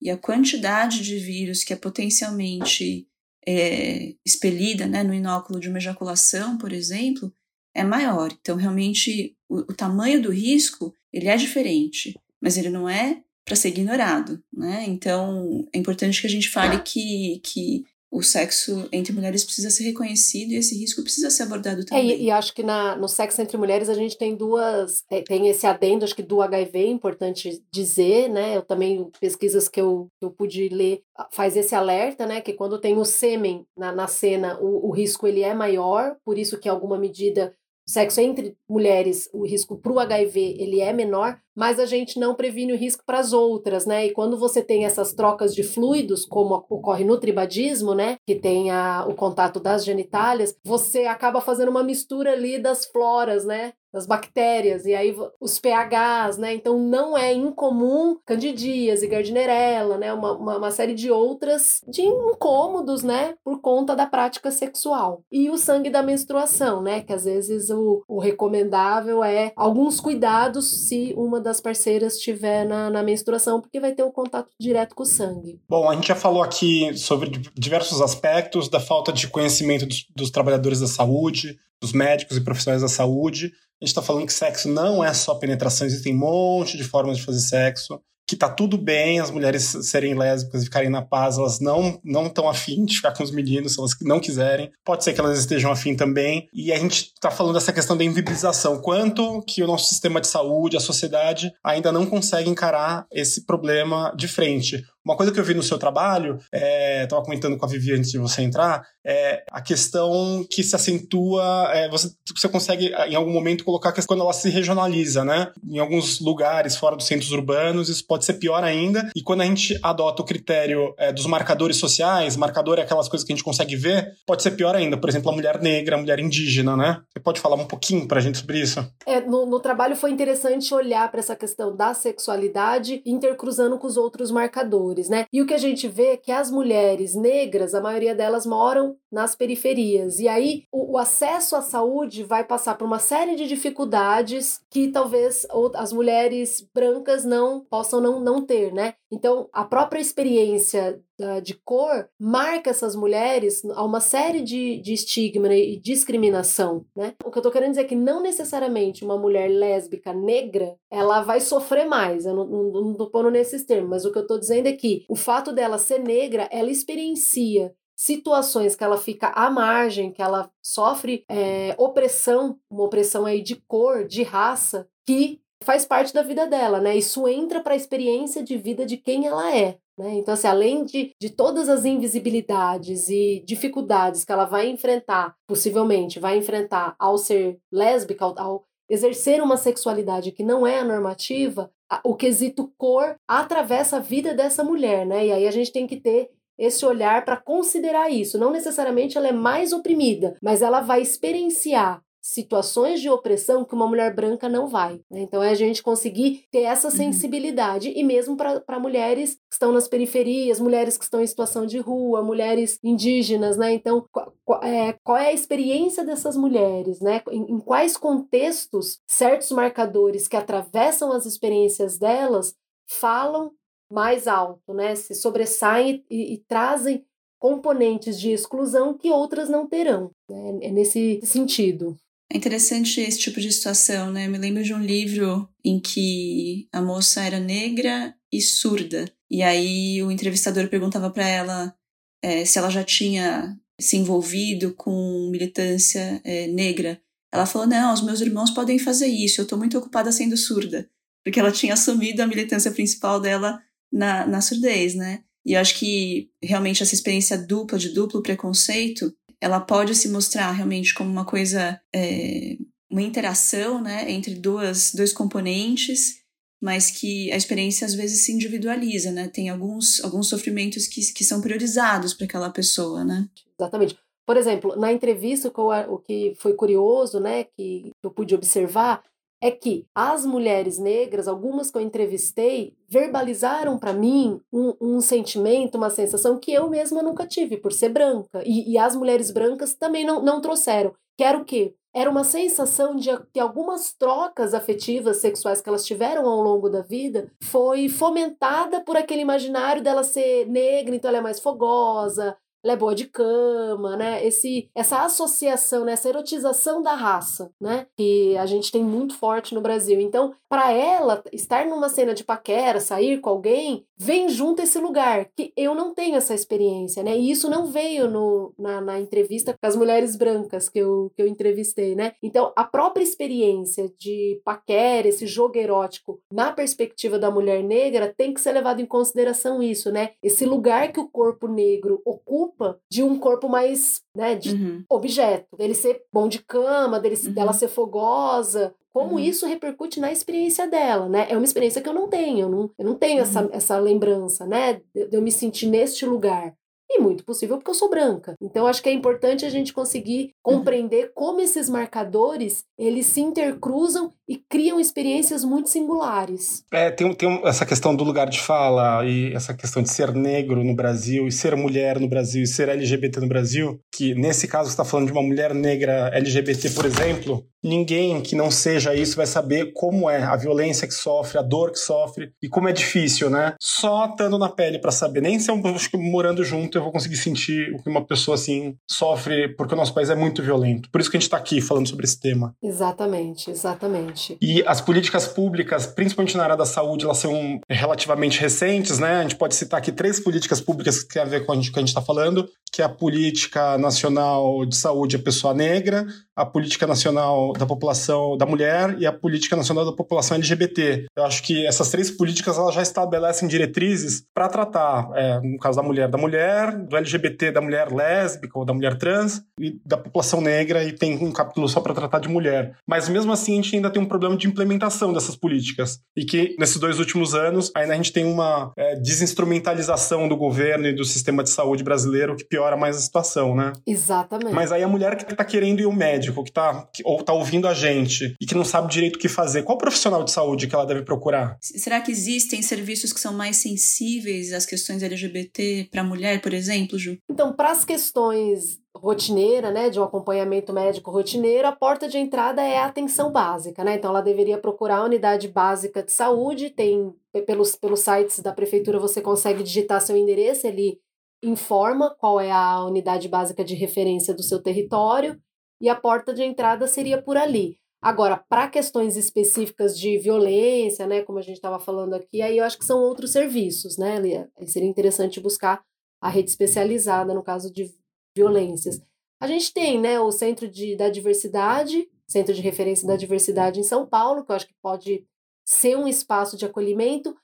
e 0.00 0.10
a 0.10 0.16
quantidade 0.16 1.02
de 1.02 1.18
vírus 1.18 1.64
que 1.64 1.72
é 1.72 1.76
potencialmente 1.76 3.08
é, 3.46 4.14
expelida 4.24 4.86
né, 4.86 5.02
no 5.02 5.14
inóculo 5.14 5.58
de 5.58 5.68
uma 5.68 5.78
ejaculação, 5.78 6.58
por 6.58 6.72
exemplo, 6.72 7.32
é 7.76 7.84
maior. 7.84 8.32
Então, 8.40 8.56
realmente, 8.56 9.36
o, 9.48 9.58
o 9.58 9.74
tamanho 9.74 10.20
do 10.20 10.30
risco 10.30 10.94
ele 11.12 11.28
é 11.28 11.36
diferente, 11.36 12.18
mas 12.40 12.56
ele 12.56 12.70
não 12.70 12.88
é 12.88 13.22
para 13.44 13.54
ser 13.54 13.68
ignorado, 13.68 14.42
né? 14.52 14.84
Então, 14.88 15.66
é 15.72 15.78
importante 15.78 16.20
que 16.20 16.26
a 16.26 16.30
gente 16.30 16.50
fale 16.50 16.80
que, 16.80 17.40
que 17.44 17.84
o 18.10 18.22
sexo 18.22 18.88
entre 18.90 19.12
mulheres 19.12 19.44
precisa 19.44 19.68
ser 19.68 19.84
reconhecido 19.84 20.52
e 20.52 20.56
esse 20.56 20.76
risco 20.78 21.02
precisa 21.02 21.28
ser 21.28 21.42
abordado 21.42 21.84
também. 21.84 22.10
É, 22.10 22.16
e, 22.16 22.24
e, 22.24 22.30
acho 22.30 22.54
que 22.54 22.62
na, 22.62 22.96
no 22.96 23.08
sexo 23.08 23.42
entre 23.42 23.56
mulheres 23.56 23.88
a 23.88 23.94
gente 23.94 24.16
tem 24.16 24.34
duas. 24.34 25.02
Tem, 25.08 25.22
tem, 25.22 25.48
esse 25.48 25.66
adendo, 25.66 26.04
acho 26.04 26.14
que 26.14 26.22
do 26.22 26.40
HIV, 26.40 26.78
é 26.78 26.86
importante 26.86 27.62
dizer, 27.70 28.28
né? 28.28 28.56
Eu 28.56 28.62
também, 28.62 29.10
pesquisas 29.20 29.68
que 29.68 29.80
eu, 29.80 30.08
eu 30.20 30.30
pude 30.30 30.68
ler, 30.68 31.02
faz 31.30 31.56
esse 31.56 31.74
alerta, 31.74 32.26
né? 32.26 32.40
Que 32.40 32.52
quando 32.52 32.80
tem 32.80 32.96
o 32.96 33.04
sêmen 33.04 33.66
na, 33.76 33.92
na 33.92 34.06
cena, 34.08 34.58
o, 34.60 34.88
o 34.88 34.90
risco 34.92 35.26
ele 35.26 35.42
é 35.42 35.52
maior, 35.52 36.16
por 36.24 36.38
isso 36.38 36.58
que 36.58 36.68
alguma 36.68 36.98
medida 36.98 37.52
sexo 37.86 38.20
entre 38.20 38.56
mulheres, 38.68 39.28
o 39.32 39.46
risco 39.46 39.78
para 39.78 39.92
o 39.92 40.00
HIV 40.00 40.56
ele 40.58 40.80
é 40.80 40.92
menor, 40.92 41.40
mas 41.56 41.80
a 41.80 41.86
gente 41.86 42.20
não 42.20 42.34
previne 42.34 42.72
o 42.72 42.76
risco 42.76 43.02
para 43.06 43.18
as 43.18 43.32
outras, 43.32 43.86
né? 43.86 44.06
E 44.06 44.12
quando 44.12 44.38
você 44.38 44.62
tem 44.62 44.84
essas 44.84 45.12
trocas 45.12 45.54
de 45.54 45.62
fluidos, 45.62 46.26
como 46.26 46.66
ocorre 46.68 47.04
no 47.04 47.18
tribadismo, 47.18 47.94
né? 47.94 48.18
Que 48.26 48.34
tem 48.34 48.70
a, 48.70 49.06
o 49.08 49.14
contato 49.14 49.58
das 49.58 49.84
genitálias, 49.84 50.54
você 50.64 51.06
acaba 51.06 51.40
fazendo 51.40 51.70
uma 51.70 51.82
mistura 51.82 52.32
ali 52.32 52.58
das 52.58 52.84
floras, 52.84 53.44
né? 53.44 53.72
das 53.96 54.06
bactérias, 54.06 54.84
e 54.84 54.94
aí 54.94 55.16
os 55.40 55.58
pHs, 55.58 56.36
né? 56.36 56.52
Então 56.52 56.78
não 56.78 57.16
é 57.16 57.32
incomum 57.32 58.18
candidíase, 58.26 59.06
gardnerella, 59.06 59.96
né? 59.96 60.12
Uma, 60.12 60.32
uma, 60.32 60.58
uma, 60.58 60.70
série 60.70 60.92
de 60.92 61.10
outras 61.10 61.80
de 61.88 62.02
incômodos, 62.02 63.02
né? 63.02 63.34
Por 63.42 63.58
conta 63.62 63.96
da 63.96 64.06
prática 64.06 64.50
sexual. 64.50 65.22
E 65.32 65.48
o 65.48 65.56
sangue 65.56 65.88
da 65.88 66.02
menstruação, 66.02 66.82
né? 66.82 67.00
Que 67.00 67.14
às 67.14 67.24
vezes 67.24 67.70
o, 67.70 68.04
o 68.06 68.20
recomendável 68.20 69.24
é 69.24 69.52
alguns 69.56 69.98
cuidados 69.98 70.86
se 70.86 71.14
uma 71.16 71.40
das 71.46 71.60
parceiras 71.60 72.16
estiver 72.16 72.66
na, 72.66 72.90
na 72.90 73.04
menstruação, 73.04 73.60
porque 73.60 73.78
vai 73.78 73.92
ter 73.92 74.02
o 74.02 74.10
contato 74.10 74.50
direto 74.58 74.96
com 74.96 75.04
o 75.04 75.06
sangue. 75.06 75.60
Bom, 75.68 75.88
a 75.88 75.94
gente 75.94 76.08
já 76.08 76.16
falou 76.16 76.42
aqui 76.42 76.96
sobre 76.98 77.30
diversos 77.54 78.02
aspectos 78.02 78.68
da 78.68 78.80
falta 78.80 79.12
de 79.12 79.28
conhecimento 79.28 79.86
dos, 79.86 80.06
dos 80.14 80.30
trabalhadores 80.30 80.80
da 80.80 80.88
saúde, 80.88 81.56
dos 81.80 81.92
médicos 81.92 82.36
e 82.36 82.40
profissionais 82.40 82.82
da 82.82 82.88
saúde. 82.88 83.52
A 83.80 83.84
gente 83.84 83.90
está 83.90 84.02
falando 84.02 84.26
que 84.26 84.32
sexo 84.32 84.68
não 84.68 85.04
é 85.04 85.14
só 85.14 85.36
penetração, 85.36 85.86
existem 85.86 86.14
um 86.14 86.18
monte 86.18 86.76
de 86.76 86.82
formas 86.82 87.16
de 87.16 87.22
fazer 87.22 87.40
sexo 87.40 88.00
que 88.26 88.36
tá 88.36 88.48
tudo 88.48 88.76
bem 88.76 89.20
as 89.20 89.30
mulheres 89.30 89.64
serem 89.82 90.14
lésbicas 90.14 90.62
e 90.62 90.64
ficarem 90.64 90.90
na 90.90 91.02
paz, 91.02 91.38
elas 91.38 91.60
não 91.60 92.00
não 92.04 92.26
estão 92.26 92.48
afim 92.48 92.84
de 92.84 92.96
ficar 92.96 93.12
com 93.12 93.22
os 93.22 93.30
meninos, 93.30 93.74
se 93.74 93.80
elas 93.80 93.92
não 94.02 94.20
quiserem. 94.20 94.70
Pode 94.84 95.04
ser 95.04 95.12
que 95.12 95.20
elas 95.20 95.38
estejam 95.38 95.70
afim 95.70 95.94
também. 95.94 96.48
E 96.52 96.72
a 96.72 96.78
gente 96.78 97.12
tá 97.20 97.30
falando 97.30 97.54
dessa 97.54 97.72
questão 97.72 97.96
da 97.96 98.04
invisibilização, 98.04 98.80
quanto 98.80 99.42
que 99.42 99.62
o 99.62 99.66
nosso 99.66 99.88
sistema 99.88 100.20
de 100.20 100.26
saúde, 100.26 100.76
a 100.76 100.80
sociedade 100.80 101.52
ainda 101.62 101.92
não 101.92 102.06
consegue 102.06 102.50
encarar 102.50 103.06
esse 103.12 103.44
problema 103.44 104.12
de 104.16 104.26
frente. 104.26 104.84
Uma 105.06 105.16
coisa 105.16 105.30
que 105.30 105.38
eu 105.38 105.44
vi 105.44 105.54
no 105.54 105.62
seu 105.62 105.78
trabalho, 105.78 106.40
estava 106.52 107.22
é, 107.22 107.24
comentando 107.24 107.56
com 107.56 107.64
a 107.64 107.68
Vivi 107.68 107.92
antes 107.92 108.10
de 108.10 108.18
você 108.18 108.42
entrar, 108.42 108.84
é 109.06 109.44
a 109.52 109.62
questão 109.62 110.44
que 110.50 110.64
se 110.64 110.74
acentua, 110.74 111.70
é, 111.72 111.88
você, 111.88 112.10
você 112.36 112.48
consegue 112.48 112.92
em 113.06 113.14
algum 113.14 113.30
momento 113.30 113.62
colocar 113.62 113.92
que 113.92 114.04
quando 114.04 114.22
ela 114.22 114.32
se 114.32 114.50
regionaliza, 114.50 115.24
né? 115.24 115.52
Em 115.64 115.78
alguns 115.78 116.18
lugares 116.18 116.76
fora 116.76 116.96
dos 116.96 117.06
centros 117.06 117.30
urbanos, 117.30 117.88
isso 117.88 118.04
pode 118.04 118.24
ser 118.24 118.34
pior 118.34 118.64
ainda. 118.64 119.08
E 119.14 119.22
quando 119.22 119.42
a 119.42 119.44
gente 119.44 119.78
adota 119.80 120.22
o 120.22 120.24
critério 120.24 120.92
é, 120.98 121.12
dos 121.12 121.26
marcadores 121.26 121.76
sociais, 121.76 122.36
marcador 122.36 122.80
é 122.80 122.82
aquelas 122.82 123.08
coisas 123.08 123.24
que 123.24 123.32
a 123.32 123.36
gente 123.36 123.44
consegue 123.44 123.76
ver, 123.76 124.12
pode 124.26 124.42
ser 124.42 124.50
pior 124.50 124.74
ainda. 124.74 124.96
Por 124.96 125.08
exemplo, 125.08 125.30
a 125.30 125.34
mulher 125.34 125.62
negra, 125.62 125.94
a 125.94 126.00
mulher 126.00 126.18
indígena, 126.18 126.76
né? 126.76 127.00
Você 127.12 127.20
pode 127.20 127.40
falar 127.40 127.54
um 127.54 127.66
pouquinho 127.66 128.08
pra 128.08 128.18
gente 128.18 128.38
sobre 128.38 128.58
isso? 128.58 128.84
É, 129.06 129.20
no, 129.20 129.46
no 129.46 129.60
trabalho 129.60 129.94
foi 129.94 130.10
interessante 130.10 130.74
olhar 130.74 131.08
para 131.12 131.20
essa 131.20 131.36
questão 131.36 131.76
da 131.76 131.94
sexualidade 131.94 133.02
intercruzando 133.06 133.78
com 133.78 133.86
os 133.86 133.96
outros 133.96 134.32
marcadores 134.32 134.95
né? 135.08 135.26
E 135.32 135.42
o 135.42 135.46
que 135.46 135.54
a 135.54 135.58
gente 135.58 135.86
vê 135.88 136.12
é 136.12 136.16
que 136.16 136.32
as 136.32 136.50
mulheres 136.50 137.14
negras, 137.14 137.74
a 137.74 137.80
maioria 137.80 138.14
delas 138.14 138.46
moram 138.46 138.96
nas 139.10 139.34
periferias. 139.34 140.18
E 140.18 140.28
aí 140.28 140.64
o, 140.72 140.94
o 140.94 140.98
acesso 140.98 141.56
à 141.56 141.62
saúde 141.62 142.24
vai 142.24 142.44
passar 142.44 142.76
por 142.76 142.84
uma 142.84 142.98
série 142.98 143.36
de 143.36 143.46
dificuldades 143.46 144.60
que 144.70 144.88
talvez 144.88 145.46
as 145.74 145.92
mulheres 145.92 146.66
brancas 146.74 147.24
não 147.24 147.64
possam 147.68 148.00
não, 148.00 148.20
não 148.20 148.44
ter, 148.44 148.72
né? 148.72 148.94
Então, 149.10 149.48
a 149.52 149.64
própria 149.64 150.00
experiência 150.00 151.00
de 151.42 151.54
cor 151.54 152.08
marca 152.18 152.70
essas 152.70 152.94
mulheres 152.94 153.64
a 153.74 153.84
uma 153.84 154.00
série 154.00 154.42
de, 154.42 154.80
de 154.80 154.92
estigma 154.92 155.54
e 155.54 155.78
discriminação, 155.78 156.84
né? 156.94 157.14
O 157.24 157.30
que 157.30 157.38
eu 157.38 157.42
tô 157.42 157.50
querendo 157.50 157.70
dizer 157.70 157.82
é 157.82 157.84
que 157.84 157.94
não 157.94 158.22
necessariamente 158.22 159.04
uma 159.04 159.16
mulher 159.16 159.48
lésbica 159.48 160.12
negra, 160.12 160.76
ela 160.90 161.22
vai 161.22 161.40
sofrer 161.40 161.86
mais, 161.86 162.26
eu 162.26 162.34
não, 162.34 162.46
não, 162.46 162.70
não 162.70 162.94
tô 162.94 163.10
pondo 163.10 163.30
nesses 163.30 163.64
termos, 163.64 163.90
mas 163.90 164.04
o 164.04 164.12
que 164.12 164.18
eu 164.18 164.26
tô 164.26 164.38
dizendo 164.38 164.66
é 164.66 164.72
que 164.72 165.04
o 165.08 165.16
fato 165.16 165.52
dela 165.52 165.78
ser 165.78 165.98
negra, 165.98 166.48
ela 166.52 166.70
experiencia 166.70 167.74
situações 167.96 168.76
que 168.76 168.84
ela 168.84 168.98
fica 168.98 169.28
à 169.28 169.50
margem, 169.50 170.12
que 170.12 170.20
ela 170.20 170.50
sofre 170.62 171.24
é, 171.30 171.74
opressão, 171.78 172.58
uma 172.70 172.84
opressão 172.84 173.24
aí 173.24 173.42
de 173.42 173.56
cor, 173.56 174.06
de 174.06 174.22
raça, 174.22 174.86
que 175.06 175.40
faz 175.62 175.86
parte 175.86 176.12
da 176.12 176.22
vida 176.22 176.46
dela, 176.46 176.78
né? 176.78 176.94
Isso 176.96 177.26
entra 177.26 177.60
para 177.60 177.72
a 177.72 177.76
experiência 177.76 178.42
de 178.42 178.58
vida 178.58 178.84
de 178.84 178.98
quem 178.98 179.26
ela 179.26 179.56
é. 179.56 179.78
Né? 179.98 180.14
Então, 180.14 180.34
assim, 180.34 180.46
além 180.46 180.84
de, 180.84 181.12
de 181.20 181.30
todas 181.30 181.68
as 181.68 181.84
invisibilidades 181.84 183.08
e 183.08 183.42
dificuldades 183.46 184.24
que 184.24 184.32
ela 184.32 184.44
vai 184.44 184.68
enfrentar, 184.68 185.34
possivelmente 185.46 186.20
vai 186.20 186.36
enfrentar 186.36 186.94
ao 186.98 187.16
ser 187.16 187.58
lésbica, 187.72 188.24
ao, 188.24 188.38
ao 188.38 188.64
exercer 188.88 189.42
uma 189.42 189.56
sexualidade 189.56 190.32
que 190.32 190.44
não 190.44 190.66
é 190.66 190.78
a 190.78 190.84
normativa, 190.84 191.70
o 192.04 192.14
quesito 192.14 192.72
cor 192.76 193.16
atravessa 193.26 193.96
a 193.96 194.00
vida 194.00 194.34
dessa 194.34 194.62
mulher, 194.62 195.06
né? 195.06 195.26
E 195.26 195.32
aí 195.32 195.46
a 195.46 195.50
gente 195.50 195.72
tem 195.72 195.86
que 195.86 195.96
ter 195.96 196.30
esse 196.58 196.84
olhar 196.86 197.24
para 197.24 197.36
considerar 197.36 198.10
isso. 198.10 198.38
Não 198.38 198.50
necessariamente 198.50 199.16
ela 199.16 199.28
é 199.28 199.32
mais 199.32 199.72
oprimida, 199.72 200.36
mas 200.42 200.62
ela 200.62 200.80
vai 200.80 201.02
experienciar 201.02 202.02
situações 202.26 203.00
de 203.00 203.08
opressão 203.08 203.64
que 203.64 203.72
uma 203.72 203.86
mulher 203.86 204.12
branca 204.12 204.48
não 204.48 204.66
vai. 204.66 205.00
Né? 205.08 205.20
Então 205.20 205.40
é 205.40 205.50
a 205.50 205.54
gente 205.54 205.80
conseguir 205.80 206.44
ter 206.50 206.62
essa 206.62 206.88
uhum. 206.88 206.94
sensibilidade, 206.94 207.92
e 207.94 208.02
mesmo 208.02 208.36
para 208.36 208.80
mulheres 208.80 209.34
que 209.34 209.52
estão 209.52 209.70
nas 209.70 209.86
periferias, 209.86 210.58
mulheres 210.58 210.98
que 210.98 211.04
estão 211.04 211.20
em 211.20 211.26
situação 211.26 211.64
de 211.64 211.78
rua, 211.78 212.24
mulheres 212.24 212.80
indígenas, 212.82 213.56
né? 213.56 213.72
Então, 213.72 214.04
qual 214.44 214.60
é, 214.62 214.92
qual 215.04 215.16
é 215.16 215.28
a 215.28 215.32
experiência 215.32 216.04
dessas 216.04 216.36
mulheres, 216.36 217.00
né? 217.00 217.22
Em, 217.30 217.42
em 217.42 217.60
quais 217.60 217.96
contextos 217.96 218.98
certos 219.06 219.52
marcadores 219.52 220.26
que 220.26 220.36
atravessam 220.36 221.12
as 221.12 221.26
experiências 221.26 221.96
delas 221.96 222.54
falam 222.88 223.52
mais 223.90 224.26
alto, 224.26 224.74
né? 224.74 224.96
Se 224.96 225.14
sobressaem 225.14 226.04
e, 226.10 226.34
e 226.34 226.38
trazem 226.48 227.04
componentes 227.38 228.18
de 228.18 228.32
exclusão 228.32 228.94
que 228.94 229.10
outras 229.10 229.48
não 229.48 229.68
terão. 229.68 230.10
Né? 230.28 230.58
É 230.62 230.70
nesse 230.72 231.20
sentido. 231.22 231.96
É 232.30 232.36
interessante 232.36 233.00
esse 233.00 233.18
tipo 233.18 233.40
de 233.40 233.52
situação, 233.52 234.10
né? 234.10 234.26
Eu 234.26 234.30
me 234.30 234.38
lembro 234.38 234.62
de 234.62 234.74
um 234.74 234.80
livro 234.80 235.48
em 235.64 235.78
que 235.80 236.68
a 236.72 236.82
moça 236.82 237.22
era 237.22 237.38
negra 237.38 238.14
e 238.32 238.40
surda. 238.40 239.10
E 239.30 239.42
aí 239.42 240.02
o 240.02 240.10
entrevistador 240.10 240.68
perguntava 240.68 241.10
para 241.10 241.26
ela 241.26 241.74
é, 242.22 242.44
se 242.44 242.58
ela 242.58 242.70
já 242.70 242.82
tinha 242.82 243.56
se 243.80 243.96
envolvido 243.96 244.74
com 244.74 245.28
militância 245.30 246.20
é, 246.24 246.48
negra. 246.48 247.00
Ela 247.32 247.46
falou: 247.46 247.66
não, 247.66 247.92
os 247.92 248.02
meus 248.02 248.20
irmãos 248.20 248.50
podem 248.50 248.78
fazer 248.78 249.06
isso, 249.06 249.40
eu 249.40 249.44
estou 249.44 249.58
muito 249.58 249.78
ocupada 249.78 250.10
sendo 250.10 250.36
surda. 250.36 250.88
Porque 251.24 251.38
ela 251.38 251.52
tinha 251.52 251.74
assumido 251.74 252.22
a 252.22 252.26
militância 252.26 252.70
principal 252.70 253.20
dela 253.20 253.60
na, 253.92 254.26
na 254.26 254.40
surdez, 254.40 254.94
né? 254.94 255.22
E 255.44 255.52
eu 255.52 255.60
acho 255.60 255.78
que 255.78 256.30
realmente 256.42 256.82
essa 256.82 256.94
experiência 256.94 257.38
dupla, 257.38 257.78
de 257.78 257.90
duplo 257.90 258.22
preconceito, 258.22 259.14
ela 259.40 259.60
pode 259.60 259.94
se 259.94 260.08
mostrar 260.08 260.50
realmente 260.52 260.94
como 260.94 261.10
uma 261.10 261.24
coisa, 261.24 261.80
é, 261.94 262.56
uma 262.90 263.02
interação 263.02 263.82
né, 263.82 264.10
entre 264.10 264.34
duas, 264.34 264.92
dois 264.94 265.12
componentes, 265.12 266.20
mas 266.62 266.90
que 266.90 267.30
a 267.32 267.36
experiência 267.36 267.86
às 267.86 267.94
vezes 267.94 268.24
se 268.24 268.32
individualiza, 268.32 269.12
né? 269.12 269.28
Tem 269.28 269.50
alguns, 269.50 270.02
alguns 270.02 270.28
sofrimentos 270.28 270.86
que, 270.86 271.00
que 271.12 271.22
são 271.22 271.40
priorizados 271.40 272.14
para 272.14 272.24
aquela 272.24 272.50
pessoa, 272.50 273.04
né? 273.04 273.28
Exatamente. 273.58 273.98
Por 274.26 274.36
exemplo, 274.36 274.74
na 274.74 274.92
entrevista, 274.92 275.52
o 275.88 275.98
que 275.98 276.34
foi 276.38 276.54
curioso, 276.54 277.20
né, 277.20 277.44
que 277.44 277.92
eu 278.02 278.10
pude 278.10 278.34
observar, 278.34 279.00
é 279.40 279.50
que 279.50 279.86
as 279.94 280.24
mulheres 280.24 280.78
negras, 280.78 281.28
algumas 281.28 281.70
que 281.70 281.76
eu 281.76 281.82
entrevistei, 281.82 282.74
verbalizaram 282.88 283.78
para 283.78 283.92
mim 283.92 284.40
um, 284.52 284.74
um, 284.80 285.00
sentimento, 285.00 285.76
uma 285.76 285.90
sensação 285.90 286.38
que 286.38 286.52
eu 286.52 286.68
mesma 286.70 287.02
nunca 287.02 287.26
tive, 287.26 287.56
por 287.56 287.72
ser 287.72 287.90
branca. 287.90 288.42
E, 288.44 288.72
e 288.72 288.78
as 288.78 288.96
mulheres 288.96 289.30
brancas 289.30 289.74
também 289.74 290.04
não, 290.04 290.22
não 290.22 290.40
trouxeram. 290.40 290.94
Que 291.16 291.24
era 291.24 291.38
o 291.38 291.44
quê? 291.44 291.74
Era 291.94 292.10
uma 292.10 292.24
sensação 292.24 292.94
de 292.94 293.08
que 293.32 293.40
algumas 293.40 293.94
trocas 293.94 294.52
afetivas 294.52 295.16
sexuais 295.16 295.62
que 295.62 295.68
elas 295.68 295.84
tiveram 295.86 296.28
ao 296.28 296.42
longo 296.42 296.68
da 296.68 296.82
vida 296.82 297.30
foi 297.42 297.88
fomentada 297.88 298.82
por 298.82 298.98
aquele 298.98 299.22
imaginário 299.22 299.82
dela 299.82 300.04
ser 300.04 300.46
negra, 300.46 300.94
então 300.94 301.08
ela 301.08 301.18
é 301.18 301.22
mais 301.22 301.40
fogosa, 301.40 302.36
ela 302.66 302.72
é 302.72 302.76
boa 302.76 302.96
de 302.96 303.06
cama, 303.06 303.96
né? 303.96 304.26
Esse, 304.26 304.68
essa 304.74 305.04
associação, 305.04 305.84
né? 305.84 305.92
essa 305.92 306.08
erotização 306.08 306.82
da 306.82 306.94
raça, 306.94 307.52
né? 307.60 307.86
Que 307.96 308.36
a 308.36 308.44
gente 308.44 308.72
tem 308.72 308.82
muito 308.82 309.16
forte 309.16 309.54
no 309.54 309.60
Brasil. 309.60 310.00
Então, 310.00 310.34
para 310.48 310.72
ela, 310.72 311.22
estar 311.32 311.64
numa 311.64 311.88
cena 311.88 312.12
de 312.12 312.24
paquera, 312.24 312.80
sair 312.80 313.20
com 313.20 313.30
alguém, 313.30 313.86
vem 313.96 314.28
junto 314.28 314.62
esse 314.62 314.78
lugar, 314.78 315.28
que 315.36 315.52
eu 315.56 315.76
não 315.76 315.94
tenho 315.94 316.16
essa 316.16 316.34
experiência, 316.34 317.04
né? 317.04 317.16
E 317.16 317.30
isso 317.30 317.48
não 317.48 317.66
veio 317.66 318.10
no, 318.10 318.52
na, 318.58 318.80
na 318.80 319.00
entrevista 319.00 319.52
com 319.52 319.66
as 319.66 319.76
mulheres 319.76 320.16
brancas 320.16 320.68
que 320.68 320.80
eu, 320.80 321.12
que 321.14 321.22
eu 321.22 321.28
entrevistei, 321.28 321.94
né? 321.94 322.14
Então, 322.20 322.52
a 322.56 322.64
própria 322.64 323.04
experiência 323.04 323.88
de 323.96 324.40
paquera, 324.44 325.06
esse 325.06 325.26
jogo 325.26 325.56
erótico, 325.56 326.20
na 326.32 326.50
perspectiva 326.52 327.16
da 327.16 327.30
mulher 327.30 327.62
negra, 327.62 328.12
tem 328.16 328.34
que 328.34 328.40
ser 328.40 328.50
levado 328.50 328.80
em 328.80 328.86
consideração 328.86 329.62
isso, 329.62 329.92
né? 329.92 330.10
Esse 330.20 330.44
lugar 330.44 330.90
que 330.90 330.98
o 330.98 331.08
corpo 331.08 331.46
negro 331.46 332.02
ocupa 332.04 332.55
de 332.90 333.02
um 333.02 333.18
corpo 333.18 333.48
mais, 333.48 334.00
né, 334.14 334.34
de 334.34 334.50
uhum. 334.50 334.84
objeto, 334.90 335.56
dele 335.56 335.74
ser 335.74 336.02
bom 336.12 336.28
de 336.28 336.40
cama, 336.40 336.98
dele, 337.00 337.16
uhum. 337.26 337.32
dela 337.32 337.52
ser 337.52 337.68
fogosa, 337.68 338.74
como 338.92 339.14
uhum. 339.14 339.18
isso 339.18 339.46
repercute 339.46 340.00
na 340.00 340.10
experiência 340.10 340.66
dela, 340.66 341.08
né? 341.08 341.26
É 341.28 341.36
uma 341.36 341.44
experiência 341.44 341.82
que 341.82 341.88
eu 341.88 341.92
não 341.92 342.08
tenho, 342.08 342.46
eu 342.46 342.48
não, 342.48 342.70
eu 342.78 342.84
não 342.84 342.94
tenho 342.94 343.16
uhum. 343.16 343.22
essa, 343.22 343.48
essa 343.52 343.78
lembrança, 343.78 344.46
né? 344.46 344.80
De, 344.94 345.06
de 345.06 345.16
eu 345.16 345.20
me 345.20 345.30
sentir 345.30 345.66
neste 345.66 346.06
lugar. 346.06 346.54
E 346.88 347.00
muito 347.00 347.24
possível 347.24 347.56
porque 347.58 347.70
eu 347.70 347.74
sou 347.74 347.90
branca. 347.90 348.34
Então 348.40 348.66
acho 348.66 348.82
que 348.82 348.88
é 348.88 348.92
importante 348.92 349.44
a 349.44 349.50
gente 349.50 349.72
conseguir 349.72 350.32
uhum. 350.46 350.58
compreender 350.58 351.12
como 351.14 351.40
esses 351.40 351.68
marcadores 351.68 352.64
eles 352.78 353.06
se 353.06 353.20
intercruzam 353.20 354.10
e 354.28 354.36
criam 354.36 354.80
experiências 354.80 355.44
muito 355.44 355.68
singulares. 355.68 356.64
É, 356.72 356.90
tem, 356.90 357.12
tem 357.14 357.40
essa 357.44 357.64
questão 357.64 357.94
do 357.94 358.04
lugar 358.04 358.28
de 358.28 358.40
fala 358.40 359.04
e 359.06 359.32
essa 359.32 359.54
questão 359.54 359.82
de 359.82 359.90
ser 359.90 360.12
negro 360.12 360.64
no 360.64 360.74
Brasil 360.74 361.26
e 361.26 361.32
ser 361.32 361.54
mulher 361.56 362.00
no 362.00 362.08
Brasil 362.08 362.42
e 362.42 362.46
ser 362.46 362.68
LGBT 362.68 363.20
no 363.20 363.28
Brasil, 363.28 363.80
que 363.94 364.14
nesse 364.14 364.48
caso 364.48 364.68
está 364.68 364.84
falando 364.84 365.06
de 365.06 365.12
uma 365.12 365.22
mulher 365.22 365.54
negra 365.54 366.10
LGBT, 366.14 366.70
por 366.70 366.84
exemplo, 366.84 367.46
ninguém 367.62 368.20
que 368.20 368.34
não 368.34 368.50
seja 368.50 368.94
isso 368.94 369.16
vai 369.16 369.26
saber 369.26 369.72
como 369.72 370.08
é 370.08 370.22
a 370.22 370.36
violência 370.36 370.86
que 370.86 370.94
sofre, 370.94 371.38
a 371.38 371.42
dor 371.42 371.72
que 371.72 371.78
sofre 371.78 372.32
e 372.42 372.48
como 372.48 372.68
é 372.68 372.72
difícil, 372.72 373.28
né? 373.30 373.54
Só 373.60 374.06
estando 374.06 374.38
na 374.38 374.48
pele 374.48 374.78
para 374.78 374.90
saber, 374.90 375.20
nem 375.20 375.38
se 375.38 375.50
eu 375.50 375.60
acho 375.66 375.90
que 375.90 375.96
morando 375.96 376.44
junto 376.44 376.78
eu 376.78 376.82
vou 376.82 376.92
conseguir 376.92 377.16
sentir 377.16 377.72
o 377.74 377.82
que 377.82 377.88
uma 377.88 378.04
pessoa 378.04 378.34
assim 378.34 378.76
sofre, 378.88 379.54
porque 379.56 379.74
o 379.74 379.76
nosso 379.76 379.94
país 379.94 380.10
é 380.10 380.14
muito 380.14 380.42
violento. 380.42 380.90
Por 380.90 381.00
isso 381.00 381.10
que 381.10 381.16
a 381.16 381.20
gente 381.20 381.26
está 381.26 381.36
aqui 381.36 381.60
falando 381.60 381.88
sobre 381.88 382.04
esse 382.04 382.18
tema. 382.18 382.54
Exatamente, 382.62 383.50
exatamente. 383.50 384.15
E 384.40 384.62
as 384.66 384.80
políticas 384.80 385.26
públicas, 385.26 385.86
principalmente 385.86 386.36
na 386.36 386.44
área 386.44 386.56
da 386.56 386.64
saúde, 386.64 387.04
elas 387.04 387.18
são 387.18 387.60
relativamente 387.68 388.40
recentes, 388.40 388.98
né? 388.98 389.16
A 389.18 389.22
gente 389.22 389.36
pode 389.36 389.54
citar 389.54 389.78
aqui 389.78 389.92
três 389.92 390.20
políticas 390.20 390.60
públicas 390.60 391.02
que 391.02 391.14
têm 391.14 391.22
a 391.22 391.26
ver 391.26 391.44
com 391.44 391.52
o 391.52 391.60
que 391.60 391.70
a 391.74 391.78
gente 391.78 391.88
está 391.88 392.02
falando, 392.02 392.48
que 392.76 392.82
é 392.82 392.84
a 392.84 392.90
política 392.90 393.78
nacional 393.78 394.66
de 394.66 394.76
saúde 394.76 395.16
à 395.16 395.18
pessoa 395.18 395.54
negra, 395.54 396.04
a 396.36 396.44
política 396.44 396.86
nacional 396.86 397.54
da 397.54 397.64
população 397.64 398.36
da 398.36 398.44
mulher 398.44 398.94
e 398.98 399.06
a 399.06 399.12
política 399.12 399.56
nacional 399.56 399.86
da 399.86 399.92
população 399.92 400.36
LGBT. 400.36 401.06
Eu 401.16 401.24
acho 401.24 401.42
que 401.42 401.64
essas 401.64 401.90
três 401.90 402.10
políticas 402.10 402.58
elas 402.58 402.74
já 402.74 402.82
estabelecem 402.82 403.48
diretrizes 403.48 404.22
para 404.34 404.50
tratar, 404.50 405.08
é, 405.14 405.40
no 405.40 405.56
caso 405.56 405.76
da 405.76 405.82
mulher, 405.82 406.06
da 406.06 406.18
mulher, 406.18 406.76
do 406.76 406.98
LGBT, 406.98 407.52
da 407.52 407.62
mulher 407.62 407.90
lésbica 407.90 408.58
ou 408.58 408.66
da 408.66 408.74
mulher 408.74 408.98
trans 408.98 409.40
e 409.58 409.80
da 409.82 409.96
população 409.96 410.42
negra 410.42 410.84
e 410.84 410.92
tem 410.92 411.16
um 411.16 411.32
capítulo 411.32 411.70
só 411.70 411.80
para 411.80 411.94
tratar 411.94 412.18
de 412.18 412.28
mulher. 412.28 412.76
Mas 412.86 413.08
mesmo 413.08 413.32
assim 413.32 413.54
a 413.54 413.62
gente 413.62 413.74
ainda 413.74 413.88
tem 413.88 414.02
um 414.02 414.06
problema 414.06 414.36
de 414.36 414.46
implementação 414.46 415.14
dessas 415.14 415.34
políticas 415.34 415.98
e 416.14 416.26
que 416.26 416.54
nesses 416.58 416.76
dois 416.76 416.98
últimos 416.98 417.34
anos 417.34 417.72
ainda 417.74 417.94
a 417.94 417.96
gente 417.96 418.12
tem 418.12 418.26
uma 418.26 418.70
é, 418.76 418.96
desinstrumentalização 418.96 420.28
do 420.28 420.36
governo 420.36 420.86
e 420.86 420.94
do 420.94 421.06
sistema 421.06 421.42
de 421.42 421.48
saúde 421.48 421.82
brasileiro 421.82 422.36
que 422.36 422.44
piora 422.44 422.65
mais 422.74 422.96
a 422.96 423.00
situação, 423.00 423.54
né? 423.54 423.74
Exatamente. 423.86 424.54
Mas 424.54 424.72
aí 424.72 424.82
a 424.82 424.88
mulher 424.88 425.14
que 425.16 425.30
está 425.30 425.44
querendo 425.44 425.80
ir 425.80 425.84
ao 425.84 425.92
médico 425.92 426.42
que 426.42 426.50
tá, 426.50 426.88
que, 426.90 427.02
ou 427.04 427.20
está 427.20 427.34
ouvindo 427.34 427.68
a 427.68 427.74
gente 427.74 428.34
e 428.40 428.46
que 428.46 428.54
não 428.54 428.64
sabe 428.64 428.90
direito 428.90 429.16
o 429.16 429.18
que 429.18 429.28
fazer, 429.28 429.62
qual 429.62 429.76
profissional 429.76 430.24
de 430.24 430.30
saúde 430.30 430.66
que 430.66 430.74
ela 430.74 430.86
deve 430.86 431.02
procurar? 431.02 431.58
Será 431.60 432.00
que 432.00 432.10
existem 432.10 432.62
serviços 432.62 433.12
que 433.12 433.20
são 433.20 433.34
mais 433.34 433.58
sensíveis 433.58 434.54
às 434.54 434.64
questões 434.64 435.02
LGBT 435.02 435.88
para 435.90 436.00
a 436.00 436.04
mulher, 436.04 436.40
por 436.40 436.54
exemplo, 436.54 436.98
Ju? 436.98 437.18
Então, 437.30 437.52
para 437.52 437.70
as 437.70 437.84
questões 437.84 438.78
rotineira, 438.96 439.70
né, 439.70 439.90
de 439.90 440.00
um 440.00 440.02
acompanhamento 440.02 440.72
médico 440.72 441.10
rotineiro, 441.10 441.68
a 441.68 441.72
porta 441.72 442.08
de 442.08 442.18
entrada 442.18 442.62
é 442.62 442.78
a 442.78 442.86
atenção 442.86 443.30
básica, 443.30 443.84
né? 443.84 443.96
Então 443.96 444.10
ela 444.10 444.22
deveria 444.22 444.58
procurar 444.58 444.98
a 444.98 445.04
unidade 445.04 445.48
básica 445.48 446.02
de 446.02 446.12
saúde, 446.12 446.70
tem 446.70 447.12
pelos, 447.46 447.76
pelos 447.76 448.00
sites 448.00 448.40
da 448.40 448.52
prefeitura 448.52 448.98
você 448.98 449.20
consegue 449.20 449.62
digitar 449.62 450.00
seu 450.00 450.16
endereço, 450.16 450.66
ele 450.66 450.98
informa 451.42 452.14
qual 452.14 452.40
é 452.40 452.50
a 452.50 452.84
unidade 452.84 453.28
básica 453.28 453.64
de 453.64 453.74
referência 453.74 454.34
do 454.34 454.42
seu 454.42 454.62
território 454.62 455.40
e 455.80 455.88
a 455.88 455.94
porta 455.94 456.32
de 456.32 456.42
entrada 456.42 456.86
seria 456.86 457.20
por 457.20 457.36
ali. 457.36 457.78
Agora, 458.00 458.36
para 458.48 458.68
questões 458.68 459.16
específicas 459.16 459.98
de 459.98 460.18
violência, 460.18 461.06
né, 461.06 461.22
como 461.22 461.38
a 461.38 461.42
gente 461.42 461.56
estava 461.56 461.78
falando 461.78 462.14
aqui, 462.14 462.40
aí 462.40 462.58
eu 462.58 462.64
acho 462.64 462.78
que 462.78 462.84
são 462.84 463.00
outros 463.00 463.32
serviços, 463.32 463.96
né, 463.96 464.18
Lia? 464.20 464.50
Seria 464.66 464.88
interessante 464.88 465.40
buscar 465.40 465.82
a 466.20 466.28
rede 466.28 466.50
especializada 466.50 467.34
no 467.34 467.42
caso 467.42 467.72
de 467.72 467.92
violências. 468.36 469.00
A 469.40 469.46
gente 469.46 469.72
tem, 469.72 470.00
né, 470.00 470.20
o 470.20 470.30
Centro 470.30 470.68
de, 470.68 470.96
da 470.96 471.08
Diversidade, 471.08 472.08
Centro 472.28 472.54
de 472.54 472.60
Referência 472.60 473.06
da 473.06 473.16
Diversidade 473.16 473.80
em 473.80 473.84
São 473.84 474.06
Paulo, 474.06 474.44
que 474.44 474.52
eu 474.52 474.56
acho 474.56 474.66
que 474.66 474.74
pode 474.82 475.26
ser 475.64 475.96
um 475.96 476.06
espaço 476.06 476.56
de 476.56 476.64
acolhimento, 476.64 477.36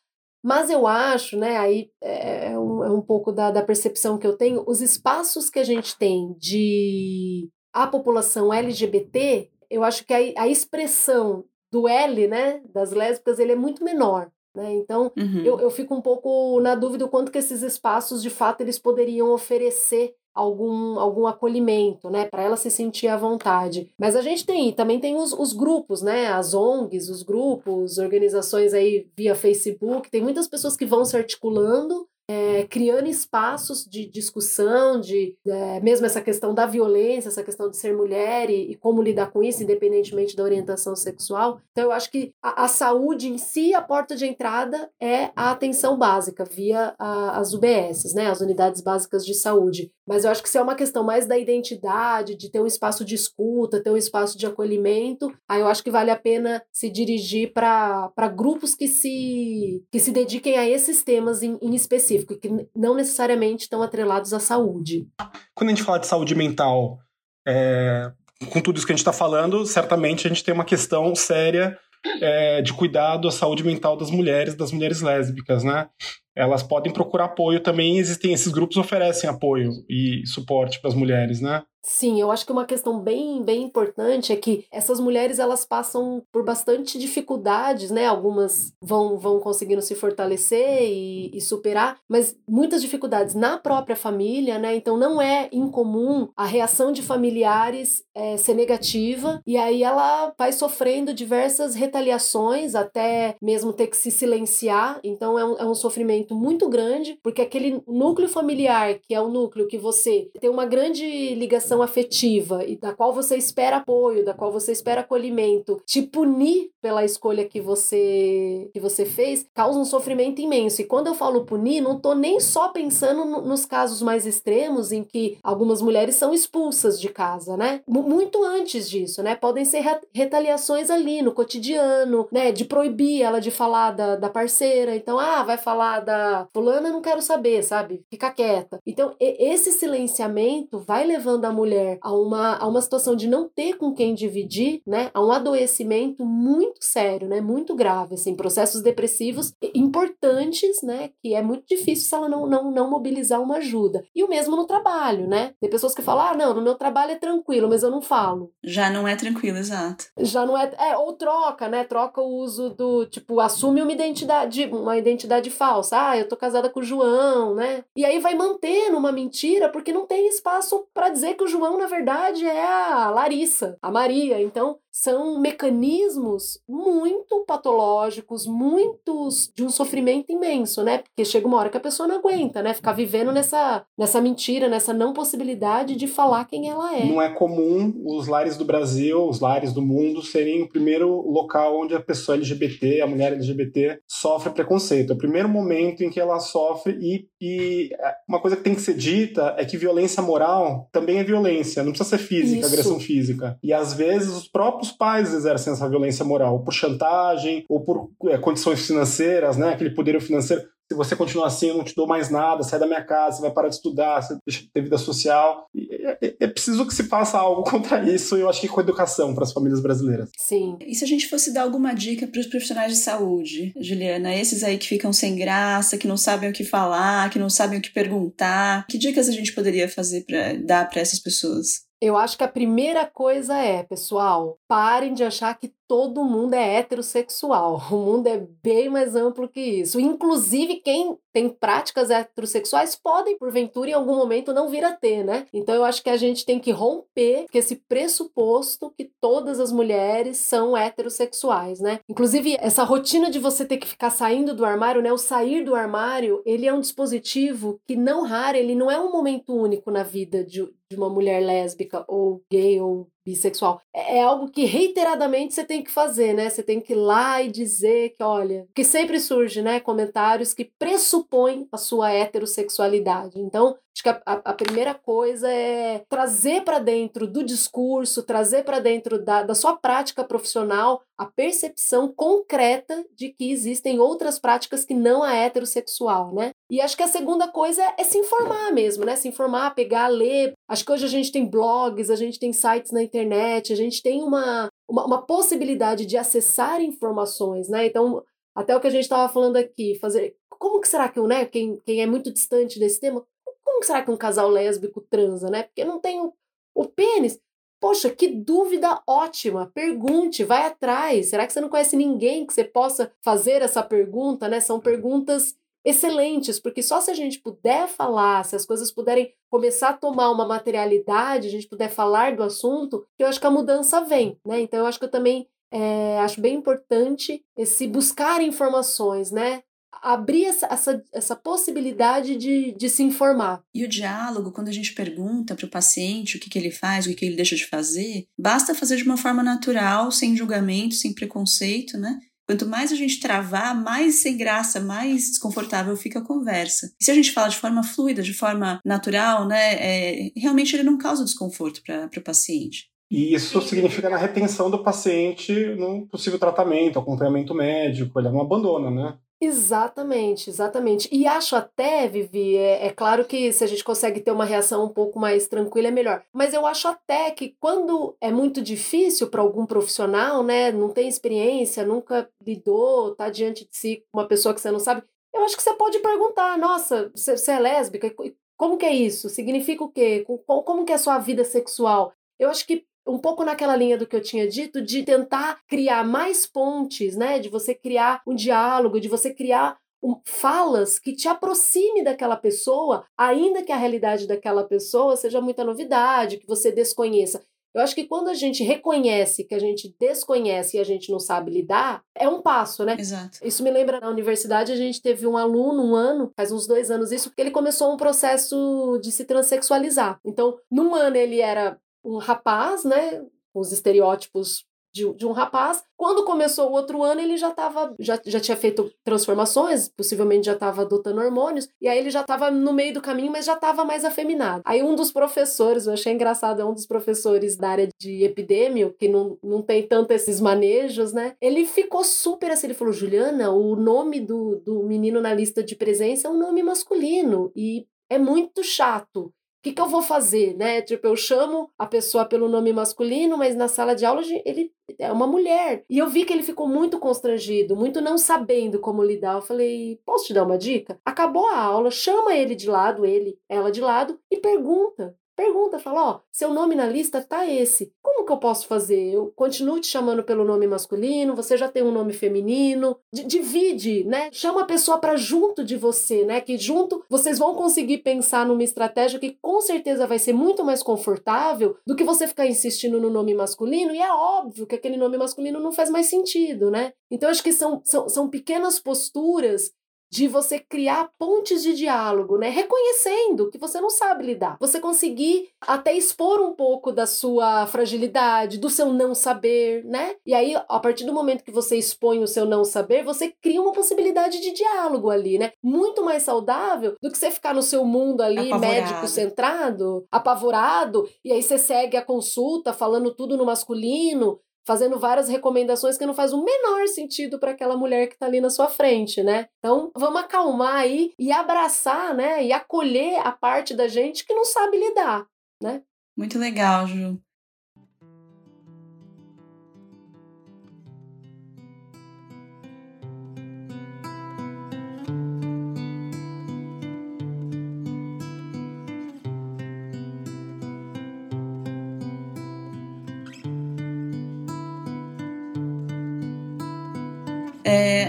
mas 0.43 0.70
eu 0.70 0.86
acho, 0.86 1.38
né, 1.38 1.57
aí 1.57 1.90
é, 2.01 2.59
um, 2.59 2.84
é 2.84 2.90
um 2.90 3.01
pouco 3.01 3.30
da, 3.30 3.51
da 3.51 3.62
percepção 3.62 4.18
que 4.18 4.26
eu 4.26 4.36
tenho, 4.36 4.64
os 4.66 4.80
espaços 4.80 5.49
que 5.49 5.59
a 5.59 5.64
gente 5.64 5.97
tem 5.97 6.34
de 6.38 7.49
a 7.72 7.86
população 7.86 8.53
LGBT, 8.53 9.51
eu 9.70 9.84
acho 9.84 10.05
que 10.05 10.12
a, 10.12 10.43
a 10.43 10.49
expressão 10.49 11.45
do 11.70 11.88
L, 11.88 12.26
né, 12.26 12.61
das 12.72 12.90
lésbicas, 12.93 13.38
ele 13.38 13.53
é 13.53 13.57
muito 13.57 13.82
menor. 13.82 14.30
Né? 14.55 14.74
Então, 14.74 15.11
uhum. 15.16 15.43
eu, 15.45 15.61
eu 15.61 15.70
fico 15.70 15.95
um 15.95 16.03
pouco 16.03 16.61
na 16.61 16.74
dúvida 16.74 17.07
o 17.07 17.09
quanto 17.09 17.32
que 17.32 17.38
esses 17.38 17.62
espaços, 17.62 18.22
de 18.22 18.28
fato, 18.28 18.61
eles 18.61 18.78
poderiam 18.78 19.32
oferecer 19.32 20.14
algum, 20.35 20.99
algum 20.99 21.26
acolhimento, 21.26 22.11
né, 22.11 22.24
para 22.24 22.43
ela 22.43 22.57
se 22.57 22.70
sentir 22.70 23.09
à 23.09 23.16
vontade. 23.16 23.91
Mas 23.99 24.16
a 24.16 24.22
gente 24.22 24.47
tem, 24.47 24.72
também 24.72 24.99
tem 24.99 25.16
os, 25.16 25.33
os 25.33 25.53
grupos, 25.53 26.03
né, 26.03 26.28
as 26.28 26.55
ONGs, 26.55 27.09
os 27.09 27.22
grupos, 27.22 27.99
organizações 27.99 28.72
aí 28.72 29.07
via 29.16 29.35
Facebook, 29.35 30.11
tem 30.11 30.22
muitas 30.22 30.49
pessoas 30.49 30.76
que 30.76 30.87
vão 30.87 31.05
se 31.05 31.16
articulando 31.16 32.07
é, 32.29 32.64
criando 32.64 33.09
espaços 33.09 33.85
de 33.85 34.07
discussão, 34.07 35.01
de 35.01 35.37
é, 35.47 35.81
mesmo 35.81 36.07
essa 36.07 36.20
questão 36.20 36.55
da 36.55 36.66
violência, 36.66 37.29
essa 37.29 37.43
questão 37.43 37.68
de 37.68 37.77
ser 37.77 37.95
mulher 37.95 38.49
e, 38.49 38.73
e, 38.73 38.75
como 38.77 39.03
lidar 39.03 39.31
com 39.31 39.43
isso, 39.43 39.62
independentemente 39.62 40.37
da 40.37 40.43
orientação 40.43 40.95
sexual. 40.95 41.61
Então, 41.73 41.85
eu 41.85 41.93
acho 41.93 42.11
que 42.11 42.33
a, 42.43 42.64
a 42.64 42.68
saúde 42.68 43.29
em 43.29 43.39
si, 43.39 43.75
a 43.75 43.83
porta 43.83 44.14
de 44.14 44.27
entrada 44.27 44.91
é 45.01 45.31
a 45.37 45.51
atenção 45.51 45.99
básica 45.99 46.45
via 46.45 46.95
a, 46.99 47.39
as 47.39 47.53
UBSs, 47.53 48.14
né, 48.14 48.29
as 48.29 48.41
unidades 48.41 48.83
básicas 48.83 49.25
de 49.25 49.35
saúde. 49.35 49.91
Mas 50.07 50.25
eu 50.25 50.31
acho 50.31 50.43
que 50.43 50.49
se 50.49 50.59
é 50.59 50.62
uma 50.62 50.75
questão 50.75 51.05
mais 51.05 51.27
da 51.27 51.39
identidade, 51.39 52.37
de 52.37 52.51
ter 52.51 52.61
um 52.61 52.66
espaço 52.66 53.05
de 53.05 53.14
escuta, 53.14 53.83
ter 53.83 53.91
um 53.91 53.97
espaço 53.97 54.37
de 54.37 54.47
acolhimento, 54.47 55.33
aí 55.49 55.61
eu 55.61 55.68
acho 55.68 55.83
que 55.83 55.91
vale 55.91 56.11
a 56.11 56.16
pena 56.16 56.62
se 56.73 56.91
dirigir 56.91 57.53
para 57.53 58.11
grupos 58.35 58.75
que 58.75 58.89
se, 58.89 59.83
que 59.91 60.01
se 60.01 60.11
dediquem 60.11 60.59
a 60.59 60.68
esses 60.68 61.03
temas 61.03 61.43
em, 61.43 61.57
em 61.62 61.75
específico, 61.75 62.12
que 62.19 62.69
não 62.75 62.95
necessariamente 62.95 63.65
estão 63.65 63.83
atrelados 63.83 64.33
à 64.33 64.41
saúde. 64.41 65.07
Quando 65.55 65.71
a 65.71 65.75
gente 65.75 65.85
fala 65.85 65.99
de 65.99 66.07
saúde 66.07 66.35
mental, 66.35 66.99
é, 67.47 68.11
com 68.51 68.61
tudo 68.61 68.77
isso 68.77 68.87
que 68.87 68.93
a 68.93 68.97
gente 68.97 69.01
está 69.01 69.13
falando, 69.13 69.65
certamente 69.67 70.27
a 70.27 70.31
gente 70.31 70.45
tem 70.45 70.55
uma 70.55 70.65
questão 70.65 71.15
séria 71.15 71.79
é, 72.21 72.63
de 72.63 72.73
cuidado 72.73 73.29
à 73.29 73.31
saúde 73.31 73.65
mental 73.65 73.97
das 73.97 74.11
mulheres, 74.11 74.55
das 74.55 74.73
mulheres 74.73 75.01
lésbicas, 75.01 75.63
né? 75.63 75.89
elas 76.35 76.63
podem 76.63 76.93
procurar 76.93 77.27
apoio 77.27 77.61
também. 77.61 77.99
Existem 77.99 78.33
esses 78.33 78.51
grupos 78.51 78.77
oferecem 78.77 79.29
apoio 79.29 79.71
e 79.89 80.23
suporte 80.27 80.81
para 80.81 80.91
as 80.91 80.97
mulheres, 80.97 81.41
né? 81.41 81.63
Sim, 81.85 82.20
eu 82.20 82.30
acho 82.30 82.47
que 82.47 82.53
uma 82.53 82.64
questão 82.64 83.01
bem, 83.01 83.43
bem 83.43 83.62
importante 83.62 84.33
é 84.33 84.37
que 84.37 84.64
essas 84.70 85.01
mulheres 85.01 85.41
elas 85.41 85.64
passam 85.64 86.22
por 86.30 86.45
bastante 86.45 86.97
dificuldades, 86.97 87.91
né? 87.91 88.07
Algumas 88.07 88.72
vão, 88.80 89.18
vão 89.18 89.41
conseguindo 89.41 89.83
se 89.83 89.97
fortalecer 89.97 90.83
e, 90.83 91.37
e 91.37 91.41
superar, 91.41 91.99
mas 92.09 92.37
muitas 92.49 92.83
dificuldades 92.83 93.35
na 93.35 93.59
própria 93.59 93.97
família, 93.97 94.61
né? 94.61 94.76
Então 94.76 94.97
não 94.97 95.20
é 95.20 95.49
incomum 95.51 96.28
a 96.37 96.45
reação 96.45 96.93
de 96.93 97.03
familiares 97.03 98.05
é, 98.14 98.37
ser 98.37 98.55
negativa 98.55 99.43
e 99.45 99.57
aí 99.57 99.83
ela 99.83 100.33
vai 100.39 100.53
sofrendo 100.53 101.12
diversas 101.12 101.74
retaliações 101.74 102.76
até 102.76 103.35
mesmo 103.43 103.72
ter 103.72 103.89
que 103.89 103.97
se 103.97 104.12
silenciar. 104.12 105.01
Então 105.03 105.37
é 105.37 105.45
um, 105.45 105.57
é 105.59 105.64
um 105.64 105.74
sofrimento 105.74 106.33
muito 106.33 106.68
grande, 106.68 107.18
porque 107.24 107.43
aquele 107.43 107.83
núcleo 107.89 108.28
familiar, 108.28 109.01
que 109.01 109.12
é 109.12 109.20
o 109.20 109.28
núcleo 109.28 109.66
que 109.66 109.78
você 109.78 110.30
tem 110.41 110.49
uma 110.49 110.64
grande 110.64 111.35
ligação 111.35 111.72
relação 111.73 111.83
afetiva 111.83 112.64
e 112.64 112.77
da 112.77 112.93
qual 112.93 113.12
você 113.12 113.37
espera 113.37 113.77
apoio, 113.77 114.25
da 114.25 114.35
qual 114.35 114.53
você 114.53 114.73
espera 114.73 115.01
acolhimento, 115.01 115.81
te 115.87 116.03
punir 116.03 116.70
pela 116.81 117.05
escolha 117.05 117.45
que 117.45 117.61
você 117.61 118.68
que 118.73 118.81
você 118.81 119.07
fez, 119.07 119.47
causa 119.55 119.79
um 119.79 119.85
sofrimento 119.85 120.41
imenso. 120.41 120.83
E 120.83 120.85
quando 120.85 121.07
eu 121.07 121.14
falo 121.14 121.45
punir, 121.45 121.81
não 121.81 121.99
tô 121.99 122.14
nem 122.14 122.41
só 122.41 122.68
pensando 122.68 123.25
no, 123.25 123.43
nos 123.43 123.64
casos 123.64 124.03
mais 124.03 124.27
extremos 124.27 124.93
em 124.93 125.05
que 125.05 125.39
algumas 125.43 125.81
mulheres 125.81 126.16
são 126.16 126.35
expulsas 126.35 127.01
de 127.01 127.09
casa, 127.09 127.57
né? 127.57 127.81
M 127.89 128.03
muito 128.03 128.43
antes 128.43 128.91
disso, 128.91 129.23
né? 129.23 129.35
Podem 129.35 129.64
ser 129.64 129.83
retaliações 130.12 130.91
ali 130.91 131.23
no 131.23 131.33
cotidiano, 131.33 132.27
né? 132.33 132.51
De 132.51 132.64
proibir 132.64 133.23
ela 133.23 133.41
de 133.41 133.51
falar 133.51 133.93
da, 133.93 134.16
da 134.16 134.29
parceira. 134.29 134.97
Então, 134.97 135.18
ah, 135.18 135.43
vai 135.45 135.57
falar 135.57 136.01
da 136.01 136.49
fulana, 136.53 136.91
não 136.91 137.01
quero 137.01 137.23
saber, 137.23 137.62
sabe? 137.62 138.03
Fica 138.11 138.31
quieta. 138.31 138.81
Então, 138.85 139.14
esse 139.20 139.73
silenciamento 139.73 140.79
vai 140.79 141.07
levando 141.07 141.45
a 141.45 141.53
mulher 141.53 141.62
a 142.01 142.13
uma, 142.13 142.57
a 142.57 142.67
uma 142.67 142.81
situação 142.81 143.15
de 143.15 143.29
não 143.29 143.49
ter 143.49 143.77
com 143.77 143.93
quem 143.95 144.15
dividir, 144.15 144.83
né? 144.87 145.11
A 145.15 145.23
um 145.23 145.33
adoecimento 145.33 146.25
muito 146.25 146.79
sério, 146.81 147.29
né? 147.29 147.41
Muito 147.41 147.75
grave, 147.75 148.15
assim, 148.15 148.35
processos 148.35 148.83
depressivos 148.83 149.55
importantes, 149.75 150.83
né? 150.83 151.11
Que 151.23 151.35
é 151.35 151.43
muito 151.43 151.65
difícil 151.67 152.09
se 152.09 152.15
ela 152.15 152.29
não, 152.29 152.47
não, 152.47 152.71
não 152.71 152.91
mobilizar 152.91 153.41
uma 153.41 153.57
ajuda. 153.57 154.05
E 154.15 154.23
o 154.23 154.29
mesmo 154.29 154.57
no 154.57 154.67
trabalho, 154.67 155.29
né? 155.29 155.55
Tem 155.61 155.71
pessoas 155.71 155.95
que 155.95 156.03
falam, 156.03 156.27
ah, 156.27 156.35
não, 156.35 156.55
no 156.55 156.63
meu 156.63 156.75
trabalho 156.75 157.13
é 157.13 157.17
tranquilo, 157.17 157.69
mas 157.69 157.83
eu 157.83 157.91
não 157.91 158.03
falo. 158.03 158.53
Já 158.63 158.91
não 158.91 159.07
é 159.07 159.17
tranquilo, 159.17 159.59
exato. 159.59 160.07
Já 160.19 160.45
não 160.47 160.57
é, 160.57 160.71
é 160.79 160.97
ou 160.97 161.13
troca, 161.13 161.69
né? 161.69 161.85
Troca 161.85 162.21
o 162.21 162.39
uso 162.39 162.71
do, 162.71 163.07
tipo, 163.07 163.41
assume 163.41 163.83
uma 163.83 163.93
identidade, 163.93 164.67
uma 164.67 164.97
identidade 164.97 165.51
falsa. 165.51 166.11
Ah, 166.11 166.19
eu 166.19 166.29
tô 166.29 166.37
casada 166.37 166.69
com 166.69 166.81
o 166.81 166.85
João, 166.85 167.55
né? 167.55 167.85
E 167.97 168.05
aí 168.05 168.19
vai 168.19 168.35
mantendo 168.35 168.97
uma 168.97 169.13
mentira 169.13 169.69
porque 169.69 169.93
não 169.93 170.07
tem 170.07 170.29
espaço 170.29 170.87
para 170.93 171.09
dizer 171.09 171.35
que 171.35 171.45
o 171.45 171.49
João, 171.53 171.78
na 171.78 171.86
verdade, 171.86 172.44
é 172.46 172.66
a 172.66 173.11
Larissa, 173.11 173.78
a 173.80 173.90
Maria. 173.90 174.40
Então, 174.42 174.78
são 174.93 175.40
mecanismos 175.40 176.61
muito 176.68 177.45
patológicos, 177.47 178.47
muitos 178.47 179.51
de 179.57 179.64
um 179.64 179.70
sofrimento 179.70 180.30
imenso, 180.30 180.82
né? 180.82 180.99
Porque 180.99 181.24
chega 181.24 181.47
uma 181.47 181.57
hora 181.57 181.70
que 181.70 181.76
a 181.78 181.80
pessoa 181.80 182.07
não 182.07 182.16
aguenta, 182.16 182.62
né? 182.62 182.74
Ficar 182.74 182.93
vivendo 182.93 183.32
nessa, 183.32 183.84
nessa 183.99 184.20
mentira, 184.20 184.68
nessa 184.68 184.93
não 184.93 185.14
possibilidade 185.14 185.97
de 185.97 186.07
falar 186.07 186.45
quem 186.45 186.68
ela 186.68 186.95
é. 186.95 187.07
Não 187.07 187.22
é 187.22 187.30
comum 187.30 187.95
os 188.05 188.28
lares 188.28 188.59
do 188.59 188.66
Brasil, 188.66 189.26
os 189.26 189.40
lares 189.40 189.72
do 189.72 189.80
mundo, 189.80 190.22
serem 190.22 190.62
o 190.62 190.68
primeiro 190.68 191.09
local 191.22 191.80
onde 191.80 191.95
a 191.95 192.01
pessoa 192.01 192.36
LGBT, 192.36 193.01
a 193.01 193.07
mulher 193.07 193.32
LGBT, 193.32 193.99
sofre 194.07 194.53
preconceito. 194.53 195.12
É 195.12 195.14
o 195.14 195.18
primeiro 195.18 195.49
momento 195.49 196.03
em 196.05 196.11
que 196.11 196.20
ela 196.20 196.38
sofre 196.38 196.99
e, 197.01 197.26
e 197.40 197.90
é, 197.95 198.14
uma 198.28 198.40
coisa 198.40 198.57
que 198.57 198.62
tem 198.62 198.74
que 198.74 198.82
ser 198.82 198.95
dita 198.95 199.55
é 199.57 199.64
que 199.64 199.78
violência 199.78 200.22
moral 200.22 200.88
também 200.93 201.18
é 201.18 201.24
violência, 201.24 201.82
não 201.82 201.93
precisa 201.93 202.11
ser 202.11 202.22
física, 202.22 202.61
Isso. 202.61 202.68
agressão 202.68 203.01
física. 203.01 203.59
E 203.62 203.72
às 203.72 203.95
vezes 203.95 204.28
os 204.28 204.49
próprios 204.49 204.82
próprios 204.83 204.93
pais 204.93 205.33
exercem 205.33 205.72
essa 205.72 205.89
violência 205.89 206.24
moral, 206.24 206.62
por 206.64 206.72
chantagem 206.72 207.64
ou 207.68 207.80
por 207.80 208.11
é, 208.24 208.39
condições 208.39 208.85
financeiras, 208.87 209.57
né? 209.57 209.72
Aquele 209.72 209.91
poder 209.91 210.20
financeiro 210.20 210.62
se 210.91 210.97
você 210.97 211.16
continuar 211.16 211.47
assim, 211.47 211.68
eu 211.68 211.78
não 211.78 211.85
te 211.85 211.95
dou 211.95 212.07
mais 212.07 212.28
nada, 212.28 212.62
sai 212.62 212.78
da 212.78 212.87
minha 212.87 213.03
casa, 213.03 213.37
você 213.37 213.43
vai 213.43 213.51
parar 213.51 213.68
de 213.68 213.76
estudar, 213.76 214.20
você 214.20 214.37
deixa 214.47 214.62
de 214.62 214.70
ter 214.70 214.83
vida 214.83 214.99
social. 214.99 215.66
É, 215.74 216.18
é, 216.20 216.37
é, 216.41 216.47
preciso 216.47 216.87
que 216.87 216.95
se 216.95 217.05
faça 217.05 217.39
algo 217.39 217.62
contra 217.70 218.03
isso, 218.07 218.37
eu 218.37 218.47
acho 218.47 218.61
que 218.61 218.68
com 218.68 218.78
educação 218.78 219.35
para 219.35 219.45
as 219.45 219.55
famílias 219.55 219.80
brasileiras. 219.80 220.28
Sim. 220.37 220.76
E 220.87 220.95
se 220.95 221.03
a 221.03 221.07
gente 221.07 221.30
fosse 221.30 221.55
dar 221.55 221.62
alguma 221.62 221.95
dica 221.95 222.26
para 222.26 222.39
os 222.39 222.47
profissionais 222.47 222.93
de 222.93 222.99
saúde, 222.99 223.72
Juliana, 223.80 224.35
esses 224.35 224.62
aí 224.62 224.76
que 224.76 224.87
ficam 224.87 225.14
sem 225.14 225.35
graça, 225.35 225.97
que 225.97 226.07
não 226.07 226.18
sabem 226.18 226.51
o 226.51 226.53
que 226.53 226.64
falar, 226.64 227.30
que 227.30 227.39
não 227.39 227.49
sabem 227.49 227.78
o 227.78 227.83
que 227.83 227.91
perguntar, 227.91 228.87
que 228.87 228.99
dicas 228.99 229.30
a 229.30 229.33
gente 229.33 229.55
poderia 229.55 229.89
fazer 229.89 230.26
para 230.26 230.53
dar 230.62 230.91
para 230.91 231.01
essas 231.01 231.20
pessoas? 231.20 231.91
Eu 232.03 232.16
acho 232.16 232.36
que 232.36 232.42
a 232.42 232.48
primeira 232.48 233.07
coisa 233.07 233.57
é, 233.57 233.84
pessoal, 233.84 234.59
parem 234.66 235.14
de 235.14 235.22
achar 235.22 235.57
que 235.57 235.72
todo 235.86 236.24
mundo 236.24 236.55
é 236.55 236.78
heterossexual. 236.78 237.80
O 237.92 237.96
mundo 237.96 238.26
é 238.26 238.42
bem 238.62 238.88
mais 238.88 239.14
amplo 239.14 239.46
que 239.46 239.61
isso. 239.61 240.00
Inclusive, 240.00 240.76
quem 240.76 241.16
tem 241.32 241.48
práticas 241.48 242.11
heterossexuais 242.11 242.96
podem, 242.96 243.36
porventura, 243.36 243.90
em 243.90 243.92
algum 243.92 244.16
momento 244.16 244.53
não 244.55 244.68
vir 244.68 244.82
a 244.84 244.92
ter, 244.92 245.22
né? 245.22 245.46
Então, 245.53 245.74
eu 245.74 245.84
acho 245.84 246.03
que 246.03 246.09
a 246.09 246.16
gente 246.16 246.46
tem 246.46 246.59
que 246.59 246.70
romper 246.70 247.46
com 247.50 247.59
esse 247.59 247.76
pressuposto 247.76 248.90
que 248.96 249.11
todas 249.20 249.61
as 249.61 249.70
mulheres 249.70 250.38
são 250.38 250.76
heterossexuais, 250.76 251.80
né? 251.80 252.00
Inclusive, 252.09 252.57
essa 252.59 252.82
rotina 252.82 253.30
de 253.30 253.38
você 253.38 253.64
ter 253.64 253.76
que 253.76 253.86
ficar 253.86 254.11
saindo 254.11 254.55
do 254.55 254.64
armário, 254.64 255.03
né? 255.03 255.12
O 255.12 255.18
sair 255.18 255.62
do 255.62 255.74
armário, 255.74 256.42
ele 256.46 256.66
é 256.66 256.72
um 256.72 256.80
dispositivo 256.80 257.78
que, 257.86 257.94
não 257.94 258.22
raro, 258.22 258.57
ele 258.57 258.74
não 258.74 258.90
é 258.90 258.98
um 258.98 259.12
momento 259.12 259.55
único 259.55 259.90
na 259.90 260.03
vida 260.03 260.42
de, 260.42 260.66
de 260.93 260.99
uma 260.99 261.09
mulher 261.09 261.40
lésbica 261.40 262.05
ou 262.07 262.43
gay 262.51 262.80
ou 262.80 263.09
bissexual. 263.24 263.80
É, 263.95 264.18
é 264.18 264.22
algo 264.22 264.51
que 264.51 264.64
reiteradamente 264.64 265.55
você 265.55 265.64
tem 265.64 265.82
que 265.82 265.90
fazer, 265.90 266.32
né? 266.34 266.51
Você 266.51 266.62
tem 266.62 266.80
que 266.80 266.93
ir 266.93 266.97
lá 266.97 267.43
e 267.43 267.51
dizer 267.51 268.11
que, 268.11 268.22
olha, 268.22 268.66
que 268.74 268.84
sempre 268.84 269.18
surge, 269.20 269.62
né, 269.62 269.80
comentários 269.80 270.53
que 270.53 270.70
pressupõem 270.78 271.66
a 271.72 271.76
sua 271.76 272.12
heterossexualidade. 272.12 273.38
Então, 273.38 273.76
acho 273.95 274.03
que 274.03 274.09
a, 274.09 274.22
a, 274.26 274.53
primeira 274.53 274.95
coisa 274.95 275.49
é 275.51 276.05
trazer 276.09 276.62
para 276.62 276.78
dentro 276.78 277.26
do 277.26 277.45
discurso, 277.45 278.22
trazer 278.22 278.64
para 278.64 278.80
dentro 278.80 279.22
da, 279.22 279.43
da 279.43 279.55
sua 279.55 279.76
prática 279.76 280.24
profissional 280.24 281.03
a 281.16 281.26
percepção 281.26 282.12
concreta 282.12 283.05
de 283.14 283.28
que 283.28 283.51
existem 283.51 284.01
outras 284.01 284.38
práticas 284.38 284.84
que 284.84 284.95
não 284.95 285.22
a 285.22 285.34
heterossexual, 285.34 286.34
né? 286.34 286.51
E 286.73 286.81
acho 286.81 286.97
que 286.97 287.03
a 287.03 287.07
segunda 287.07 287.49
coisa 287.49 287.83
é, 287.99 288.03
se 288.03 288.16
informar 288.16 288.73
mesmo, 288.73 289.05
né? 289.05 289.14
Se 289.14 289.29
informar, 289.29 289.75
pegar, 289.75 290.09
ler. 290.09 290.55
Acho 290.66 290.83
que 290.83 290.91
hoje 290.91 291.05
a 291.05 291.09
gente 291.09 291.31
tem 291.31 291.45
blogs, 291.45 292.09
a 292.09 292.16
gente 292.16 292.39
tem 292.39 292.51
sites 292.51 292.91
na 292.91 293.03
internet, 293.03 293.75
a 293.75 293.77
gente 293.77 294.03
tem 294.03 294.23
uma, 294.23 294.70
uma, 294.89 295.05
uma 295.05 295.27
possibilidade 295.27 296.07
de 296.07 296.16
acessar 296.16 296.81
informações, 296.81 297.68
né? 297.68 297.85
Então, 297.85 298.25
até 298.55 298.75
o 298.75 298.81
que 298.81 298.87
a 298.87 298.91
gente 298.91 299.03
estava 299.03 299.31
falando 299.31 299.57
aqui, 299.57 299.99
fazer. 300.01 300.35
Como 300.49 300.81
que 300.81 300.89
será 300.89 301.11
que, 301.11 301.20
né? 301.20 301.45
Quem, 301.45 301.79
quem 301.85 302.01
é 302.01 302.07
muito 302.07 302.33
distante 302.33 302.81
desse 302.81 302.99
tema, 302.99 303.23
como 303.62 303.81
que 303.81 303.87
será 303.87 304.03
que 304.03 304.11
um 304.11 304.16
casal 304.16 304.49
lésbico 304.49 305.03
transa, 305.03 305.51
né? 305.51 305.64
Porque 305.64 305.85
não 305.85 306.01
tem 306.01 306.23
o, 306.23 306.33
o 306.75 306.87
pênis. 306.87 307.39
Poxa, 307.83 308.09
que 308.09 308.29
dúvida 308.29 309.03
ótima! 309.07 309.70
Pergunte, 309.75 310.43
vai 310.43 310.64
atrás. 310.64 311.29
Será 311.29 311.47
que 311.47 311.53
você 311.53 311.61
não 311.61 311.68
conhece 311.68 311.97
ninguém 311.97 312.47
que 312.47 312.55
você 312.55 312.64
possa 312.64 313.12
fazer 313.23 313.61
essa 313.61 313.83
pergunta, 313.83 314.49
né? 314.49 314.59
São 314.59 314.81
perguntas 314.81 315.55
excelentes, 315.85 316.61
porque 316.61 316.83
só 316.83 317.01
se 317.01 317.11
a 317.11 317.14
gente 317.14 317.41
puder 317.41 317.89
falar, 317.89 318.45
se 318.45 318.55
as 318.55 318.64
coisas 318.64 318.93
puderem 318.93 319.33
começar 319.51 319.91
a 319.91 319.97
tomar 319.97 320.30
uma 320.30 320.47
materialidade, 320.47 321.49
a 321.49 321.51
gente 321.51 321.68
puder 321.68 321.91
falar 321.91 322.37
do 322.37 322.43
assunto, 322.43 323.05
eu 323.18 323.26
acho 323.26 323.41
que 323.41 323.47
a 323.47 323.51
mudança 323.51 324.01
vem, 324.03 324.39
né? 324.47 324.61
Então 324.61 324.80
eu 324.80 324.87
acho 324.87 324.99
que 324.99 325.05
eu 325.05 325.11
também 325.11 325.49
é, 325.72 326.18
acho 326.20 326.41
bem 326.41 326.55
importante 326.55 327.43
esse 327.57 327.87
buscar 327.87 328.43
informações, 328.43 329.30
né? 329.30 329.62
Abrir 330.03 330.47
essa, 330.47 330.66
essa, 330.66 331.05
essa 331.12 331.37
possibilidade 331.37 332.37
de, 332.37 332.72
de 332.72 332.89
se 332.89 333.03
informar. 333.03 333.62
E 333.74 333.85
o 333.85 333.89
diálogo, 333.89 334.51
quando 334.51 334.68
a 334.68 334.72
gente 334.72 334.95
pergunta 334.95 335.55
para 335.55 335.66
o 335.66 335.70
paciente 335.70 336.37
o 336.37 336.41
que, 336.41 336.51
que 336.51 336.59
ele 336.59 336.70
faz, 336.70 337.05
o 337.05 337.11
que, 337.11 337.14
que 337.16 337.24
ele 337.26 337.37
deixa 337.37 337.55
de 337.55 337.66
fazer, 337.66 338.26
basta 338.39 338.74
fazer 338.74 338.97
de 338.97 339.05
uma 339.05 339.16
forma 339.16 339.43
natural, 339.43 340.11
sem 340.11 340.37
julgamento, 340.37 340.95
sem 340.95 341.14
preconceito, 341.14 341.99
né? 341.99 342.18
Quanto 342.47 342.66
mais 342.66 342.93
a 342.93 342.97
gente 342.97 343.20
travar, 343.20 343.74
mais 343.74 344.16
sem 344.16 344.36
graça, 344.36 344.80
mais 344.80 345.30
desconfortável 345.30 345.97
fica 345.97 346.18
a 346.18 346.24
conversa. 346.24 346.93
E 347.01 347.05
se 347.05 347.11
a 347.11 347.14
gente 347.14 347.32
fala 347.32 347.49
de 347.49 347.57
forma 347.57 347.82
fluida, 347.82 348.22
de 348.22 348.34
forma 348.34 348.80
natural, 348.84 349.47
né, 349.47 349.74
é, 349.74 350.30
realmente 350.36 350.74
ele 350.74 350.82
não 350.82 350.99
causa 350.99 351.24
desconforto 351.24 351.82
para 351.82 352.11
o 352.16 352.22
paciente. 352.22 352.90
E 353.11 353.34
isso 353.34 353.61
significa 353.61 354.09
na 354.09 354.16
retenção 354.16 354.70
do 354.70 354.82
paciente 354.82 355.53
no 355.76 356.07
possível 356.09 356.38
tratamento, 356.38 356.99
acompanhamento 356.99 357.55
médico, 357.55 358.18
ele 358.18 358.30
não 358.30 358.40
abandona, 358.40 358.90
né? 358.90 359.18
Exatamente, 359.45 360.49
exatamente. 360.49 361.09
E 361.11 361.26
acho 361.26 361.57
até, 361.57 362.07
Vivi, 362.07 362.57
é, 362.57 362.86
é, 362.86 362.90
claro 362.90 363.24
que 363.24 363.53
se 363.53 363.64
a 363.64 363.66
gente 363.66 363.82
consegue 363.82 364.20
ter 364.20 364.30
uma 364.30 364.45
reação 364.45 364.84
um 364.84 364.88
pouco 364.88 365.18
mais 365.18 365.49
tranquila 365.49 365.88
é 365.88 365.90
melhor. 365.90 366.24
Mas 366.32 366.55
eu 366.55 366.64
acho 366.64 366.86
até 366.86 367.28
que 367.32 367.57
quando 367.59 368.16
é 368.20 368.30
muito 368.30 368.62
difícil 368.62 369.28
para 369.28 369.40
algum 369.40 369.66
profissional, 369.66 370.45
né, 370.45 370.70
não 370.70 370.90
tem 370.90 371.09
experiência, 371.09 371.84
nunca 371.84 372.30
lidou, 372.40 373.16
tá 373.16 373.30
diante 373.30 373.68
de 373.68 373.76
si 373.76 374.05
uma 374.14 374.28
pessoa 374.28 374.55
que 374.55 374.61
você 374.61 374.70
não 374.70 374.78
sabe, 374.78 375.03
eu 375.34 375.43
acho 375.43 375.57
que 375.57 375.62
você 375.64 375.74
pode 375.74 375.99
perguntar, 375.99 376.57
nossa, 376.57 377.11
você, 377.12 377.51
é 377.51 377.59
lésbica? 377.59 378.14
Como 378.57 378.78
que 378.78 378.86
é 378.86 378.95
isso? 378.95 379.28
Significa 379.28 379.82
o 379.82 379.90
quê? 379.90 380.24
Como 380.47 380.84
que 380.84 380.93
é 380.93 380.95
a 380.95 380.99
sua 380.99 381.18
vida 381.18 381.43
sexual? 381.43 382.12
Eu 382.38 382.49
acho 382.49 382.64
que 382.64 382.86
um 383.07 383.18
pouco 383.18 383.44
naquela 383.44 383.76
linha 383.76 383.98
do 383.98 384.07
que 384.07 384.16
eu 384.16 384.22
tinha 384.22 384.48
dito, 384.48 384.80
de 384.80 385.03
tentar 385.03 385.61
criar 385.68 386.05
mais 386.05 386.46
pontes, 386.46 387.16
né? 387.16 387.38
De 387.38 387.48
você 387.48 387.74
criar 387.74 388.22
um 388.26 388.34
diálogo, 388.34 389.00
de 389.00 389.09
você 389.09 389.32
criar 389.32 389.76
um, 390.03 390.20
falas 390.24 390.98
que 390.98 391.14
te 391.14 391.28
aproxime 391.28 392.03
daquela 392.03 392.36
pessoa, 392.36 393.05
ainda 393.16 393.62
que 393.62 393.72
a 393.72 393.76
realidade 393.76 394.26
daquela 394.26 394.64
pessoa 394.64 395.16
seja 395.16 395.40
muita 395.40 395.64
novidade, 395.64 396.38
que 396.38 396.46
você 396.46 396.72
desconheça. 396.72 397.42
Eu 397.74 397.80
acho 397.80 397.94
que 397.94 398.05
quando 398.05 398.28
a 398.28 398.34
gente 398.34 398.62
reconhece 398.62 399.44
que 399.44 399.55
a 399.55 399.59
gente 399.59 399.94
desconhece 399.98 400.76
e 400.76 400.80
a 400.80 400.84
gente 400.84 401.11
não 401.11 401.18
sabe 401.18 401.50
lidar, 401.50 402.03
é 402.14 402.28
um 402.28 402.42
passo, 402.42 402.84
né? 402.84 402.96
Exato. 402.98 403.38
Isso 403.42 403.62
me 403.62 403.70
lembra 403.70 403.98
na 403.98 404.11
universidade, 404.11 404.72
a 404.72 404.76
gente 404.76 405.00
teve 405.00 405.26
um 405.26 405.38
aluno, 405.38 405.82
um 405.82 405.94
ano, 405.94 406.30
faz 406.36 406.53
uns 406.53 406.66
dois 406.66 406.90
anos 406.90 407.12
isso, 407.12 407.32
que 407.34 407.40
ele 407.40 407.50
começou 407.50 407.90
um 407.92 407.96
processo 407.96 408.98
de 409.03 409.11
se 409.11 409.24
transexualizar. 409.24 410.20
Então, 410.22 410.59
num 410.70 410.94
ano 410.94 411.16
ele 411.16 411.40
era 411.40 411.78
um 412.05 412.18
rapaz, 412.18 412.84
né? 412.84 413.24
Os 413.55 413.72
estereótipos 413.72 414.64
de, 414.92 415.12
de, 415.14 415.26
um 415.26 415.32
rapaz. 415.32 415.82
Quando 415.96 416.24
começou 416.24 416.68
o 416.68 416.72
outro 416.72 417.03
ano, 417.03 417.20
ele 417.20 417.36
já 417.36 417.48
estava 417.50 417.94
já, 417.98 418.20
já 418.24 418.38
tinha 418.38 418.57
feito 418.57 418.92
transformações, 419.03 419.88
possivelmente 419.88 420.46
já 420.46 420.53
estava 420.53 420.82
adotando 420.82 421.20
hormônios, 421.20 421.66
e 421.80 421.88
aí 421.88 421.98
ele 421.98 422.11
já 422.11 422.20
estava 422.20 422.50
no 422.50 422.72
meio 422.72 422.92
do 422.92 423.00
caminho, 423.00 423.32
mas 423.32 423.46
já 423.46 423.55
estava 423.55 423.84
mais 423.84 424.05
afeminado. 424.05 424.62
Aí 424.66 424.82
um 424.82 424.94
dos 424.94 425.11
professores, 425.11 425.86
eu 425.86 425.94
achei 425.94 426.12
engraçado, 426.12 426.61
é 426.61 426.64
um 426.64 426.74
dos 426.74 426.86
professores 426.86 427.57
da 427.57 427.70
área 427.70 427.88
de 427.98 428.22
epidêmio, 428.22 428.94
que 428.98 429.09
não, 429.09 429.38
não 429.42 429.62
tem 429.62 429.86
tanto 429.86 430.12
esses 430.12 430.40
manejos, 430.40 431.12
né? 431.12 431.34
Ele 431.40 431.64
ficou 431.64 432.05
super 432.05 432.50
assim, 432.50 432.66
ele 432.66 432.74
falou, 432.74 432.92
Juliana, 432.92 433.50
o 433.50 433.74
nome 433.74 434.20
do, 434.20 434.57
do 434.57 434.82
menino 434.82 435.20
na 435.20 435.32
lista 435.32 435.62
de 435.62 435.74
presença 435.74 436.28
é 436.28 436.30
um 436.30 436.38
nome 436.38 436.62
masculino, 436.62 437.50
e 437.57 437.86
é 438.11 438.18
muito 438.18 438.62
chato 438.62 439.32
que, 439.63 439.73
que 439.73 439.81
eu 439.81 439.89
vou 439.89 440.03
fazer, 440.03 440.57
né? 440.57 440.83
Tipo, 440.83 441.07
eu 441.07 441.17
chamo 441.17 441.71
a 441.79 441.87
pessoa 441.87 442.25
pelo 442.25 442.49
nome 442.49 442.73
masculino, 442.73 443.39
mas 443.39 443.55
na 443.55 443.69
sala 443.69 443.95
de 443.95 444.05
aula 444.05 444.23
ele 444.45 444.73
é 444.99 445.11
uma 445.13 445.27
mulher. 445.27 445.85
E 445.89 445.99
eu 445.99 446.09
vi 446.09 446.25
que 446.25 446.33
ele 446.33 446.43
ficou 446.43 446.67
muito 446.67 446.99
constrangido, 446.99 447.77
muito 447.77 448.01
não 448.01 448.19
sabendo 448.19 448.81
como 448.81 449.05
lidar. 449.05 449.37
Eu 449.37 449.43
falei, 449.43 450.01
posso 450.05 450.27
te 450.27 450.35
dar 450.35 450.45
uma 450.45 450.59
dica? 450.59 451.01
Acabou 451.05 451.47
a 451.47 451.59
aula, 451.59 451.91
chama 451.91 452.35
ele 452.35 452.57
de 452.57 452.69
lado, 452.69 453.07
ele, 453.07 453.39
ela 453.49 453.71
de 453.71 453.81
lado, 453.81 454.19
e 454.31 454.37
pergunta. 454.39 455.17
Pergunta, 455.35 455.78
fala, 455.78 456.03
ó, 456.03 456.20
seu 456.30 456.53
nome 456.53 456.74
na 456.74 456.87
lista 456.87 457.22
tá 457.22 457.47
esse. 457.47 457.93
Como 458.03 458.26
que 458.26 458.33
eu 458.33 458.37
posso 458.37 458.66
fazer? 458.66 459.14
Eu 459.14 459.33
continuo 459.35 459.80
te 459.80 459.87
chamando 459.87 460.22
pelo 460.22 460.45
nome 460.45 460.66
masculino, 460.66 461.35
você 461.35 461.57
já 461.57 461.68
tem 461.68 461.83
um 461.83 461.91
nome 461.91 462.12
feminino. 462.12 462.99
D 463.12 463.24
divide, 463.24 464.05
né? 464.05 464.28
Chama 464.30 464.62
a 464.62 464.66
pessoa 464.66 464.99
para 464.99 465.16
junto 465.16 465.64
de 465.64 465.76
você, 465.76 466.24
né? 466.24 466.41
Que 466.41 466.59
junto 466.59 467.03
vocês 467.09 467.39
vão 467.39 467.55
conseguir 467.55 467.99
pensar 467.99 468.47
numa 468.47 468.62
estratégia 468.62 469.18
que 469.18 469.39
com 469.41 469.61
certeza 469.61 470.07
vai 470.07 470.18
ser 470.18 470.35
muito 470.35 470.62
mais 470.64 470.83
confortável 470.83 471.76
do 471.87 471.97
que 471.97 472.05
você 472.05 472.26
ficar 472.26 472.47
insistindo 472.47 473.01
no 473.01 473.09
nome 473.09 473.35
masculino. 473.35 473.95
E 473.95 474.01
é 474.01 474.12
óbvio 474.12 474.66
que 474.66 474.74
aquele 474.74 474.99
nome 474.99 475.16
masculino 475.16 475.59
não 475.59 475.72
faz 475.72 475.89
mais 475.89 476.07
sentido, 476.07 476.70
né? 476.70 476.93
Então 477.11 477.30
acho 477.30 477.43
que 477.43 477.53
são, 477.53 477.80
são, 477.85 478.09
são 478.09 478.28
pequenas 478.28 478.78
posturas 478.78 479.72
de 480.13 480.29
você 480.29 480.59
criar 480.59 481.09
pontes 481.19 481.63
de 481.63 481.73
diálogo, 481.73 482.37
né? 482.37 482.51
Reconhecendo 482.51 483.51
que 483.51 483.57
você 483.57 483.81
não 483.81 483.89
sabe 483.89 484.27
lidar. 484.27 484.59
Você 484.61 484.79
conseguir 484.79 485.49
até 485.59 485.97
expor 485.97 486.39
um 486.39 486.53
pouco 486.53 486.93
da 486.93 487.07
sua 487.07 487.67
fragilidade, 487.67 488.59
do 488.59 488.69
seu 488.69 488.93
não 488.93 489.15
saber, 489.15 489.83
né? 489.87 490.15
E 490.27 490.35
aí, 490.35 490.55
a 490.55 490.79
partir 490.79 491.07
do 491.07 491.15
momento 491.15 491.43
que 491.43 491.51
você 491.51 491.79
expõe 491.79 492.23
o 492.23 492.27
seu 492.29 492.45
não 492.45 492.63
saber, 492.63 493.03
você 493.03 493.33
cria 493.41 493.63
uma 493.63 493.73
possibilidade 493.73 494.39
de 494.39 494.53
diálogo 494.53 495.09
ali, 495.09 495.39
né? 495.39 495.53
Muito 495.63 496.05
mais 496.05 496.25
saudável 496.25 496.95
do 497.01 497.11
que 497.11 497.17
você 497.17 497.31
ficar 497.31 497.55
no 497.55 497.63
seu 497.63 497.83
mundo 497.87 498.21
ali, 498.21 498.53
médico 498.59 499.09
centrado, 499.09 500.07
apavorado, 500.13 501.09
e 501.25 501.33
aí 501.33 501.43
você 501.43 501.57
segue 501.57 501.97
a 501.97 502.05
consulta 502.05 502.75
falando 502.75 503.15
tudo 503.15 503.35
no 503.35 503.47
masculino, 503.47 504.39
fazendo 504.67 504.99
várias 504.99 505.29
recomendações 505.29 505.99
que 505.99 506.07
não 506.07 506.15
faz 506.15 506.33
o 506.33 506.43
menor 506.43 506.87
sentido 506.89 507.39
para 507.39 507.53
aquela 507.53 507.77
mulher 507.77 508.07
que 508.07 508.15
está 508.15 508.27
ali 508.27 508.41
na 508.41 508.51
sua 508.51 508.69
frente, 508.69 509.23
né? 509.23 509.49
Então, 509.59 509.91
vamos 509.97 510.21
acalmar 510.21 510.77
aí 510.77 511.13
e 511.19 511.33
abraçar, 511.33 512.15
né? 512.15 512.45
E 512.45 512.53
acolher 512.53 513.19
a 513.27 513.33
parte 513.33 513.75
da 513.75 513.89
gente 513.89 514.25
que 514.25 514.35
não 514.35 514.45
sabe 514.45 514.79
lidar, 514.79 515.27
né? 515.61 515.83
Muito 516.17 516.39
legal, 516.39 516.87
Ju. 516.87 517.19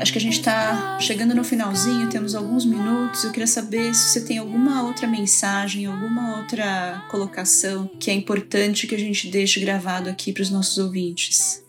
Acho 0.04 0.12
que 0.12 0.18
a 0.18 0.22
gente 0.22 0.40
está 0.40 1.00
chegando 1.00 1.34
no 1.34 1.46
finalzinho, 1.46 2.10
temos 2.10 2.36
alguns 2.36 2.66
minutos. 2.66 3.24
Eu 3.24 3.32
queria 3.32 3.48
saber 3.48 3.94
se 3.96 4.10
você 4.10 4.26
tem 4.26 4.38
alguma 4.38 4.84
outra 4.84 5.08
mensagem, 5.08 5.86
alguma 5.86 6.40
outra 6.40 7.06
colocação 7.10 7.90
que 7.98 8.12
é 8.12 8.14
importante 8.14 8.86
que 8.86 8.96
a 8.96 9.00
gente 9.00 9.30
deixe 9.30 9.62
gravado 9.62 10.10
aqui 10.10 10.34
para 10.34 10.44
os 10.44 10.50
nossos 10.50 10.78
ouvintes. 10.78 11.64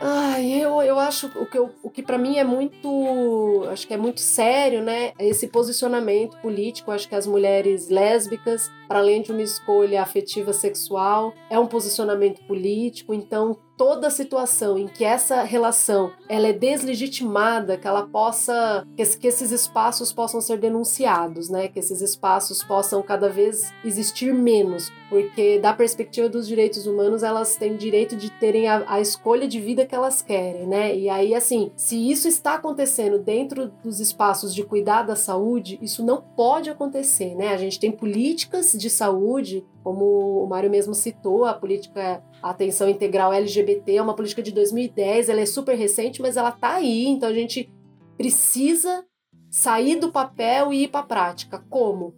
Ai, 0.00 0.50
eu, 0.50 0.80
eu 0.82 0.98
acho 0.98 1.26
o 1.38 1.46
que, 1.46 1.58
o 1.58 1.90
que 1.90 2.02
para 2.02 2.16
mim 2.16 2.38
é 2.38 2.44
muito, 2.44 3.66
acho 3.70 3.86
que 3.86 3.92
é 3.92 3.98
muito 3.98 4.20
sério, 4.20 4.82
né? 4.82 5.12
É 5.18 5.28
esse 5.28 5.46
posicionamento 5.48 6.38
político. 6.38 6.90
Acho 6.90 7.06
que 7.06 7.14
as 7.14 7.26
mulheres 7.26 7.90
lésbicas, 7.90 8.70
para 8.88 8.98
além 8.98 9.20
de 9.20 9.30
uma 9.30 9.42
escolha 9.42 10.00
afetiva 10.00 10.54
sexual, 10.54 11.34
é 11.50 11.58
um 11.58 11.66
posicionamento 11.66 12.42
político. 12.46 13.12
Então, 13.12 13.58
toda 13.76 14.10
situação 14.10 14.78
em 14.78 14.86
que 14.86 15.04
essa 15.04 15.42
relação 15.42 16.12
ela 16.28 16.48
é 16.48 16.52
deslegitimada, 16.52 17.76
que 17.76 17.86
ela 17.86 18.06
possa 18.06 18.86
que, 18.96 19.26
esses 19.26 19.50
espaços 19.50 20.12
possam 20.12 20.40
ser 20.40 20.58
denunciados, 20.58 21.48
né? 21.48 21.68
Que 21.68 21.78
esses 21.78 22.00
espaços 22.00 22.62
possam 22.62 23.02
cada 23.02 23.28
vez 23.28 23.72
existir 23.84 24.32
menos, 24.32 24.92
porque 25.08 25.58
da 25.58 25.72
perspectiva 25.72 26.28
dos 26.28 26.46
direitos 26.46 26.86
humanos 26.86 27.22
elas 27.22 27.56
têm 27.56 27.76
direito 27.76 28.16
de 28.16 28.30
terem 28.30 28.68
a, 28.68 28.84
a 28.86 29.00
escolha 29.00 29.48
de 29.48 29.60
vida 29.60 29.84
que 29.84 29.94
elas 29.94 30.22
querem, 30.22 30.66
né? 30.66 30.96
E 30.96 31.08
aí 31.08 31.34
assim, 31.34 31.72
se 31.76 32.10
isso 32.10 32.28
está 32.28 32.54
acontecendo 32.54 33.18
dentro 33.18 33.72
dos 33.82 34.00
espaços 34.00 34.54
de 34.54 34.62
cuidar 34.62 35.02
da 35.02 35.16
saúde, 35.16 35.78
isso 35.82 36.04
não 36.04 36.20
pode 36.20 36.70
acontecer, 36.70 37.34
né? 37.34 37.48
A 37.48 37.56
gente 37.56 37.80
tem 37.80 37.90
políticas 37.90 38.72
de 38.72 38.88
saúde 38.88 39.64
como 39.84 40.42
o 40.42 40.46
Mário 40.46 40.70
mesmo 40.70 40.94
citou, 40.94 41.44
a 41.44 41.52
política 41.52 42.22
Atenção 42.50 42.90
Integral 42.90 43.32
LGBT 43.32 43.96
é 43.96 44.02
uma 44.02 44.14
política 44.14 44.42
de 44.42 44.52
2010, 44.52 45.30
ela 45.30 45.40
é 45.40 45.46
super 45.46 45.74
recente, 45.76 46.20
mas 46.20 46.36
ela 46.36 46.52
tá 46.52 46.74
aí, 46.74 47.06
então 47.06 47.28
a 47.28 47.32
gente 47.32 47.72
precisa 48.18 49.02
sair 49.50 49.96
do 49.96 50.12
papel 50.12 50.70
e 50.70 50.82
ir 50.82 50.88
para 50.88 51.00
a 51.00 51.04
prática. 51.04 51.64
Como? 51.70 52.12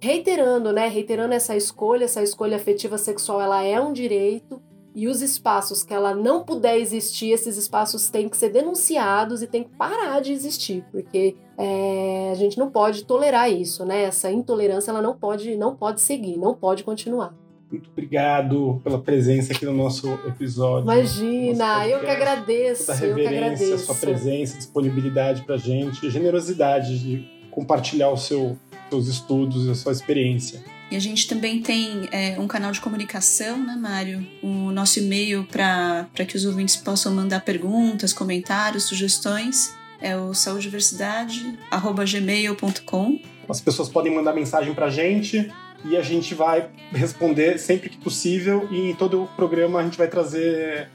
Reiterando, 0.00 0.72
né? 0.72 0.86
Reiterando 0.86 1.34
essa 1.34 1.56
escolha, 1.56 2.04
essa 2.04 2.22
escolha 2.22 2.56
afetiva 2.56 2.96
sexual, 2.96 3.40
ela 3.40 3.60
é 3.64 3.80
um 3.80 3.92
direito 3.92 4.62
e 4.94 5.08
os 5.08 5.22
espaços 5.22 5.82
que 5.82 5.92
ela 5.92 6.14
não 6.14 6.44
puder 6.44 6.78
existir, 6.78 7.30
esses 7.30 7.56
espaços 7.56 8.08
têm 8.08 8.28
que 8.28 8.36
ser 8.36 8.50
denunciados 8.50 9.42
e 9.42 9.48
têm 9.48 9.64
que 9.64 9.76
parar 9.76 10.20
de 10.20 10.32
existir, 10.32 10.84
porque 10.92 11.36
é, 11.56 12.30
a 12.30 12.34
gente 12.34 12.56
não 12.56 12.70
pode 12.70 13.04
tolerar 13.04 13.50
isso, 13.50 13.84
né? 13.84 14.04
Essa 14.04 14.30
intolerância 14.30 14.92
ela 14.92 15.02
não 15.02 15.16
pode, 15.16 15.56
não 15.56 15.74
pode 15.74 16.00
seguir, 16.00 16.36
não 16.36 16.54
pode 16.54 16.84
continuar. 16.84 17.34
Muito 17.70 17.90
obrigado 17.90 18.80
pela 18.82 18.98
presença 18.98 19.52
aqui 19.52 19.66
no 19.66 19.74
nosso 19.74 20.08
episódio. 20.26 20.90
Imagina, 20.90 21.78
nosso 21.78 21.90
eu 21.90 22.00
que 22.00 22.10
agradeço. 22.10 22.90
A 22.90 22.94
reverência, 22.94 23.22
eu 23.22 23.28
que 23.28 23.36
agradeço. 23.36 23.84
sua 23.84 23.94
presença, 23.94 24.56
disponibilidade 24.56 25.42
para 25.42 25.58
gente, 25.58 26.10
generosidade 26.10 26.98
de 26.98 27.28
compartilhar 27.50 28.08
o 28.08 28.16
seu, 28.16 28.56
seus 28.88 29.06
estudos 29.06 29.66
e 29.66 29.70
a 29.70 29.74
sua 29.74 29.92
experiência. 29.92 30.64
E 30.90 30.96
a 30.96 30.98
gente 30.98 31.28
também 31.28 31.60
tem 31.60 32.08
é, 32.10 32.40
um 32.40 32.48
canal 32.48 32.72
de 32.72 32.80
comunicação, 32.80 33.62
né, 33.62 33.76
Mário? 33.76 34.26
O 34.42 34.70
nosso 34.70 35.00
e-mail 35.00 35.44
para 35.44 36.08
que 36.26 36.34
os 36.34 36.46
ouvintes 36.46 36.76
possam 36.76 37.14
mandar 37.14 37.44
perguntas, 37.44 38.14
comentários, 38.14 38.84
sugestões 38.84 39.76
é 40.00 40.16
o 40.16 40.32
saudiversidade.gmail.com. 40.32 43.20
As 43.48 43.60
pessoas 43.60 43.88
podem 43.88 44.14
mandar 44.14 44.32
mensagem 44.32 44.72
para 44.74 44.86
a 44.86 44.90
gente 44.90 45.50
e 45.84 45.96
a 45.96 46.02
gente 46.02 46.34
vai 46.34 46.68
responder 46.92 47.58
sempre 47.58 47.88
que 47.88 47.96
possível 47.96 48.68
e 48.70 48.90
em 48.90 48.94
todo 48.94 49.24
o 49.24 49.26
programa 49.28 49.80
a 49.80 49.82
gente 49.82 49.98
vai 49.98 50.08
trazer 50.08 50.88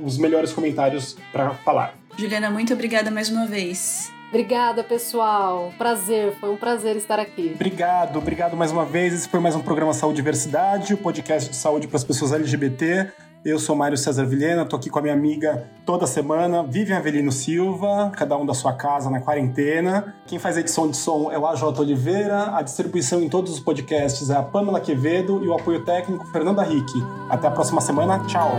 os 0.00 0.18
melhores 0.18 0.52
comentários 0.52 1.16
para 1.32 1.50
falar. 1.54 1.94
Juliana, 2.16 2.50
muito 2.50 2.72
obrigada 2.72 3.10
mais 3.10 3.30
uma 3.30 3.46
vez. 3.46 4.12
Obrigada, 4.28 4.82
pessoal. 4.82 5.72
Prazer, 5.76 6.32
foi 6.40 6.50
um 6.50 6.56
prazer 6.56 6.96
estar 6.96 7.18
aqui. 7.18 7.52
Obrigado, 7.54 8.16
obrigado 8.18 8.56
mais 8.56 8.72
uma 8.72 8.84
vez. 8.84 9.12
Esse 9.12 9.28
foi 9.28 9.40
mais 9.40 9.54
um 9.54 9.60
programa 9.60 9.92
Saúde 9.92 10.20
e 10.20 10.22
Diversidade, 10.22 10.94
o 10.94 10.96
podcast 10.96 11.50
de 11.50 11.56
saúde 11.56 11.86
para 11.86 11.98
as 11.98 12.04
pessoas 12.04 12.32
LGBT. 12.32 13.12
Eu 13.44 13.58
sou 13.58 13.74
Mário 13.74 13.98
César 13.98 14.24
Vilhena, 14.24 14.64
tô 14.64 14.76
aqui 14.76 14.88
com 14.88 15.00
a 15.00 15.02
minha 15.02 15.14
amiga 15.14 15.68
toda 15.84 16.06
semana, 16.06 16.62
Vivian 16.62 16.98
Avelino 16.98 17.32
Silva, 17.32 18.12
cada 18.16 18.36
um 18.36 18.46
da 18.46 18.54
sua 18.54 18.72
casa 18.72 19.10
na 19.10 19.20
quarentena. 19.20 20.14
Quem 20.28 20.38
faz 20.38 20.56
edição 20.56 20.88
de 20.88 20.96
som 20.96 21.28
é 21.28 21.36
o 21.36 21.44
AJ 21.44 21.64
Oliveira, 21.80 22.56
a 22.56 22.62
distribuição 22.62 23.20
em 23.20 23.28
todos 23.28 23.52
os 23.52 23.58
podcasts 23.58 24.30
é 24.30 24.36
a 24.36 24.42
Pamela 24.44 24.80
Quevedo 24.80 25.44
e 25.44 25.48
o 25.48 25.54
apoio 25.54 25.84
técnico 25.84 26.24
Fernanda 26.26 26.62
Rick. 26.62 26.92
Até 27.28 27.48
a 27.48 27.50
próxima 27.50 27.80
semana, 27.80 28.24
tchau! 28.26 28.52